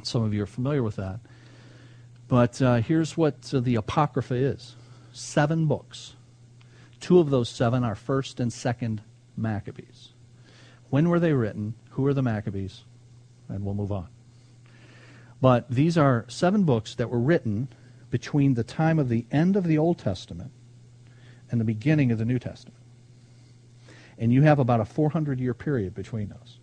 Some 0.02 0.22
of 0.22 0.32
you 0.32 0.42
are 0.42 0.46
familiar 0.46 0.82
with 0.82 0.96
that. 0.96 1.20
But 2.26 2.62
uh, 2.62 2.76
here's 2.76 3.14
what 3.14 3.52
uh, 3.52 3.60
the 3.60 3.74
Apocrypha 3.74 4.34
is 4.34 4.74
seven 5.12 5.66
books. 5.66 6.14
Two 7.00 7.18
of 7.18 7.28
those 7.28 7.50
seven 7.50 7.84
are 7.84 7.94
first 7.94 8.40
and 8.40 8.50
second 8.50 9.02
Maccabees. 9.36 10.14
When 10.88 11.10
were 11.10 11.20
they 11.20 11.34
written? 11.34 11.74
Who 11.90 12.06
are 12.06 12.14
the 12.14 12.22
Maccabees? 12.22 12.84
And 13.50 13.66
we'll 13.66 13.74
move 13.74 13.92
on. 13.92 14.08
But 15.44 15.68
these 15.68 15.98
are 15.98 16.24
seven 16.26 16.64
books 16.64 16.94
that 16.94 17.10
were 17.10 17.20
written 17.20 17.68
between 18.08 18.54
the 18.54 18.64
time 18.64 18.98
of 18.98 19.10
the 19.10 19.26
end 19.30 19.56
of 19.56 19.64
the 19.64 19.76
Old 19.76 19.98
Testament 19.98 20.50
and 21.50 21.60
the 21.60 21.66
beginning 21.66 22.10
of 22.10 22.16
the 22.16 22.24
New 22.24 22.38
Testament. 22.38 22.80
And 24.16 24.32
you 24.32 24.40
have 24.40 24.58
about 24.58 24.80
a 24.80 24.86
400 24.86 25.38
year 25.38 25.52
period 25.52 25.94
between 25.94 26.30
those. 26.30 26.60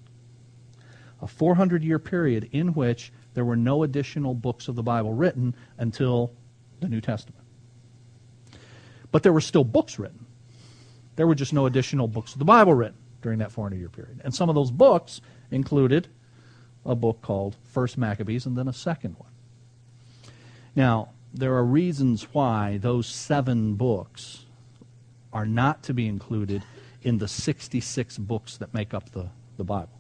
A 1.22 1.28
400 1.28 1.84
year 1.84 2.00
period 2.00 2.50
in 2.52 2.74
which 2.74 3.14
there 3.36 3.46
were 3.46 3.56
no 3.56 3.84
additional 3.84 4.34
books 4.34 4.68
of 4.68 4.76
the 4.76 4.82
Bible 4.82 5.14
written 5.14 5.54
until 5.78 6.32
the 6.80 6.90
New 6.90 7.02
Testament. 7.02 7.46
But 9.12 9.22
there 9.22 9.32
were 9.32 9.42
still 9.42 9.64
books 9.64 10.00
written. 10.00 10.26
There 11.18 11.28
were 11.28 11.36
just 11.36 11.54
no 11.54 11.68
additional 11.68 12.08
books 12.08 12.34
of 12.34 12.40
the 12.40 12.46
Bible 12.46 12.74
written 12.74 12.98
during 13.22 13.38
that 13.38 13.52
400 13.52 13.78
year 13.78 13.90
period. 13.90 14.22
And 14.24 14.34
some 14.34 14.50
of 14.50 14.56
those 14.56 14.72
books 14.72 15.22
included 15.52 16.08
a 16.86 16.96
book 16.96 17.22
called 17.22 17.56
First 17.64 17.98
Maccabees 17.98 18.46
and 18.46 18.58
then 18.58 18.68
a 18.68 18.74
second 18.74 19.16
one. 19.18 19.30
Now, 20.76 21.10
there 21.34 21.54
are 21.54 21.64
reasons 21.64 22.24
why 22.34 22.78
those 22.78 23.08
seven 23.08 23.76
books 23.76 24.46
are 25.32 25.46
not 25.46 25.84
to 25.84 25.94
be 25.94 26.08
included 26.08 26.64
in 27.02 27.18
the 27.18 27.28
66 27.28 28.18
books 28.18 28.58
that 28.58 28.74
make 28.74 28.94
up 28.94 29.12
the, 29.12 29.30
the 29.58 29.64
Bible. 29.64 30.00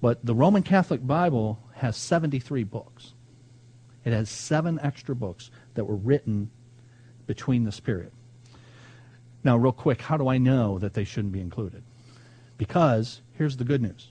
But 0.00 0.24
the 0.24 0.34
Roman 0.34 0.62
Catholic 0.62 1.06
Bible 1.06 1.58
has 1.74 1.96
73 1.96 2.64
books. 2.64 3.14
It 4.04 4.12
has 4.12 4.30
seven 4.30 4.78
extra 4.82 5.14
books 5.14 5.50
that 5.74 5.84
were 5.84 5.96
written 5.96 6.50
between 7.26 7.64
this 7.64 7.80
period. 7.80 8.12
Now, 9.44 9.56
real 9.56 9.72
quick, 9.72 10.00
how 10.02 10.16
do 10.16 10.28
I 10.28 10.38
know 10.38 10.78
that 10.78 10.94
they 10.94 11.04
shouldn't 11.04 11.32
be 11.32 11.40
included? 11.40 11.82
Because 12.56 13.20
here's 13.34 13.56
the 13.56 13.64
good 13.64 13.82
news 13.82 14.10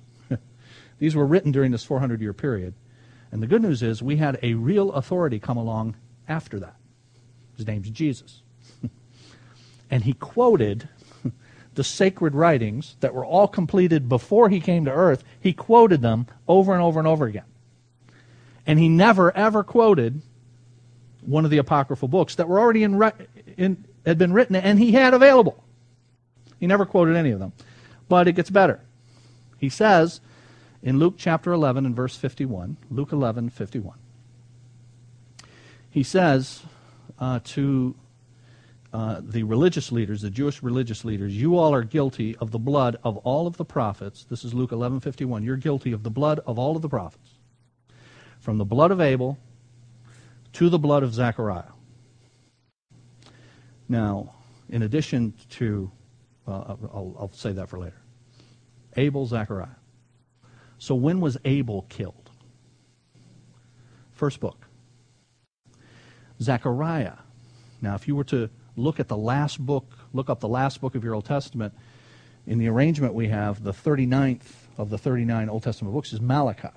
these 1.00 1.16
were 1.16 1.26
written 1.26 1.52
during 1.52 1.72
this 1.72 1.84
400 1.84 2.22
year 2.22 2.34
period. 2.34 2.74
And 3.32 3.44
the 3.44 3.48
good 3.48 3.62
news 3.62 3.84
is 3.84 4.02
we 4.02 4.18
had 4.18 4.40
a 4.42 4.54
real 4.54 4.92
authority 4.94 5.40
come 5.40 5.58
along 5.58 5.96
after 6.28 6.60
that. 6.60 6.76
His 7.56 7.68
name's 7.68 7.90
Jesus. 7.90 8.42
and 9.92 10.04
he 10.04 10.14
quoted 10.14 10.88
the 11.78 11.84
sacred 11.84 12.34
writings 12.34 12.96
that 13.02 13.14
were 13.14 13.26
all 13.26 13.48
completed 13.48 14.10
before 14.10 14.50
he 14.50 14.60
came 14.60 14.86
to 14.86 14.92
earth. 14.92 15.24
He 15.40 15.54
quoted 15.54 16.02
them 16.02 16.28
over 16.48 16.74
and 16.74 16.82
over 16.82 17.00
and 17.00 17.08
over 17.08 17.26
again. 17.26 17.46
And 18.66 18.80
he 18.80 18.90
never, 18.90 19.36
ever 19.36 19.64
quoted 19.64 20.22
one 21.22 21.46
of 21.46 21.52
the 21.52 21.58
apocryphal 21.58 22.08
books 22.08 22.36
that 22.36 22.48
were 22.48 22.60
already 22.60 22.84
in, 22.84 23.02
in 23.58 23.86
had 24.06 24.18
been 24.18 24.34
written 24.34 24.56
and 24.56 24.80
he 24.80 24.94
had 24.94 25.14
available. 25.14 25.64
He 26.60 26.66
never 26.66 26.86
quoted 26.86 27.16
any 27.16 27.32
of 27.32 27.40
them. 27.40 27.54
But 28.10 28.28
it 28.28 28.34
gets 28.34 28.50
better. 28.50 28.80
He 29.58 29.70
says 29.70 30.22
in 30.88 31.00
Luke 31.00 31.16
chapter 31.18 31.52
11 31.52 31.86
and 31.86 31.94
verse 31.94 32.16
51, 32.16 32.78
Luke 32.90 33.12
11, 33.12 33.50
51, 33.50 33.98
he 35.90 36.02
says 36.02 36.64
uh, 37.20 37.42
to 37.44 37.94
uh, 38.94 39.20
the 39.22 39.44
religious 39.44 39.92
leaders, 39.92 40.22
the 40.22 40.30
Jewish 40.30 40.64
religious 40.64 41.04
leaders, 41.04 41.36
you 41.36 41.58
all 41.58 41.74
are 41.74 41.84
guilty 41.84 42.38
of 42.38 42.52
the 42.52 42.58
blood 42.58 42.96
of 43.04 43.18
all 43.18 43.48
of 43.48 43.58
the 43.58 43.66
prophets. 43.66 44.26
This 44.30 44.46
is 44.46 44.54
Luke 44.54 44.72
11, 44.72 45.02
51. 45.02 45.44
You're 45.44 45.58
guilty 45.58 45.92
of 45.92 46.04
the 46.04 46.10
blood 46.10 46.40
of 46.48 46.58
all 46.58 46.78
of 46.78 46.82
the 46.82 46.88
prophets. 46.88 47.32
From 48.40 48.58
the 48.58 48.64
blood 48.64 48.92
of 48.92 49.02
Abel 49.02 49.38
to 50.54 50.70
the 50.70 50.80
blood 50.80 51.04
of 51.04 51.14
Zechariah. 51.14 51.74
Now, 53.90 54.36
in 54.70 54.84
addition 54.84 55.34
to, 55.50 55.92
uh, 56.48 56.78
I'll, 56.94 57.14
I'll 57.20 57.32
say 57.34 57.52
that 57.52 57.68
for 57.68 57.78
later. 57.78 58.00
Abel, 58.96 59.26
Zechariah. 59.26 59.76
So 60.78 60.96
when 60.96 61.20
was 61.20 61.38
Abel 61.46 61.86
killed? 61.90 62.30
First 64.12 64.40
book. 64.40 64.68
Zechariah. 66.42 67.14
Now, 67.82 67.96
if 67.96 68.08
you 68.08 68.16
were 68.16 68.24
to 68.26 68.50
look 68.76 69.00
at 69.00 69.08
the 69.08 69.18
last 69.18 69.64
book, 69.64 69.92
look 70.14 70.30
up 70.30 70.40
the 70.40 70.48
last 70.48 70.82
book 70.82 70.96
of 70.96 71.04
your 71.04 71.16
Old 71.16 71.26
Testament, 71.26 71.74
in 72.46 72.60
the 72.60 72.68
arrangement 72.68 73.14
we 73.14 73.28
have, 73.28 73.64
the 73.64 73.74
39th 73.74 74.54
of 74.78 74.90
the 74.90 74.98
39 74.98 75.50
Old 75.50 75.64
Testament 75.64 75.94
books 75.94 76.14
is 76.14 76.22
Malachi. 76.22 76.70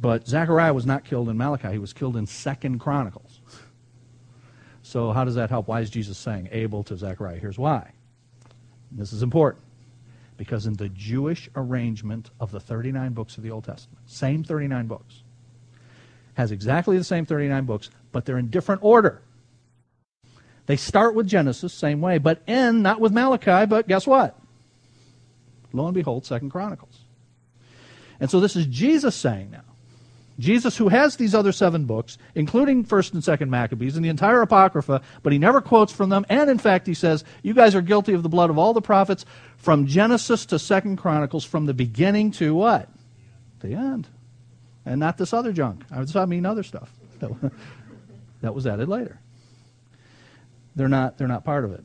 But 0.00 0.26
Zechariah 0.26 0.72
was 0.72 0.86
not 0.86 1.04
killed 1.04 1.28
in 1.28 1.36
Malachi, 1.36 1.72
he 1.72 1.78
was 1.78 1.92
killed 1.92 2.16
in 2.16 2.26
Second 2.26 2.78
Chronicles. 2.78 3.40
So 4.82 5.12
how 5.12 5.24
does 5.24 5.34
that 5.36 5.50
help? 5.50 5.68
Why 5.68 5.80
is 5.80 5.90
Jesus 5.90 6.18
saying 6.18 6.48
Abel 6.52 6.82
to 6.84 6.96
Zechariah? 6.96 7.38
Here's 7.38 7.58
why. 7.58 7.92
This 8.92 9.12
is 9.12 9.22
important. 9.22 9.63
Because 10.36 10.66
in 10.66 10.74
the 10.74 10.88
Jewish 10.88 11.48
arrangement 11.54 12.30
of 12.40 12.50
the 12.50 12.60
39 12.60 13.12
books 13.12 13.36
of 13.36 13.44
the 13.44 13.50
Old 13.50 13.64
Testament, 13.64 13.98
same 14.06 14.42
39 14.42 14.86
books, 14.86 15.22
has 16.34 16.50
exactly 16.50 16.98
the 16.98 17.04
same 17.04 17.24
39 17.24 17.64
books, 17.64 17.90
but 18.10 18.24
they're 18.24 18.38
in 18.38 18.50
different 18.50 18.82
order. 18.82 19.22
They 20.66 20.76
start 20.76 21.14
with 21.14 21.28
Genesis, 21.28 21.72
same 21.72 22.00
way, 22.00 22.18
but 22.18 22.42
end 22.48 22.82
not 22.82 23.00
with 23.00 23.12
Malachi, 23.12 23.66
but 23.66 23.86
guess 23.86 24.06
what? 24.06 24.38
Lo 25.72 25.86
and 25.86 25.94
behold, 25.94 26.24
Second 26.24 26.50
Chronicles. 26.50 27.00
And 28.18 28.30
so 28.30 28.40
this 28.40 28.56
is 28.56 28.66
Jesus 28.66 29.14
saying 29.14 29.50
now, 29.50 29.73
Jesus, 30.38 30.76
who 30.76 30.88
has 30.88 31.16
these 31.16 31.34
other 31.34 31.52
seven 31.52 31.84
books, 31.84 32.18
including 32.34 32.84
1st 32.84 33.14
and 33.14 33.22
2nd 33.22 33.48
Maccabees 33.48 33.94
and 33.96 34.04
the 34.04 34.08
entire 34.08 34.42
Apocrypha, 34.42 35.00
but 35.22 35.32
he 35.32 35.38
never 35.38 35.60
quotes 35.60 35.92
from 35.92 36.10
them. 36.10 36.26
And 36.28 36.50
in 36.50 36.58
fact, 36.58 36.86
he 36.86 36.94
says, 36.94 37.24
You 37.42 37.54
guys 37.54 37.74
are 37.74 37.82
guilty 37.82 38.14
of 38.14 38.22
the 38.22 38.28
blood 38.28 38.50
of 38.50 38.58
all 38.58 38.72
the 38.72 38.82
prophets 38.82 39.24
from 39.56 39.86
Genesis 39.86 40.44
to 40.46 40.56
2nd 40.56 40.98
Chronicles, 40.98 41.44
from 41.44 41.66
the 41.66 41.74
beginning 41.74 42.32
to 42.32 42.54
what? 42.54 42.88
The 43.60 43.74
end. 43.74 44.08
And 44.84 45.00
not 45.00 45.18
this 45.18 45.32
other 45.32 45.52
junk. 45.52 45.84
I 45.90 46.24
mean 46.26 46.46
other 46.46 46.62
stuff. 46.62 46.92
That 48.44 48.54
was 48.54 48.66
added 48.66 48.90
later. 48.90 49.18
They're 50.76 50.86
not, 50.86 51.16
they're 51.16 51.26
not 51.26 51.46
part 51.46 51.64
of 51.64 51.72
it. 51.72 51.82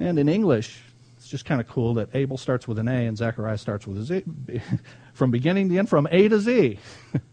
And 0.00 0.18
in 0.18 0.28
English, 0.28 0.82
it's 1.16 1.28
just 1.28 1.44
kind 1.44 1.60
of 1.60 1.68
cool 1.68 1.94
that 1.94 2.08
Abel 2.12 2.36
starts 2.36 2.66
with 2.66 2.80
an 2.80 2.88
A 2.88 3.06
and 3.06 3.16
Zechariah 3.16 3.56
starts 3.56 3.86
with 3.86 3.98
a 3.98 4.02
Z. 4.02 4.24
from 5.14 5.30
beginning 5.30 5.68
to 5.68 5.78
end, 5.78 5.88
from 5.88 6.08
A 6.10 6.26
to 6.26 6.40
Z. 6.40 6.80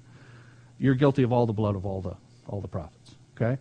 you're 0.79 0.95
guilty 0.95 1.23
of 1.23 1.31
all 1.31 1.45
the 1.45 1.53
blood 1.53 1.75
of 1.75 1.85
all 1.85 2.01
the 2.01 2.15
all 2.47 2.61
the 2.61 2.67
prophets. 2.67 3.15
Okay? 3.35 3.59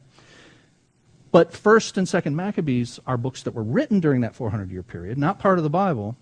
But 1.32 1.52
first 1.52 1.98
and 1.98 2.08
second 2.08 2.36
Maccabees 2.36 2.98
are 3.06 3.16
books 3.16 3.42
that 3.42 3.52
were 3.52 3.62
written 3.62 4.00
during 4.00 4.22
that 4.22 4.34
400 4.34 4.70
year 4.70 4.82
period, 4.82 5.18
not 5.18 5.38
part 5.38 5.58
of 5.58 5.64
the 5.64 5.70
Bible, 5.70 6.16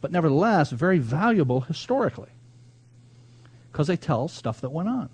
but 0.00 0.10
nevertheless 0.10 0.70
very 0.70 0.98
valuable 0.98 1.60
historically 1.62 2.30
because 3.70 3.86
they 3.86 3.96
tell 3.96 4.26
stuff 4.28 4.60
that 4.62 4.70
went 4.70 4.88
on. 4.88 5.10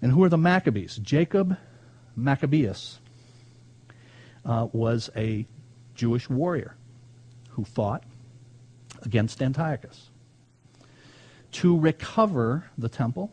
And 0.00 0.12
who 0.12 0.22
are 0.24 0.28
the 0.28 0.38
Maccabees? 0.38 0.96
Jacob 0.96 1.56
Maccabeus 2.14 3.00
uh, 4.44 4.68
was 4.72 5.10
a 5.16 5.46
Jewish 5.94 6.30
warrior 6.30 6.76
who 7.50 7.64
fought 7.64 8.04
against 9.02 9.42
Antiochus 9.42 10.10
to 11.52 11.78
recover 11.78 12.64
the 12.78 12.88
temple 12.88 13.32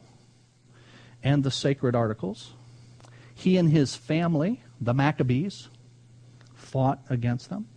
and 1.23 1.43
the 1.43 1.51
sacred 1.51 1.95
articles. 1.95 2.53
He 3.33 3.57
and 3.57 3.71
his 3.71 3.95
family, 3.95 4.61
the 4.79 4.93
Maccabees, 4.93 5.69
fought 6.53 6.99
against 7.09 7.49
them. 7.49 7.67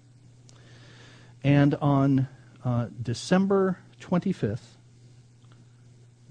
And 1.42 1.76
on 1.76 2.28
uh, 2.64 2.88
December 3.01 3.78
25th, 4.01 4.76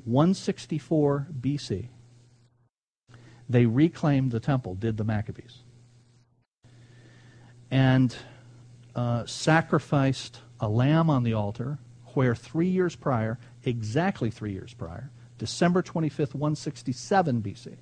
164 0.03 1.27
BC, 1.39 1.87
they 3.47 3.65
reclaimed 3.65 4.31
the 4.31 4.39
temple, 4.39 4.75
did 4.75 4.97
the 4.97 5.03
Maccabees. 5.03 5.59
And 7.71 8.15
uh, 8.95 9.25
sacrificed 9.25 10.41
a 10.59 10.69
lamb 10.69 11.09
on 11.09 11.23
the 11.23 11.33
altar 11.33 11.79
where 12.13 12.35
three 12.35 12.67
years 12.67 12.95
prior, 12.95 13.37
exactly 13.63 14.29
three 14.29 14.51
years 14.51 14.73
prior, 14.73 15.11
December 15.37 15.81
25th, 15.81 16.33
167 16.33 17.41
BC. 17.41 17.75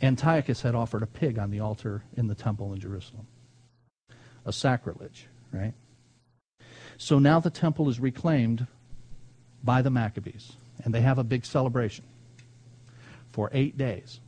Antiochus 0.00 0.62
had 0.62 0.74
offered 0.74 1.02
a 1.02 1.06
pig 1.06 1.38
on 1.38 1.50
the 1.50 1.60
altar 1.60 2.02
in 2.16 2.28
the 2.28 2.34
temple 2.34 2.72
in 2.72 2.80
Jerusalem. 2.80 3.26
A 4.46 4.52
sacrilege, 4.52 5.26
right? 5.52 5.74
So 6.96 7.18
now 7.18 7.40
the 7.40 7.50
temple 7.50 7.88
is 7.88 8.00
reclaimed 8.00 8.66
by 9.62 9.82
the 9.82 9.90
Maccabees, 9.90 10.52
and 10.84 10.94
they 10.94 11.00
have 11.00 11.18
a 11.18 11.24
big 11.24 11.44
celebration 11.44 12.04
for 13.28 13.50
eight 13.52 13.76
days. 13.76 14.20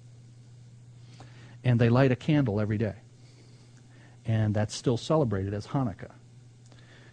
And 1.63 1.81
they 1.81 1.89
light 1.89 2.13
a 2.13 2.17
candle 2.17 2.61
every 2.61 2.79
day. 2.79 2.95
And 4.25 4.55
that's 4.55 4.75
still 4.75 4.97
celebrated 4.97 5.55
as 5.55 5.69
Hanukkah. 5.69 6.13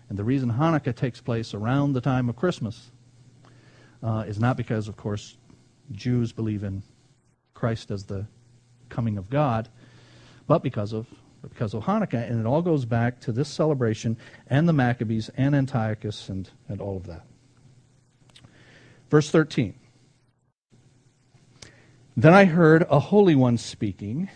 And 0.10 0.18
the 0.18 0.24
reason 0.24 0.54
Hanukkah 0.54 0.96
takes 0.96 1.22
place 1.22 1.54
around 1.54 1.94
the 1.94 2.02
time 2.02 2.30
of 2.30 2.36
Christmas 2.36 2.92
uh, 4.04 4.26
is 4.28 4.40
not 4.40 4.58
because, 4.58 4.88
of 4.88 4.98
course, 4.98 5.38
Jews 5.92 6.32
believe 6.32 6.64
in 6.64 6.84
Christ 7.54 7.92
as 7.92 8.06
the 8.06 8.28
coming 8.90 9.18
of 9.18 9.30
God, 9.30 9.70
but 10.48 10.64
because 10.64 10.94
of 10.94 11.08
because 11.50 11.74
of 11.74 11.84
Hanukkah, 11.84 12.30
and 12.30 12.40
it 12.40 12.46
all 12.46 12.62
goes 12.62 12.86
back 12.86 13.20
to 13.22 13.32
this 13.32 13.48
celebration 13.48 14.18
and 14.48 14.68
the 14.68 14.74
Maccabees 14.74 15.30
and 15.38 15.56
Antiochus 15.56 16.30
and, 16.30 16.50
and 16.68 16.82
all 16.82 16.98
of 16.98 17.06
that. 17.06 17.26
Verse 19.10 19.30
13. 19.30 19.74
Then 22.18 22.34
I 22.34 22.46
heard 22.46 22.86
a 22.90 23.00
holy 23.00 23.36
one 23.36 23.58
speaking, 23.58 24.30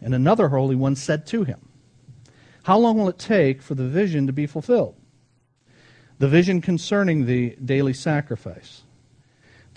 and 0.00 0.14
another 0.14 0.48
holy 0.48 0.74
one 0.74 0.96
said 0.96 1.26
to 1.28 1.44
him, 1.44 1.68
How 2.64 2.76
long 2.76 2.98
will 2.98 3.08
it 3.08 3.18
take 3.18 3.62
for 3.62 3.74
the 3.74 3.86
vision 3.86 4.26
to 4.26 4.32
be 4.32 4.46
fulfilled? 4.46 4.96
The 6.18 6.28
vision 6.28 6.60
concerning 6.60 7.24
the 7.24 7.56
daily 7.64 7.94
sacrifice 7.94 8.82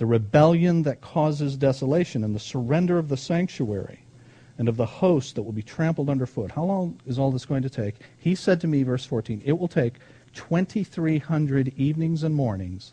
the 0.04 0.08
rebellion 0.08 0.84
that 0.84 0.99
causes 0.99 1.56
desolation, 1.56 2.26
and 2.26 2.36
the 2.36 2.39
surrender 2.39 2.97
of 2.97 3.08
the 3.08 3.16
sanctuary 3.16 4.04
and 4.58 4.68
of 4.68 4.76
the 4.76 4.86
host 4.86 5.36
that 5.36 5.43
will 5.43 5.54
be 5.54 5.62
trampled 5.62 6.10
underfoot. 6.10 6.51
How 6.51 6.66
long 6.66 6.99
is 7.06 7.18
all 7.18 7.32
this 7.32 7.45
going 7.45 7.62
to 7.62 7.70
take? 7.70 7.95
He 8.18 8.36
said 8.36 8.60
to 8.60 8.68
me, 8.68 8.84
verse 8.84 9.06
14, 9.06 9.41
it 9.45 9.54
will 9.54 9.70
take 9.70 9.93
2,300 10.34 11.72
evenings 11.78 12.24
and 12.24 12.36
mornings. 12.36 12.91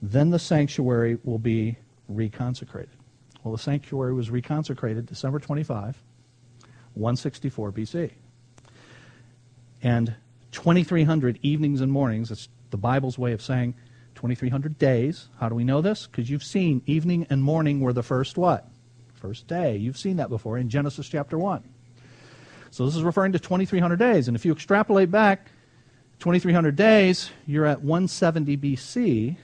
Then 0.00 0.30
the 0.30 0.38
sanctuary 0.38 1.18
will 1.24 1.40
be 1.40 1.76
reconsecrated. 2.08 2.94
Well, 3.42 3.56
the 3.56 3.60
sanctuary 3.60 4.14
was 4.14 4.30
reconsecrated 4.30 5.06
December 5.06 5.40
25, 5.40 6.00
164 6.94 7.72
BC. 7.72 8.12
And 9.82 10.14
2,300 10.52 11.40
evenings 11.42 11.80
and 11.80 11.90
mornings, 11.90 12.30
it's 12.30 12.48
the 12.70 12.76
Bible's 12.76 13.18
way 13.18 13.32
of 13.32 13.42
saying 13.42 13.74
2,300 14.20 14.78
days. 14.78 15.28
How 15.38 15.48
do 15.48 15.54
we 15.54 15.64
know 15.64 15.80
this? 15.80 16.06
Because 16.06 16.28
you've 16.28 16.44
seen 16.44 16.82
evening 16.84 17.26
and 17.30 17.42
morning 17.42 17.80
were 17.80 17.94
the 17.94 18.02
first 18.02 18.36
what? 18.36 18.68
First 19.14 19.46
day. 19.46 19.78
You've 19.78 19.96
seen 19.96 20.18
that 20.18 20.28
before 20.28 20.58
in 20.58 20.68
Genesis 20.68 21.08
chapter 21.08 21.38
1. 21.38 21.64
So 22.70 22.84
this 22.84 22.94
is 22.94 23.02
referring 23.02 23.32
to 23.32 23.38
2,300 23.38 23.98
days. 23.98 24.28
And 24.28 24.36
if 24.36 24.44
you 24.44 24.52
extrapolate 24.52 25.10
back 25.10 25.50
2,300 26.18 26.76
days, 26.76 27.30
you're 27.46 27.64
at 27.64 27.80
170 27.80 28.58
BC, 28.58 29.38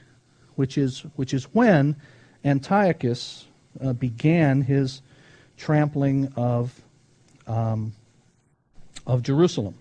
which 0.56 0.76
is, 0.76 1.06
which 1.16 1.32
is 1.32 1.44
when 1.54 1.96
Antiochus 2.44 3.46
uh, 3.82 3.94
began 3.94 4.60
his 4.60 5.00
trampling 5.56 6.30
of, 6.36 6.82
um, 7.46 7.94
of 9.06 9.22
Jerusalem. 9.22 9.74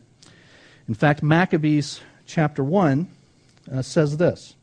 In 0.87 0.93
fact, 0.93 1.21
Maccabees 1.21 1.99
chapter 2.25 2.63
1 2.63 3.09
uh, 3.73 3.81
says 3.81 4.15
this 4.15 4.54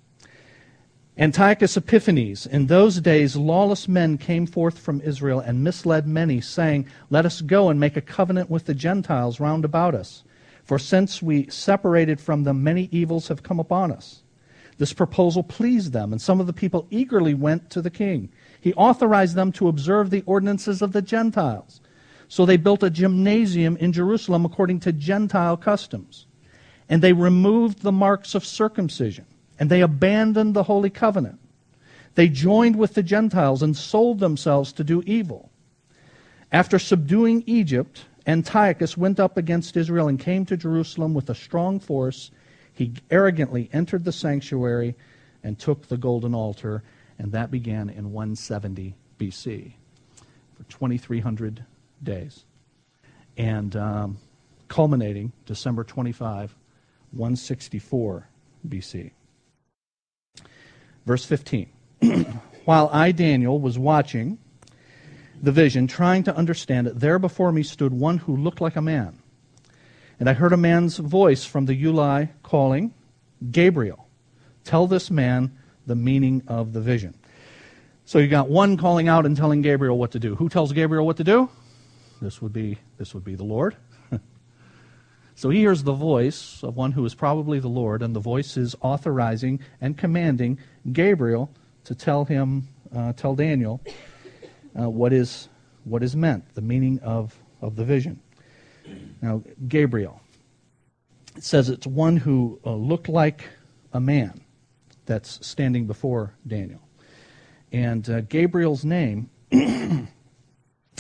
Antiochus 1.19 1.77
Epiphanes, 1.77 2.47
in 2.47 2.69
those 2.69 2.99
days 2.99 3.37
lawless 3.37 3.87
men 3.87 4.17
came 4.17 4.47
forth 4.47 4.79
from 4.79 5.03
Israel 5.03 5.41
and 5.41 5.63
misled 5.63 6.07
many, 6.07 6.41
saying, 6.41 6.87
Let 7.11 7.27
us 7.27 7.43
go 7.43 7.69
and 7.69 7.79
make 7.79 7.99
a 7.99 8.01
covenant 8.01 8.49
with 8.49 8.65
the 8.65 8.73
Gentiles 8.75 9.39
round 9.39 9.67
about 9.67 9.95
us. 9.95 10.25
For 10.65 10.79
since 10.79 11.21
we 11.21 11.51
separated 11.51 12.19
from 12.19 12.45
them, 12.45 12.65
many 12.65 12.89
evils 12.91 13.29
have 13.29 13.43
come 13.43 13.61
upon 13.61 13.93
us. 13.93 14.23
This 14.79 14.95
proposal 14.95 15.43
pleased 15.43 15.93
them, 15.93 16.13
and 16.13 16.23
some 16.23 16.41
of 16.41 16.47
the 16.47 16.53
people 16.55 16.87
eagerly 16.89 17.35
went 17.35 17.69
to 17.71 17.83
the 17.83 17.91
king. 17.91 18.31
He 18.59 18.73
authorized 18.73 19.35
them 19.35 19.53
to 19.53 19.69
observe 19.69 20.09
the 20.09 20.23
ordinances 20.25 20.81
of 20.81 20.93
the 20.93 21.03
Gentiles. 21.03 21.83
So 22.27 22.47
they 22.47 22.57
built 22.57 22.83
a 22.83 22.89
gymnasium 22.89 23.77
in 23.77 23.93
Jerusalem 23.93 24.47
according 24.47 24.81
to 24.81 24.93
Gentile 24.93 25.59
customs. 25.59 26.25
And 26.89 27.03
they 27.03 27.13
removed 27.13 27.83
the 27.83 27.93
marks 27.93 28.35
of 28.35 28.47
circumcision 28.47 29.27
and 29.59 29.71
they 29.71 29.81
abandoned 29.81 30.55
the 30.55 30.65
Holy 30.65 30.91
Covenant. 30.91 31.39
They 32.15 32.29
joined 32.29 32.77
with 32.77 32.95
the 32.95 33.03
Gentiles 33.03 33.63
and 33.63 33.77
sold 33.77 34.19
themselves 34.19 34.73
to 34.75 34.85
do 34.85 35.03
evil. 35.07 35.51
After 36.51 36.79
subduing 36.79 37.45
Egypt, 37.47 38.05
Antiochus 38.27 38.97
went 38.97 39.19
up 39.19 39.37
against 39.37 39.77
Israel 39.77 40.09
and 40.09 40.19
came 40.19 40.45
to 40.47 40.57
Jerusalem 40.57 41.15
with 41.15 41.31
a 41.31 41.35
strong 41.35 41.81
force. 41.81 42.31
He 42.73 42.93
arrogantly 43.11 43.71
entered 43.73 44.05
the 44.05 44.13
sanctuary 44.13 44.95
and 45.43 45.59
took 45.59 45.89
the 45.89 45.97
golden 45.97 46.35
altar, 46.35 46.83
and 47.19 47.33
that 47.33 47.51
began 47.51 47.89
in 47.89 48.13
170 48.13 48.95
BC 49.19 49.73
for 50.57 50.65
2,300 50.65 51.65
days. 52.03 52.45
And 53.37 53.75
um, 53.75 54.19
culminating 54.69 55.33
December 55.47 55.85
25, 55.85 56.55
164 57.13 58.29
BC. 58.69 59.11
Verse 61.07 61.25
15. 61.25 61.69
While 62.65 62.89
I, 62.93 63.13
Daniel, 63.13 63.59
was 63.59 63.79
watching 63.79 64.39
the 65.43 65.53
vision, 65.53 65.87
trying 65.87 66.23
to 66.25 66.37
understand 66.37 66.87
it, 66.87 67.01
there 67.01 67.19
before 67.19 67.51
me 67.51 67.63
stood 67.63 67.93
one 67.93 68.19
who 68.19 68.37
looked 68.37 68.61
like 68.61 68.77
a 68.77 68.83
man. 68.83 69.19
And 70.21 70.29
I 70.29 70.35
heard 70.35 70.53
a 70.53 70.57
man's 70.57 70.99
voice 70.99 71.45
from 71.45 71.67
the 71.67 71.85
Ulai 71.85 72.29
calling, 72.45 72.95
Gabriel, 73.51 74.07
tell 74.63 74.87
this 74.87 75.11
man 75.11 75.59
the 75.87 75.97
meaning 75.97 76.43
of 76.47 76.73
the 76.73 76.81
vision. 76.81 77.15
So 78.05 78.19
you 78.19 78.29
got 78.29 78.49
one 78.49 78.77
calling 78.77 79.09
out 79.09 79.27
and 79.27 79.37
telling 79.37 79.63
Gabriel 79.63 79.99
what 79.99 80.13
to 80.13 80.21
do. 80.21 80.37
Who 80.37 80.49
tells 80.49 80.73
Gabriel 80.73 81.05
what 81.05 81.17
to 81.17 81.25
do? 81.25 81.49
This 82.21 82.41
would 82.41 82.53
be 82.53 82.79
this 82.99 83.15
would 83.15 83.25
be 83.25 83.35
the 83.35 83.45
Lord. 83.45 83.77
So 85.43 85.51
he 85.51 85.59
hears 85.59 85.83
the 85.83 85.93
voice 85.93 86.63
of 86.63 86.77
one 86.77 86.93
who 86.93 87.05
is 87.05 87.17
probably 87.17 87.59
the 87.59 87.67
Lord, 87.67 88.01
and 88.01 88.15
the 88.15 88.21
voice 88.21 88.57
is 88.57 88.77
authorizing 88.81 89.59
and 89.81 89.99
commanding 89.99 90.61
Gabriel 90.93 91.51
to 91.83 91.97
tell 91.97 92.25
him, 92.25 92.69
uh, 92.95 93.13
tell 93.15 93.35
Daniel, 93.35 93.81
uh, 94.79 94.89
what 94.89 95.13
is 95.13 95.49
what 95.83 96.05
is 96.05 96.15
meant, 96.15 96.45
the 96.55 96.61
meaning 96.61 97.01
of, 97.01 97.37
of 97.61 97.75
the 97.75 97.85
vision. 97.85 98.21
Now, 99.21 99.43
Gabriel. 99.67 100.21
It 101.37 101.43
says 101.43 101.69
it's 101.69 101.89
one 101.89 102.19
who 102.19 102.61
uh, 102.65 102.77
looked 102.77 103.09
like 103.09 103.43
a 103.93 103.99
man 103.99 104.43
that's 105.07 105.45
standing 105.45 105.89
before 105.89 106.35
Daniel. 106.47 106.83
And 107.73 108.09
uh, 108.09 108.21
Gabriel's 108.21 108.85
name, 108.85 109.29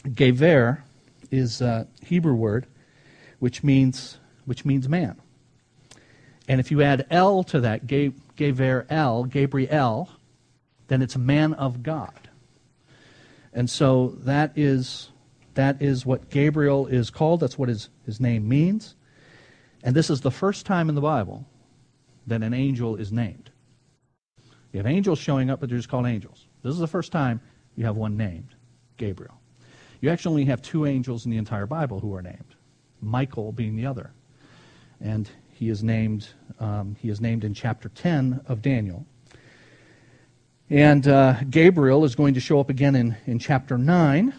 Gaver, 0.04 0.82
is 1.30 1.60
a 1.60 1.86
Hebrew 2.04 2.34
word 2.34 2.66
which 3.42 3.64
means, 3.64 4.18
which 4.44 4.64
means 4.64 4.88
man. 4.88 5.20
And 6.48 6.60
if 6.60 6.70
you 6.70 6.82
add 6.82 7.06
L 7.10 7.44
to 7.44 7.60
that, 7.60 7.86
Gaver 7.86 8.86
El, 8.90 9.24
Gabriel, 9.24 10.08
then 10.88 11.02
it's 11.02 11.16
man 11.16 11.54
of 11.54 11.82
God. 11.82 12.28
And 13.52 13.68
so 13.68 14.14
that 14.20 14.52
is, 14.56 15.10
that 15.54 15.80
is 15.80 16.04
what 16.04 16.30
Gabriel 16.30 16.86
is 16.86 17.10
called. 17.10 17.40
That's 17.40 17.58
what 17.58 17.68
his, 17.68 17.88
his 18.04 18.20
name 18.20 18.48
means. 18.48 18.94
And 19.82 19.94
this 19.94 20.10
is 20.10 20.20
the 20.20 20.30
first 20.30 20.66
time 20.66 20.88
in 20.88 20.94
the 20.94 21.00
Bible 21.00 21.46
that 22.26 22.42
an 22.42 22.54
angel 22.54 22.96
is 22.96 23.12
named. 23.12 23.50
You 24.72 24.78
have 24.78 24.86
angels 24.86 25.18
showing 25.18 25.50
up, 25.50 25.60
but 25.60 25.68
they're 25.68 25.78
just 25.78 25.88
called 25.88 26.06
angels. 26.06 26.46
This 26.62 26.72
is 26.72 26.78
the 26.78 26.86
first 26.86 27.12
time 27.12 27.40
you 27.76 27.84
have 27.84 27.96
one 27.96 28.16
named, 28.16 28.54
Gabriel. 28.96 29.40
You 30.00 30.10
actually 30.10 30.30
only 30.32 30.44
have 30.46 30.62
two 30.62 30.86
angels 30.86 31.24
in 31.24 31.30
the 31.30 31.36
entire 31.36 31.66
Bible 31.66 32.00
who 32.00 32.14
are 32.14 32.22
named, 32.22 32.54
Michael 33.00 33.52
being 33.52 33.76
the 33.76 33.86
other. 33.86 34.12
And 35.02 35.28
he 35.52 35.68
is 35.68 35.82
named, 35.82 36.28
um, 36.60 36.96
he 37.00 37.08
is 37.08 37.20
named 37.20 37.44
in 37.44 37.54
chapter 37.54 37.88
10 37.88 38.42
of 38.46 38.62
Daniel. 38.62 39.04
And 40.70 41.06
uh, 41.06 41.34
Gabriel 41.50 42.04
is 42.04 42.14
going 42.14 42.34
to 42.34 42.40
show 42.40 42.60
up 42.60 42.70
again 42.70 42.94
in, 42.94 43.16
in 43.26 43.38
chapter 43.38 43.76
9. 43.76 44.32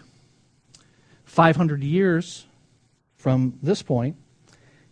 500 1.24 1.84
years 1.84 2.46
from 3.16 3.58
this 3.62 3.82
point, 3.82 4.16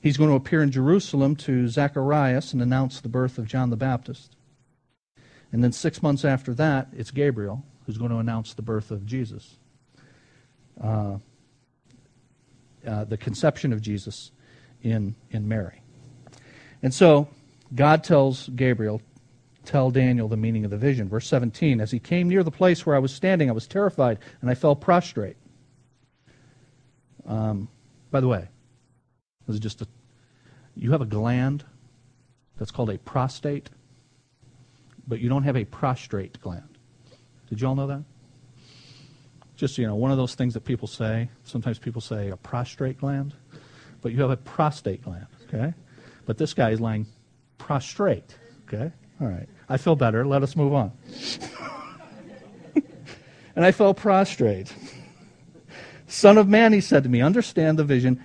he's 0.01 0.17
going 0.17 0.31
to 0.31 0.37
appear 0.37 0.63
in 0.63 0.71
Jerusalem 0.71 1.37
to 1.37 1.69
Zacharias 1.69 2.53
and 2.53 2.63
announce 2.63 3.01
the 3.01 3.09
birth 3.09 3.39
of 3.39 3.47
John 3.47 3.71
the 3.71 3.77
Baptist. 3.77 4.37
And 5.53 5.65
then 5.65 5.73
six 5.73 6.03
months 6.03 6.25
after 6.25 6.55
that, 6.55 6.89
it's 6.97 7.11
Gabriel 7.11 7.65
who's 7.87 7.99
going 7.99 8.11
to 8.11 8.19
announce 8.19 8.55
the 8.55 8.63
birth 8.63 8.91
of 8.91 9.05
Jesus, 9.05 9.57
uh, 10.83 11.17
uh, 12.87 13.05
the 13.05 13.17
conception 13.17 13.73
of 13.73 13.81
Jesus 13.81 14.31
in, 14.83 15.15
in 15.31 15.49
Mary. 15.49 15.83
And 16.83 16.93
so 16.93 17.29
God 17.75 18.05
tells 18.05 18.49
Gabriel, 18.49 19.01
tell 19.65 19.91
Daniel 19.91 20.29
the 20.29 20.37
meaning 20.37 20.65
of 20.65 20.71
the 20.71 20.77
vision. 20.77 21.09
Verse 21.09 21.27
17 21.27 21.81
As 21.81 21.91
he 21.91 21.99
came 21.99 22.29
near 22.29 22.43
the 22.43 22.51
place 22.51 22.85
where 22.85 22.97
I 22.97 22.99
was 22.99 23.15
standing, 23.15 23.49
I 23.49 23.53
was 23.53 23.67
terrified, 23.67 24.19
and 24.41 24.51
I 24.51 24.55
fell 24.55 24.77
prostrate. 24.77 25.37
Um, 27.27 27.69
by 28.11 28.21
the 28.21 28.29
way, 28.29 28.49
this 29.47 29.55
is 29.55 29.61
just 29.61 29.83
a. 29.83 29.87
You 30.75 30.93
have 30.93 31.03
a 31.03 31.07
gland 31.07 31.65
that's 32.59 32.71
called 32.71 32.91
a 32.91 32.99
prostate, 32.99 33.71
but 35.07 35.21
you 35.21 35.29
don't 35.29 35.45
have 35.45 35.57
a 35.57 35.65
prostrate 35.65 36.41
gland. 36.41 36.79
Did 37.49 37.61
you 37.61 37.69
all 37.69 37.75
know 37.75 37.87
that? 37.87 38.05
Just, 39.57 39.79
you 39.79 39.87
know, 39.87 39.95
one 39.95 40.11
of 40.11 40.17
those 40.17 40.35
things 40.35 40.55
that 40.55 40.65
people 40.65 40.89
say. 40.89 41.29
Sometimes 41.45 41.79
people 41.79 42.01
say 42.01 42.31
a 42.31 42.37
prostrate 42.37 42.99
gland, 42.99 43.35
but 44.03 44.13
you 44.13 44.21
have 44.21 44.31
a 44.31 44.37
prostate 44.37 45.03
gland, 45.03 45.27
okay? 45.49 45.73
But 46.27 46.39
this 46.39 46.55
guy 46.55 46.71
is 46.71 46.81
lying 46.81 47.07
prostrate, 47.59 48.37
okay? 48.67 48.93
All 49.21 49.29
right. 49.29 49.49
I 49.69 49.77
feel 49.77 49.97
better. 49.97 50.27
Let 50.27 50.43
us 50.43 50.57
move 50.57 50.75
on. 50.75 50.93
and 53.57 53.65
I 53.65 53.73
fell 53.73 53.95
prostrate. 53.95 54.73
Son 56.07 56.37
of 56.37 56.49
man, 56.49 56.73
he 56.73 56.81
said 56.81 57.05
to 57.05 57.09
me, 57.09 57.23
understand 57.23 57.79
the 57.79 57.85
vision 57.85 58.23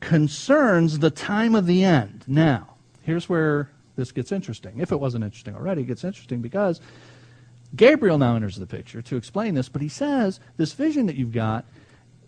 concerns 0.00 0.98
the 0.98 1.10
time 1.10 1.54
of 1.54 1.66
the 1.66 1.84
end. 1.84 2.24
Now, 2.26 2.74
here's 3.02 3.28
where 3.28 3.70
this 3.96 4.12
gets 4.12 4.32
interesting. 4.32 4.80
If 4.80 4.92
it 4.92 4.98
wasn't 4.98 5.24
interesting 5.24 5.54
already, 5.54 5.82
it 5.82 5.86
gets 5.86 6.04
interesting 6.04 6.40
because 6.40 6.80
Gabriel 7.76 8.18
now 8.18 8.36
enters 8.36 8.56
the 8.56 8.66
picture 8.66 9.02
to 9.02 9.16
explain 9.16 9.54
this, 9.54 9.68
but 9.68 9.82
he 9.82 9.88
says 9.88 10.40
this 10.56 10.72
vision 10.72 11.06
that 11.06 11.16
you've 11.16 11.32
got 11.32 11.64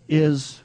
is, 0.07 0.60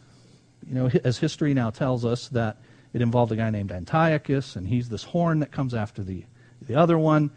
you 0.69 0.75
know, 0.75 0.91
as 1.05 1.19
history 1.19 1.55
now 1.55 1.71
tells 1.71 2.05
us, 2.05 2.29
that 2.29 2.59
it 2.93 3.03
involved 3.03 3.33
a 3.33 3.37
guy 3.37 3.51
named 3.51 3.73
Antiochus, 3.73 4.57
and 4.57 4.67
he's 4.67 4.89
this 4.89 5.05
horn 5.05 5.41
that 5.41 5.53
comes 5.53 5.75
after 5.75 6.03
the, 6.03 6.25
the 6.62 6.75
other 6.75 6.99
one 6.99 7.31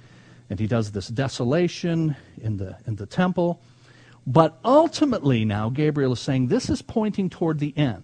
and 0.49 0.59
he 0.59 0.67
does 0.67 0.91
this 0.91 1.07
desolation 1.07 2.15
in 2.41 2.57
the, 2.57 2.77
in 2.87 2.95
the 2.95 3.05
temple. 3.05 3.61
But 4.25 4.59
ultimately, 4.65 5.45
now, 5.45 5.69
Gabriel 5.69 6.13
is 6.13 6.19
saying 6.19 6.47
this 6.47 6.69
is 6.69 6.81
pointing 6.81 7.29
toward 7.29 7.59
the 7.59 7.75
end. 7.77 8.03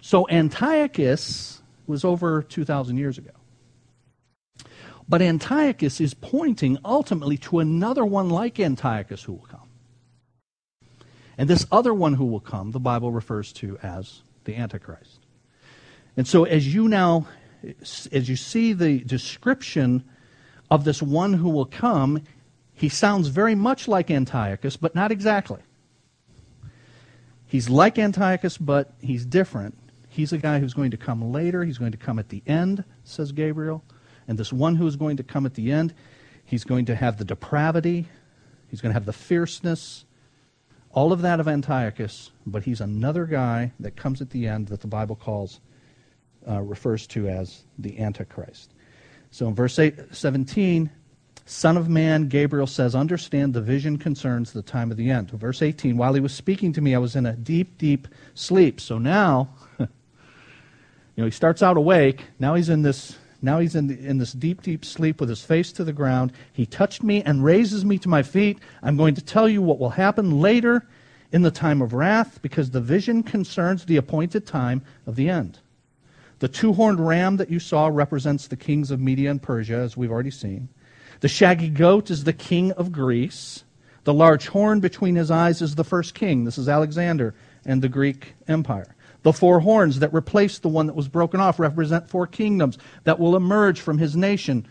So 0.00 0.28
Antiochus 0.28 1.62
was 1.86 2.04
over 2.04 2.42
2,000 2.42 2.96
years 2.96 3.18
ago. 3.18 3.30
But 5.08 5.22
Antiochus 5.22 6.00
is 6.00 6.14
pointing 6.14 6.78
ultimately 6.84 7.36
to 7.38 7.58
another 7.58 8.04
one 8.04 8.28
like 8.28 8.60
Antiochus 8.60 9.22
who 9.22 9.32
will 9.32 9.46
come. 9.46 9.68
And 11.38 11.48
this 11.48 11.66
other 11.72 11.94
one 11.94 12.14
who 12.14 12.26
will 12.26 12.40
come, 12.40 12.72
the 12.72 12.80
Bible 12.80 13.10
refers 13.10 13.52
to 13.54 13.78
as 13.82 14.22
the 14.44 14.56
Antichrist. 14.56 15.20
And 16.16 16.26
so 16.26 16.44
as 16.44 16.72
you 16.74 16.88
now, 16.88 17.26
as 18.12 18.28
you 18.28 18.36
see 18.36 18.72
the 18.72 18.98
description 19.00 20.04
of 20.70 20.84
this 20.84 21.02
one 21.02 21.34
who 21.34 21.48
will 21.48 21.66
come, 21.66 22.22
he 22.74 22.88
sounds 22.88 23.28
very 23.28 23.54
much 23.54 23.88
like 23.88 24.10
Antiochus, 24.10 24.76
but 24.76 24.94
not 24.94 25.12
exactly. 25.12 25.60
He's 27.46 27.68
like 27.68 27.98
Antiochus, 27.98 28.58
but 28.58 28.94
he's 29.00 29.26
different. 29.26 29.78
He's 30.08 30.32
a 30.32 30.38
guy 30.38 30.58
who's 30.58 30.74
going 30.74 30.90
to 30.90 30.96
come 30.96 31.32
later. 31.32 31.64
He's 31.64 31.78
going 31.78 31.92
to 31.92 31.98
come 31.98 32.18
at 32.18 32.28
the 32.28 32.42
end, 32.46 32.84
says 33.04 33.32
Gabriel. 33.32 33.84
And 34.28 34.38
this 34.38 34.52
one 34.52 34.76
who 34.76 34.86
is 34.86 34.96
going 34.96 35.16
to 35.18 35.22
come 35.22 35.46
at 35.46 35.54
the 35.54 35.72
end, 35.72 35.94
he's 36.44 36.64
going 36.64 36.86
to 36.86 36.94
have 36.94 37.18
the 37.18 37.24
depravity, 37.24 38.08
he's 38.68 38.80
going 38.80 38.90
to 38.90 38.94
have 38.94 39.06
the 39.06 39.12
fierceness, 39.12 40.04
all 40.92 41.12
of 41.12 41.22
that 41.22 41.40
of 41.40 41.48
Antiochus, 41.48 42.30
but 42.46 42.62
he's 42.62 42.80
another 42.80 43.24
guy 43.24 43.72
that 43.80 43.96
comes 43.96 44.20
at 44.20 44.30
the 44.30 44.46
end 44.46 44.68
that 44.68 44.80
the 44.80 44.86
Bible 44.86 45.16
calls, 45.16 45.60
uh, 46.48 46.60
refers 46.60 47.06
to 47.08 47.28
as 47.28 47.64
the 47.78 47.98
Antichrist. 47.98 48.72
So 49.30 49.48
in 49.48 49.54
verse 49.54 49.78
8, 49.78 50.14
17, 50.14 50.90
Son 51.44 51.76
of 51.76 51.88
man, 51.88 52.28
Gabriel 52.28 52.66
says, 52.66 52.94
Understand 52.94 53.54
the 53.54 53.60
vision 53.60 53.98
concerns 53.98 54.52
the 54.52 54.62
time 54.62 54.90
of 54.90 54.96
the 54.96 55.10
end. 55.10 55.30
Verse 55.30 55.62
18, 55.62 55.96
While 55.96 56.14
he 56.14 56.20
was 56.20 56.32
speaking 56.32 56.72
to 56.74 56.80
me, 56.80 56.94
I 56.94 56.98
was 56.98 57.16
in 57.16 57.26
a 57.26 57.32
deep, 57.32 57.78
deep 57.78 58.06
sleep. 58.34 58.80
So 58.80 58.98
now, 58.98 59.50
you 59.78 59.88
know, 61.16 61.24
he 61.24 61.30
starts 61.30 61.62
out 61.62 61.76
awake. 61.76 62.24
Now 62.38 62.54
he's 62.54 62.68
in 62.68 62.82
this. 62.82 63.16
Now 63.42 63.58
he's 63.58 63.74
in, 63.74 63.88
the, 63.88 63.98
in 63.98 64.18
this 64.18 64.32
deep, 64.32 64.62
deep 64.62 64.84
sleep 64.84 65.20
with 65.20 65.28
his 65.28 65.44
face 65.44 65.72
to 65.72 65.84
the 65.84 65.92
ground. 65.92 66.32
He 66.52 66.64
touched 66.64 67.02
me 67.02 67.22
and 67.22 67.44
raises 67.44 67.84
me 67.84 67.98
to 67.98 68.08
my 68.08 68.22
feet. 68.22 68.60
I'm 68.82 68.96
going 68.96 69.16
to 69.16 69.24
tell 69.24 69.48
you 69.48 69.60
what 69.60 69.80
will 69.80 69.90
happen 69.90 70.40
later 70.40 70.86
in 71.32 71.42
the 71.42 71.50
time 71.50 71.82
of 71.82 71.92
wrath 71.92 72.40
because 72.40 72.70
the 72.70 72.80
vision 72.80 73.24
concerns 73.24 73.84
the 73.84 73.96
appointed 73.96 74.46
time 74.46 74.82
of 75.06 75.16
the 75.16 75.28
end. 75.28 75.58
The 76.38 76.48
two 76.48 76.72
horned 76.72 77.04
ram 77.04 77.36
that 77.38 77.50
you 77.50 77.58
saw 77.58 77.88
represents 77.88 78.46
the 78.46 78.56
kings 78.56 78.90
of 78.90 79.00
Media 79.00 79.30
and 79.30 79.42
Persia, 79.42 79.76
as 79.76 79.96
we've 79.96 80.10
already 80.10 80.30
seen. 80.30 80.68
The 81.20 81.28
shaggy 81.28 81.68
goat 81.68 82.10
is 82.10 82.24
the 82.24 82.32
king 82.32 82.72
of 82.72 82.92
Greece. 82.92 83.64
The 84.04 84.14
large 84.14 84.48
horn 84.48 84.80
between 84.80 85.14
his 85.14 85.30
eyes 85.30 85.62
is 85.62 85.76
the 85.76 85.84
first 85.84 86.14
king. 86.14 86.44
This 86.44 86.58
is 86.58 86.68
Alexander 86.68 87.34
and 87.64 87.80
the 87.80 87.88
Greek 87.88 88.34
Empire. 88.48 88.96
The 89.22 89.32
four 89.32 89.60
horns 89.60 90.00
that 90.00 90.12
replace 90.12 90.58
the 90.58 90.68
one 90.68 90.86
that 90.86 90.96
was 90.96 91.08
broken 91.08 91.40
off 91.40 91.58
represent 91.58 92.08
four 92.08 92.26
kingdoms 92.26 92.78
that 93.04 93.20
will 93.20 93.36
emerge 93.36 93.80
from 93.80 93.98
his 93.98 94.16
nation, 94.16 94.66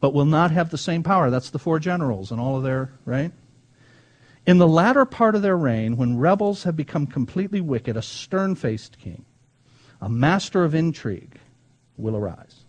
but 0.00 0.12
will 0.12 0.24
not 0.24 0.50
have 0.50 0.70
the 0.70 0.78
same 0.78 1.02
power. 1.02 1.30
That's 1.30 1.50
the 1.50 1.58
four 1.58 1.78
generals 1.78 2.30
and 2.30 2.40
all 2.40 2.56
of 2.56 2.64
their, 2.64 2.92
right? 3.04 3.32
In 4.44 4.58
the 4.58 4.66
latter 4.66 5.04
part 5.04 5.36
of 5.36 5.42
their 5.42 5.56
reign, 5.56 5.96
when 5.96 6.18
rebels 6.18 6.64
have 6.64 6.76
become 6.76 7.06
completely 7.06 7.60
wicked, 7.60 7.96
a 7.96 8.02
stern 8.02 8.56
faced 8.56 8.98
king 8.98 9.24
a 10.02 10.08
master 10.08 10.64
of 10.64 10.74
intrigue 10.74 11.38
will 11.96 12.16
arise. 12.16 12.64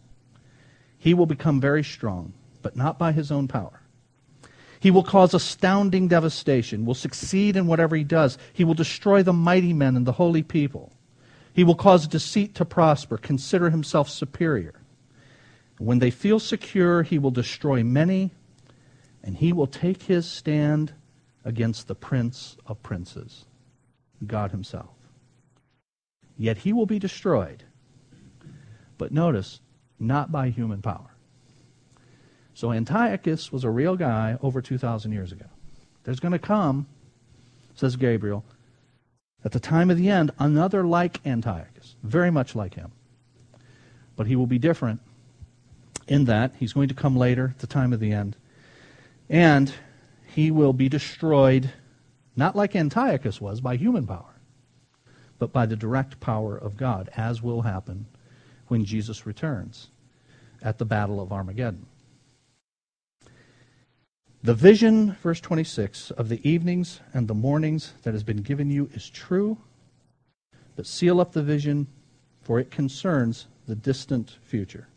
He 0.99 1.15
will 1.15 1.25
become 1.25 1.59
very 1.59 1.83
strong, 1.83 2.33
but 2.61 2.75
not 2.75 2.99
by 2.99 3.11
his 3.11 3.31
own 3.31 3.47
power. 3.47 3.81
He 4.79 4.91
will 4.91 5.03
cause 5.03 5.33
astounding 5.33 6.07
devastation, 6.07 6.85
will 6.85 6.93
succeed 6.93 7.55
in 7.57 7.65
whatever 7.65 7.95
he 7.95 8.03
does. 8.03 8.37
He 8.53 8.63
will 8.63 8.75
destroy 8.75 9.23
the 9.23 9.33
mighty 9.33 9.73
men 9.73 9.95
and 9.95 10.05
the 10.05 10.11
holy 10.11 10.43
people. 10.43 10.91
He 11.53 11.63
will 11.63 11.75
cause 11.75 12.07
deceit 12.07 12.55
to 12.55 12.65
prosper, 12.65 13.17
consider 13.17 13.69
himself 13.69 14.09
superior. 14.09 14.73
When 15.77 15.99
they 15.99 16.09
feel 16.11 16.39
secure, 16.39 17.03
he 17.03 17.19
will 17.19 17.31
destroy 17.31 17.83
many, 17.83 18.31
and 19.23 19.37
he 19.37 19.53
will 19.53 19.67
take 19.67 20.03
his 20.03 20.29
stand 20.29 20.93
against 21.45 21.87
the 21.87 21.95
prince 21.95 22.57
of 22.65 22.81
princes, 22.81 23.45
God 24.25 24.51
himself. 24.51 24.95
Yet 26.37 26.59
he 26.59 26.73
will 26.73 26.85
be 26.85 26.99
destroyed. 26.99 27.63
But 28.97 29.11
notice, 29.11 29.61
not 29.99 30.31
by 30.31 30.49
human 30.49 30.81
power. 30.81 31.13
So 32.53 32.71
Antiochus 32.71 33.51
was 33.51 33.63
a 33.63 33.69
real 33.69 33.95
guy 33.95 34.37
over 34.41 34.61
2,000 34.61 35.11
years 35.11 35.31
ago. 35.31 35.45
There's 36.03 36.19
going 36.19 36.33
to 36.33 36.39
come, 36.39 36.87
says 37.75 37.95
Gabriel, 37.95 38.43
at 39.45 39.51
the 39.51 39.59
time 39.59 39.89
of 39.89 39.97
the 39.97 40.09
end, 40.09 40.31
another 40.39 40.83
like 40.83 41.25
Antiochus, 41.25 41.95
very 42.03 42.31
much 42.31 42.55
like 42.55 42.75
him. 42.75 42.91
But 44.15 44.27
he 44.27 44.35
will 44.35 44.47
be 44.47 44.59
different 44.59 45.01
in 46.07 46.25
that 46.25 46.53
he's 46.59 46.73
going 46.73 46.89
to 46.89 46.93
come 46.93 47.17
later 47.17 47.49
at 47.51 47.59
the 47.59 47.67
time 47.67 47.93
of 47.93 47.99
the 47.99 48.11
end. 48.11 48.35
And 49.29 49.73
he 50.33 50.51
will 50.51 50.73
be 50.73 50.89
destroyed, 50.89 51.71
not 52.35 52.55
like 52.55 52.75
Antiochus 52.75 53.41
was, 53.41 53.61
by 53.61 53.75
human 53.75 54.05
power, 54.05 54.35
but 55.39 55.51
by 55.51 55.65
the 55.65 55.75
direct 55.75 56.19
power 56.19 56.57
of 56.57 56.77
God, 56.77 57.09
as 57.15 57.41
will 57.41 57.61
happen 57.61 58.05
when 58.67 58.85
Jesus 58.85 59.25
returns 59.25 59.89
at 60.61 60.77
the 60.77 60.85
Battle 60.85 61.19
of 61.19 61.31
Armageddon. 61.31 61.85
The 64.45 64.53
vision, 64.53 65.15
verse 65.23 65.39
26, 65.39 66.11
of 66.11 66.27
the 66.27 66.47
evenings 66.47 66.99
and 67.13 67.29
the 67.29 67.33
mornings 67.33 67.93
that 68.03 68.13
has 68.13 68.25
been 68.25 68.41
given 68.41 68.69
you 68.69 68.89
is 68.93 69.09
true, 69.09 69.57
but 70.75 70.85
seal 70.85 71.21
up 71.21 71.31
the 71.31 71.41
vision, 71.41 71.87
for 72.41 72.59
it 72.59 72.69
concerns 72.69 73.47
the 73.67 73.75
distant 73.75 74.35
future. 74.41 74.89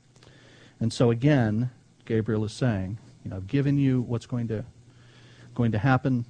And 0.80 0.92
so 0.92 1.12
again, 1.12 1.70
Gabriel 2.06 2.44
is 2.44 2.52
saying, 2.52 2.98
you 3.24 3.30
know, 3.30 3.36
I've 3.36 3.46
given 3.46 3.78
you 3.78 4.00
what's 4.02 4.26
going 4.26 4.48
to 4.48 4.64
going 5.54 5.70
to 5.72 5.78
happen 5.78 6.26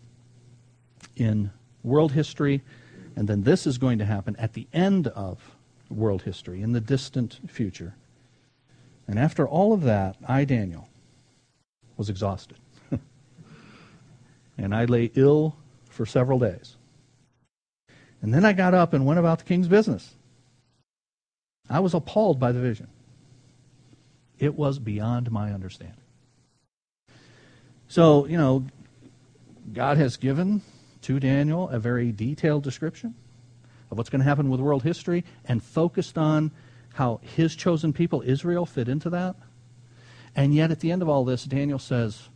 in 1.17 1.51
world 1.83 2.13
history, 2.13 2.61
and 3.17 3.27
then 3.27 3.45
this 3.45 3.67
is 3.67 3.79
going 3.79 3.99
to 3.99 4.05
happen 4.05 4.37
at 4.37 4.53
the 4.53 4.67
end 4.75 5.07
of 5.09 5.57
world 5.89 6.23
history, 6.23 6.61
in 6.61 6.73
the 6.73 6.83
distant 6.83 7.41
future. 7.49 7.95
And 9.09 9.19
after 9.19 9.49
all 9.49 9.73
of 9.73 9.83
that, 9.85 10.17
I, 10.29 10.45
Daniel, 10.45 10.91
was 11.97 12.11
exhausted 12.11 12.59
and 14.59 14.75
I 14.75 14.85
lay 14.85 15.11
ill 15.15 15.57
for 15.89 16.07
several 16.07 16.39
days. 16.39 16.77
And 18.23 18.33
then 18.33 18.45
I 18.45 18.53
got 18.53 18.75
up 18.75 18.93
and 18.93 19.07
went 19.07 19.19
about 19.19 19.39
the 19.39 19.45
king's 19.45 19.69
business. 19.69 20.15
I 21.69 21.81
was 21.81 21.95
appalled 21.95 22.39
by 22.39 22.53
the 22.53 22.61
vision. 22.61 22.89
It 24.39 24.55
was 24.55 24.79
beyond 24.79 25.31
my 25.31 25.53
understanding. 25.53 25.97
So, 27.89 28.27
you 28.27 28.37
know, 28.37 28.67
God 29.73 29.97
has 29.97 30.17
given 30.17 30.63
to 31.03 31.21
Daniel 31.21 31.69
a 31.69 31.79
very 31.79 32.13
detailed 32.13 32.63
description 32.63 33.15
of 33.91 33.99
what's 33.99 34.11
going 34.11 34.21
to 34.21 34.29
happen 34.29 34.51
with 34.51 34.61
world 34.61 34.83
history 34.83 35.25
and 35.45 35.63
focused 35.63 36.19
on 36.19 36.51
how 36.95 37.21
his 37.23 37.55
chosen 37.55 37.93
people, 37.93 38.23
Israel, 38.25 38.67
fit 38.67 38.89
into 38.89 39.11
that. 39.11 39.37
And 40.35 40.55
yet, 40.55 40.71
at 40.71 40.81
the 40.81 40.91
end 40.91 41.03
of 41.03 41.09
all 41.09 41.25
this, 41.25 41.45
Daniel 41.45 41.79
says, 41.79 42.29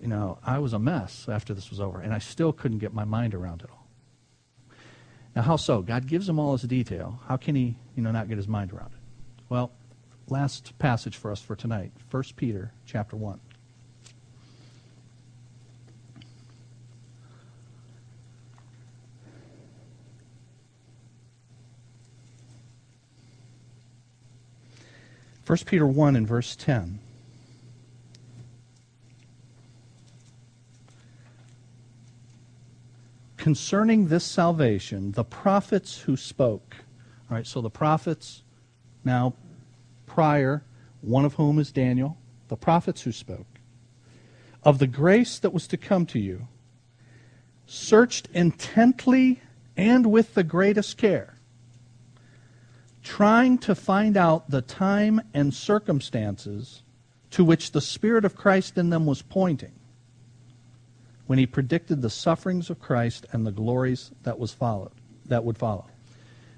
you 0.00 0.08
know, 0.08 0.38
I 0.44 0.58
was 0.58 0.72
a 0.72 0.78
mess 0.78 1.28
after 1.28 1.54
this 1.54 1.70
was 1.70 1.80
over, 1.80 2.00
and 2.00 2.12
I 2.12 2.18
still 2.18 2.52
couldn't 2.52 2.78
get 2.78 2.92
my 2.92 3.04
mind 3.04 3.34
around 3.34 3.62
it 3.62 3.70
all. 3.70 3.86
Now, 5.34 5.42
how 5.42 5.56
so? 5.56 5.82
God 5.82 6.06
gives 6.06 6.28
him 6.28 6.38
all 6.38 6.52
his 6.52 6.62
detail. 6.62 7.20
How 7.26 7.36
can 7.36 7.54
he, 7.54 7.76
you 7.94 8.02
know, 8.02 8.10
not 8.10 8.28
get 8.28 8.36
his 8.36 8.48
mind 8.48 8.72
around 8.72 8.92
it? 8.92 9.00
Well, 9.48 9.70
last 10.28 10.78
passage 10.78 11.16
for 11.16 11.30
us 11.30 11.40
for 11.40 11.54
tonight, 11.54 11.92
1 12.10 12.22
Peter 12.36 12.72
chapter 12.86 13.16
1. 13.16 13.38
First 25.44 25.66
Peter 25.66 25.86
1 25.86 26.16
and 26.16 26.26
verse 26.26 26.56
10. 26.56 26.98
Concerning 33.46 34.08
this 34.08 34.24
salvation, 34.24 35.12
the 35.12 35.22
prophets 35.22 36.00
who 36.00 36.16
spoke. 36.16 36.78
All 37.30 37.36
right, 37.36 37.46
so 37.46 37.60
the 37.60 37.70
prophets, 37.70 38.42
now 39.04 39.34
prior, 40.04 40.64
one 41.00 41.24
of 41.24 41.34
whom 41.34 41.60
is 41.60 41.70
Daniel, 41.70 42.18
the 42.48 42.56
prophets 42.56 43.02
who 43.02 43.12
spoke, 43.12 43.46
of 44.64 44.80
the 44.80 44.88
grace 44.88 45.38
that 45.38 45.52
was 45.52 45.68
to 45.68 45.76
come 45.76 46.06
to 46.06 46.18
you, 46.18 46.48
searched 47.68 48.28
intently 48.34 49.40
and 49.76 50.06
with 50.06 50.34
the 50.34 50.42
greatest 50.42 50.96
care, 50.96 51.38
trying 53.04 53.58
to 53.58 53.76
find 53.76 54.16
out 54.16 54.50
the 54.50 54.60
time 54.62 55.20
and 55.32 55.54
circumstances 55.54 56.82
to 57.30 57.44
which 57.44 57.70
the 57.70 57.80
Spirit 57.80 58.24
of 58.24 58.34
Christ 58.34 58.76
in 58.76 58.90
them 58.90 59.06
was 59.06 59.22
pointing 59.22 59.76
when 61.26 61.38
he 61.38 61.46
predicted 61.46 62.02
the 62.02 62.10
sufferings 62.10 62.70
of 62.70 62.80
Christ 62.80 63.26
and 63.32 63.46
the 63.46 63.52
glories 63.52 64.10
that 64.22 64.38
was 64.38 64.52
followed 64.52 64.92
that 65.26 65.44
would 65.44 65.58
follow. 65.58 65.86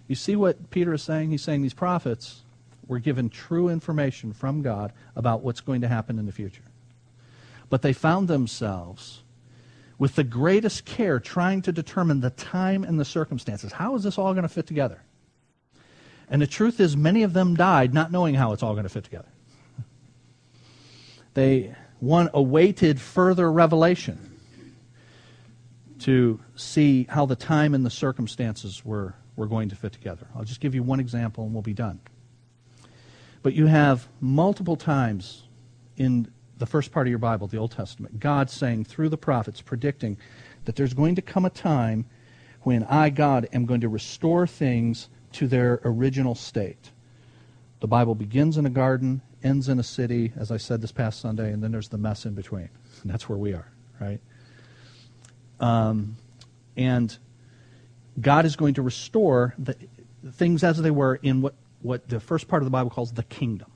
You 0.06 0.14
see 0.14 0.36
what 0.36 0.70
Peter 0.70 0.94
is 0.94 1.02
saying? 1.02 1.30
He's 1.30 1.42
saying 1.42 1.62
these 1.62 1.74
prophets 1.74 2.42
were 2.86 2.98
given 2.98 3.28
true 3.28 3.68
information 3.68 4.32
from 4.32 4.62
God 4.62 4.92
about 5.14 5.42
what's 5.42 5.60
going 5.60 5.82
to 5.82 5.88
happen 5.88 6.18
in 6.18 6.26
the 6.26 6.32
future. 6.32 6.62
But 7.68 7.82
they 7.82 7.92
found 7.92 8.28
themselves 8.28 9.22
with 9.98 10.14
the 10.14 10.24
greatest 10.24 10.84
care 10.84 11.20
trying 11.20 11.60
to 11.62 11.72
determine 11.72 12.20
the 12.20 12.30
time 12.30 12.84
and 12.84 12.98
the 12.98 13.04
circumstances. 13.04 13.72
How 13.72 13.94
is 13.96 14.04
this 14.04 14.16
all 14.16 14.32
going 14.32 14.42
to 14.44 14.48
fit 14.48 14.66
together? 14.66 15.02
And 16.30 16.40
the 16.40 16.46
truth 16.46 16.78
is, 16.80 16.96
many 16.96 17.22
of 17.22 17.32
them 17.32 17.54
died 17.54 17.92
not 17.92 18.12
knowing 18.12 18.34
how 18.34 18.52
it's 18.52 18.62
all 18.62 18.72
going 18.72 18.84
to 18.84 18.90
fit 18.90 19.04
together. 19.04 19.28
They, 21.34 21.74
one, 22.00 22.30
awaited 22.32 23.00
further 23.00 23.50
revelation 23.50 24.27
to 26.00 26.40
see 26.54 27.06
how 27.08 27.26
the 27.26 27.36
time 27.36 27.74
and 27.74 27.84
the 27.84 27.90
circumstances 27.90 28.84
were, 28.84 29.14
were 29.36 29.46
going 29.46 29.68
to 29.68 29.76
fit 29.76 29.92
together. 29.92 30.26
I'll 30.34 30.44
just 30.44 30.60
give 30.60 30.74
you 30.74 30.82
one 30.82 31.00
example 31.00 31.44
and 31.44 31.52
we'll 31.52 31.62
be 31.62 31.74
done. 31.74 32.00
But 33.42 33.54
you 33.54 33.66
have 33.66 34.08
multiple 34.20 34.76
times 34.76 35.44
in 35.96 36.30
the 36.58 36.66
first 36.66 36.92
part 36.92 37.06
of 37.06 37.10
your 37.10 37.18
Bible, 37.18 37.46
the 37.46 37.56
Old 37.56 37.72
Testament, 37.72 38.18
God 38.18 38.50
saying 38.50 38.84
through 38.84 39.08
the 39.08 39.16
prophets, 39.16 39.60
predicting 39.60 40.18
that 40.64 40.76
there's 40.76 40.94
going 40.94 41.14
to 41.14 41.22
come 41.22 41.44
a 41.44 41.50
time 41.50 42.04
when 42.62 42.84
I, 42.84 43.10
God, 43.10 43.48
am 43.52 43.66
going 43.66 43.80
to 43.82 43.88
restore 43.88 44.46
things 44.46 45.08
to 45.32 45.46
their 45.46 45.80
original 45.84 46.34
state. 46.34 46.90
The 47.80 47.86
Bible 47.86 48.14
begins 48.14 48.58
in 48.58 48.66
a 48.66 48.70
garden, 48.70 49.22
ends 49.42 49.68
in 49.68 49.78
a 49.78 49.84
city, 49.84 50.32
as 50.36 50.50
I 50.50 50.56
said 50.56 50.80
this 50.80 50.90
past 50.90 51.20
Sunday, 51.20 51.52
and 51.52 51.62
then 51.62 51.70
there's 51.70 51.88
the 51.88 51.98
mess 51.98 52.26
in 52.26 52.34
between. 52.34 52.70
And 53.02 53.10
that's 53.10 53.28
where 53.28 53.38
we 53.38 53.52
are, 53.52 53.70
right? 54.00 54.20
Um, 55.60 56.16
and 56.76 57.16
God 58.20 58.44
is 58.44 58.56
going 58.56 58.74
to 58.74 58.82
restore 58.82 59.54
the, 59.58 59.76
things 60.32 60.64
as 60.64 60.78
they 60.78 60.90
were 60.90 61.16
in 61.16 61.40
what, 61.42 61.54
what 61.82 62.08
the 62.08 62.20
first 62.20 62.48
part 62.48 62.62
of 62.62 62.64
the 62.66 62.70
Bible 62.70 62.90
calls 62.90 63.12
the 63.12 63.22
kingdom. 63.22 63.70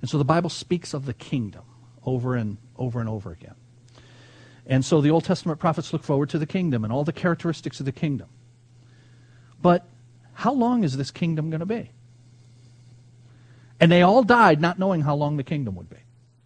And 0.00 0.08
so 0.08 0.18
the 0.18 0.24
Bible 0.24 0.50
speaks 0.50 0.94
of 0.94 1.06
the 1.06 1.14
kingdom 1.14 1.64
over 2.04 2.34
and 2.34 2.56
over 2.76 3.00
and 3.00 3.08
over 3.08 3.32
again. 3.32 3.54
And 4.66 4.84
so 4.84 5.00
the 5.00 5.10
Old 5.10 5.24
Testament 5.24 5.58
prophets 5.58 5.92
look 5.92 6.04
forward 6.04 6.28
to 6.30 6.38
the 6.38 6.46
kingdom 6.46 6.84
and 6.84 6.92
all 6.92 7.04
the 7.04 7.12
characteristics 7.12 7.80
of 7.80 7.86
the 7.86 7.92
kingdom. 7.92 8.28
But 9.60 9.86
how 10.34 10.52
long 10.52 10.84
is 10.84 10.96
this 10.96 11.10
kingdom 11.10 11.50
going 11.50 11.60
to 11.60 11.66
be? 11.66 11.90
And 13.80 13.90
they 13.90 14.02
all 14.02 14.22
died 14.22 14.60
not 14.60 14.78
knowing 14.78 15.00
how 15.00 15.14
long 15.14 15.36
the 15.36 15.44
kingdom 15.44 15.74
would 15.76 15.88
be. 15.88 15.96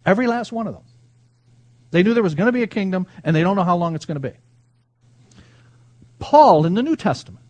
Every 0.05 0.27
last 0.27 0.51
one 0.51 0.67
of 0.67 0.73
them. 0.73 0.83
They 1.93 2.01
knew 2.01 2.15
there 2.15 2.23
was 2.23 2.33
going 2.33 2.47
to 2.47 2.51
be 2.51 2.63
a 2.63 2.67
kingdom, 2.67 3.05
and 3.23 3.35
they 3.35 3.43
don't 3.43 3.55
know 3.55 3.63
how 3.63 3.77
long 3.77 3.93
it's 3.93 4.05
going 4.05 4.19
to 4.19 4.31
be. 4.31 4.35
Paul 6.17 6.65
in 6.65 6.73
the 6.73 6.81
New 6.81 6.95
Testament 6.95 7.45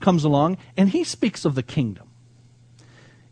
comes 0.00 0.22
along, 0.22 0.58
and 0.76 0.90
he 0.90 1.02
speaks 1.02 1.46
of 1.46 1.54
the 1.54 1.62
kingdom. 1.62 2.10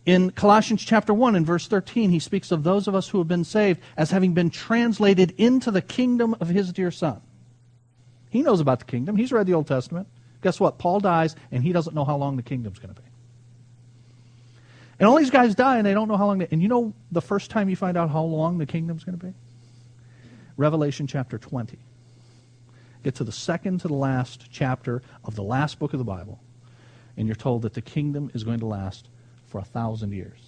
In 0.06 0.30
Colossians 0.30 0.82
chapter 0.82 1.12
1 1.12 1.36
and 1.36 1.44
verse 1.44 1.68
13, 1.68 2.08
he 2.08 2.18
speaks 2.18 2.50
of 2.50 2.62
those 2.62 2.88
of 2.88 2.94
us 2.94 3.10
who 3.10 3.18
have 3.18 3.28
been 3.28 3.44
saved 3.44 3.78
as 3.94 4.10
having 4.10 4.32
been 4.32 4.48
translated 4.48 5.34
into 5.36 5.70
the 5.70 5.82
kingdom 5.82 6.34
of 6.40 6.48
his 6.48 6.72
dear 6.72 6.90
Son. 6.90 7.20
He 8.30 8.40
knows 8.40 8.60
about 8.60 8.78
the 8.78 8.86
kingdom. 8.86 9.16
He's 9.16 9.32
read 9.32 9.46
the 9.46 9.52
Old 9.52 9.66
Testament. 9.66 10.08
Guess 10.42 10.60
what? 10.60 10.78
Paul 10.78 11.00
dies, 11.00 11.36
and 11.52 11.62
he 11.62 11.72
doesn't 11.72 11.94
know 11.94 12.06
how 12.06 12.16
long 12.16 12.38
the 12.38 12.42
kingdom's 12.42 12.78
going 12.78 12.94
to 12.94 13.00
be. 13.02 13.06
And 14.98 15.06
all 15.06 15.16
these 15.16 15.30
guys 15.30 15.54
die, 15.54 15.76
and 15.76 15.86
they 15.86 15.92
don't 15.92 16.08
know 16.08 16.16
how 16.16 16.26
long. 16.26 16.38
They, 16.38 16.48
and 16.50 16.62
you 16.62 16.68
know 16.68 16.94
the 17.12 17.20
first 17.20 17.50
time 17.50 17.68
you 17.68 17.76
find 17.76 17.98
out 17.98 18.08
how 18.08 18.22
long 18.22 18.56
the 18.56 18.66
kingdom's 18.66 19.04
going 19.04 19.18
to 19.18 19.26
be? 19.26 19.34
Revelation 20.56 21.06
chapter 21.06 21.38
20. 21.38 21.78
Get 23.02 23.16
to 23.16 23.24
the 23.24 23.32
second 23.32 23.80
to 23.80 23.88
the 23.88 23.94
last 23.94 24.50
chapter 24.50 25.02
of 25.24 25.34
the 25.34 25.42
last 25.42 25.78
book 25.78 25.92
of 25.92 25.98
the 25.98 26.04
Bible, 26.04 26.40
and 27.16 27.26
you're 27.26 27.34
told 27.34 27.62
that 27.62 27.74
the 27.74 27.82
kingdom 27.82 28.30
is 28.34 28.44
going 28.44 28.60
to 28.60 28.66
last 28.66 29.08
for 29.46 29.58
a 29.58 29.64
thousand 29.64 30.12
years. 30.12 30.38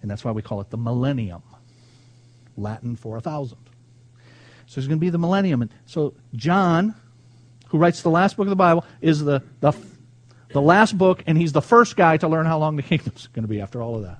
And 0.00 0.10
that's 0.10 0.24
why 0.24 0.32
we 0.32 0.42
call 0.42 0.60
it 0.60 0.70
the 0.70 0.78
millennium, 0.78 1.42
Latin 2.56 2.96
for 2.96 3.16
a 3.16 3.20
thousand. 3.20 3.58
So 4.66 4.78
it's 4.78 4.88
going 4.88 4.98
to 4.98 5.04
be 5.04 5.10
the 5.10 5.18
millennium. 5.18 5.62
And 5.62 5.72
so 5.84 6.14
John, 6.34 6.94
who 7.68 7.78
writes 7.78 8.02
the 8.02 8.10
last 8.10 8.36
book 8.36 8.46
of 8.46 8.50
the 8.50 8.56
Bible, 8.56 8.84
is 9.00 9.22
the, 9.22 9.42
the, 9.60 9.72
the 10.50 10.62
last 10.62 10.96
book, 10.96 11.22
and 11.26 11.36
he's 11.36 11.52
the 11.52 11.62
first 11.62 11.94
guy 11.94 12.16
to 12.16 12.28
learn 12.28 12.46
how 12.46 12.58
long 12.58 12.76
the 12.76 12.82
kingdom's 12.82 13.26
going 13.28 13.42
to 13.42 13.48
be 13.48 13.60
after 13.60 13.82
all 13.82 13.96
of 13.96 14.02
that. 14.02 14.18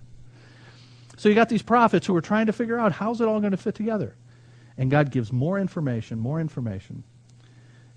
So 1.16 1.28
you 1.28 1.34
got 1.34 1.48
these 1.48 1.62
prophets 1.62 2.06
who 2.06 2.14
are 2.16 2.20
trying 2.20 2.46
to 2.46 2.52
figure 2.52 2.78
out 2.78 2.92
how's 2.92 3.20
it 3.20 3.28
all 3.28 3.40
going 3.40 3.52
to 3.52 3.56
fit 3.56 3.74
together. 3.74 4.14
And 4.76 4.90
God 4.90 5.10
gives 5.10 5.32
more 5.32 5.58
information, 5.58 6.18
more 6.18 6.40
information, 6.40 7.04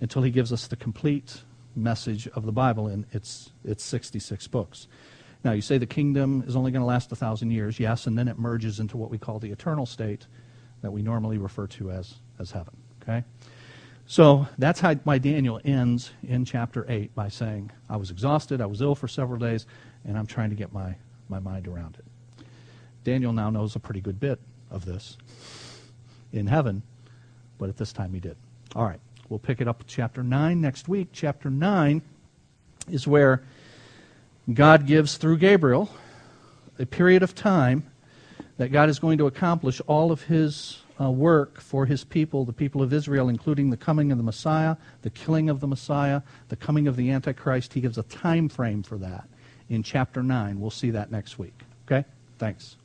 until 0.01 0.21
he 0.21 0.31
gives 0.31 0.51
us 0.51 0.67
the 0.67 0.75
complete 0.75 1.41
message 1.75 2.27
of 2.29 2.45
the 2.45 2.51
Bible 2.51 2.87
in 2.87 3.05
its, 3.11 3.51
its 3.63 3.83
66 3.83 4.47
books. 4.47 4.87
Now, 5.43 5.51
you 5.51 5.61
say 5.61 5.77
the 5.77 5.85
kingdom 5.85 6.43
is 6.47 6.55
only 6.55 6.71
going 6.71 6.81
to 6.81 6.87
last 6.87 7.11
a 7.11 7.15
thousand 7.15 7.51
years, 7.51 7.79
yes, 7.79 8.07
and 8.07 8.17
then 8.17 8.27
it 8.27 8.39
merges 8.39 8.79
into 8.79 8.97
what 8.97 9.09
we 9.09 9.17
call 9.17 9.39
the 9.39 9.51
eternal 9.51 9.85
state 9.85 10.25
that 10.81 10.91
we 10.91 11.01
normally 11.01 11.37
refer 11.37 11.67
to 11.67 11.91
as, 11.91 12.15
as 12.39 12.51
heaven. 12.51 12.75
Okay? 13.01 13.23
So 14.07 14.47
that's 14.57 14.79
how 14.79 14.95
my 15.05 15.17
Daniel 15.17 15.59
ends 15.63 16.11
in 16.27 16.45
chapter 16.45 16.85
8 16.87 17.13
by 17.15 17.29
saying, 17.29 17.71
I 17.89 17.97
was 17.97 18.11
exhausted, 18.11 18.61
I 18.61 18.65
was 18.65 18.81
ill 18.81 18.95
for 18.95 19.07
several 19.07 19.39
days, 19.39 19.65
and 20.03 20.17
I'm 20.17 20.27
trying 20.27 20.49
to 20.49 20.55
get 20.55 20.73
my, 20.73 20.95
my 21.29 21.39
mind 21.39 21.67
around 21.67 21.97
it. 21.97 22.45
Daniel 23.03 23.33
now 23.33 23.49
knows 23.49 23.75
a 23.75 23.79
pretty 23.79 24.01
good 24.01 24.19
bit 24.19 24.39
of 24.71 24.85
this 24.85 25.17
in 26.35 26.47
heaven, 26.47 26.81
but 27.57 27.69
at 27.69 27.77
this 27.77 27.93
time 27.93 28.13
he 28.13 28.19
did. 28.19 28.35
All 28.75 28.85
right, 28.85 28.99
we'll 29.29 29.39
pick 29.39 29.61
it 29.61 29.67
up 29.67 29.79
with 29.79 29.87
chapter 29.87 30.23
9 30.23 30.59
next 30.59 30.87
week. 30.87 31.09
Chapter 31.11 31.49
9 31.49 32.01
is 32.89 33.07
where 33.07 33.43
God 34.51 34.85
gives 34.85 35.17
through 35.17 35.37
Gabriel 35.37 35.89
a 36.77 36.85
period 36.85 37.23
of 37.23 37.33
time 37.33 37.89
that 38.57 38.71
God 38.71 38.89
is 38.89 38.99
going 38.99 39.17
to 39.17 39.27
accomplish 39.27 39.81
all 39.87 40.11
of 40.11 40.23
his 40.23 40.81
uh, 40.99 41.09
work 41.09 41.59
for 41.59 41.85
his 41.85 42.03
people, 42.03 42.45
the 42.45 42.53
people 42.53 42.81
of 42.81 42.93
Israel, 42.93 43.27
including 43.27 43.69
the 43.69 43.77
coming 43.77 44.11
of 44.11 44.17
the 44.17 44.23
Messiah, 44.23 44.77
the 45.01 45.09
killing 45.09 45.49
of 45.49 45.59
the 45.59 45.67
Messiah, 45.67 46.21
the 46.49 46.55
coming 46.55 46.87
of 46.87 46.95
the 46.95 47.11
Antichrist. 47.11 47.73
He 47.73 47.81
gives 47.81 47.97
a 47.97 48.03
time 48.03 48.47
frame 48.47 48.83
for 48.83 48.97
that 48.99 49.27
in 49.69 49.83
chapter 49.83 50.23
9. 50.23 50.59
We'll 50.59 50.69
see 50.69 50.91
that 50.91 51.11
next 51.11 51.37
week. 51.37 51.59
Okay? 51.85 52.05
Thanks. 52.37 52.77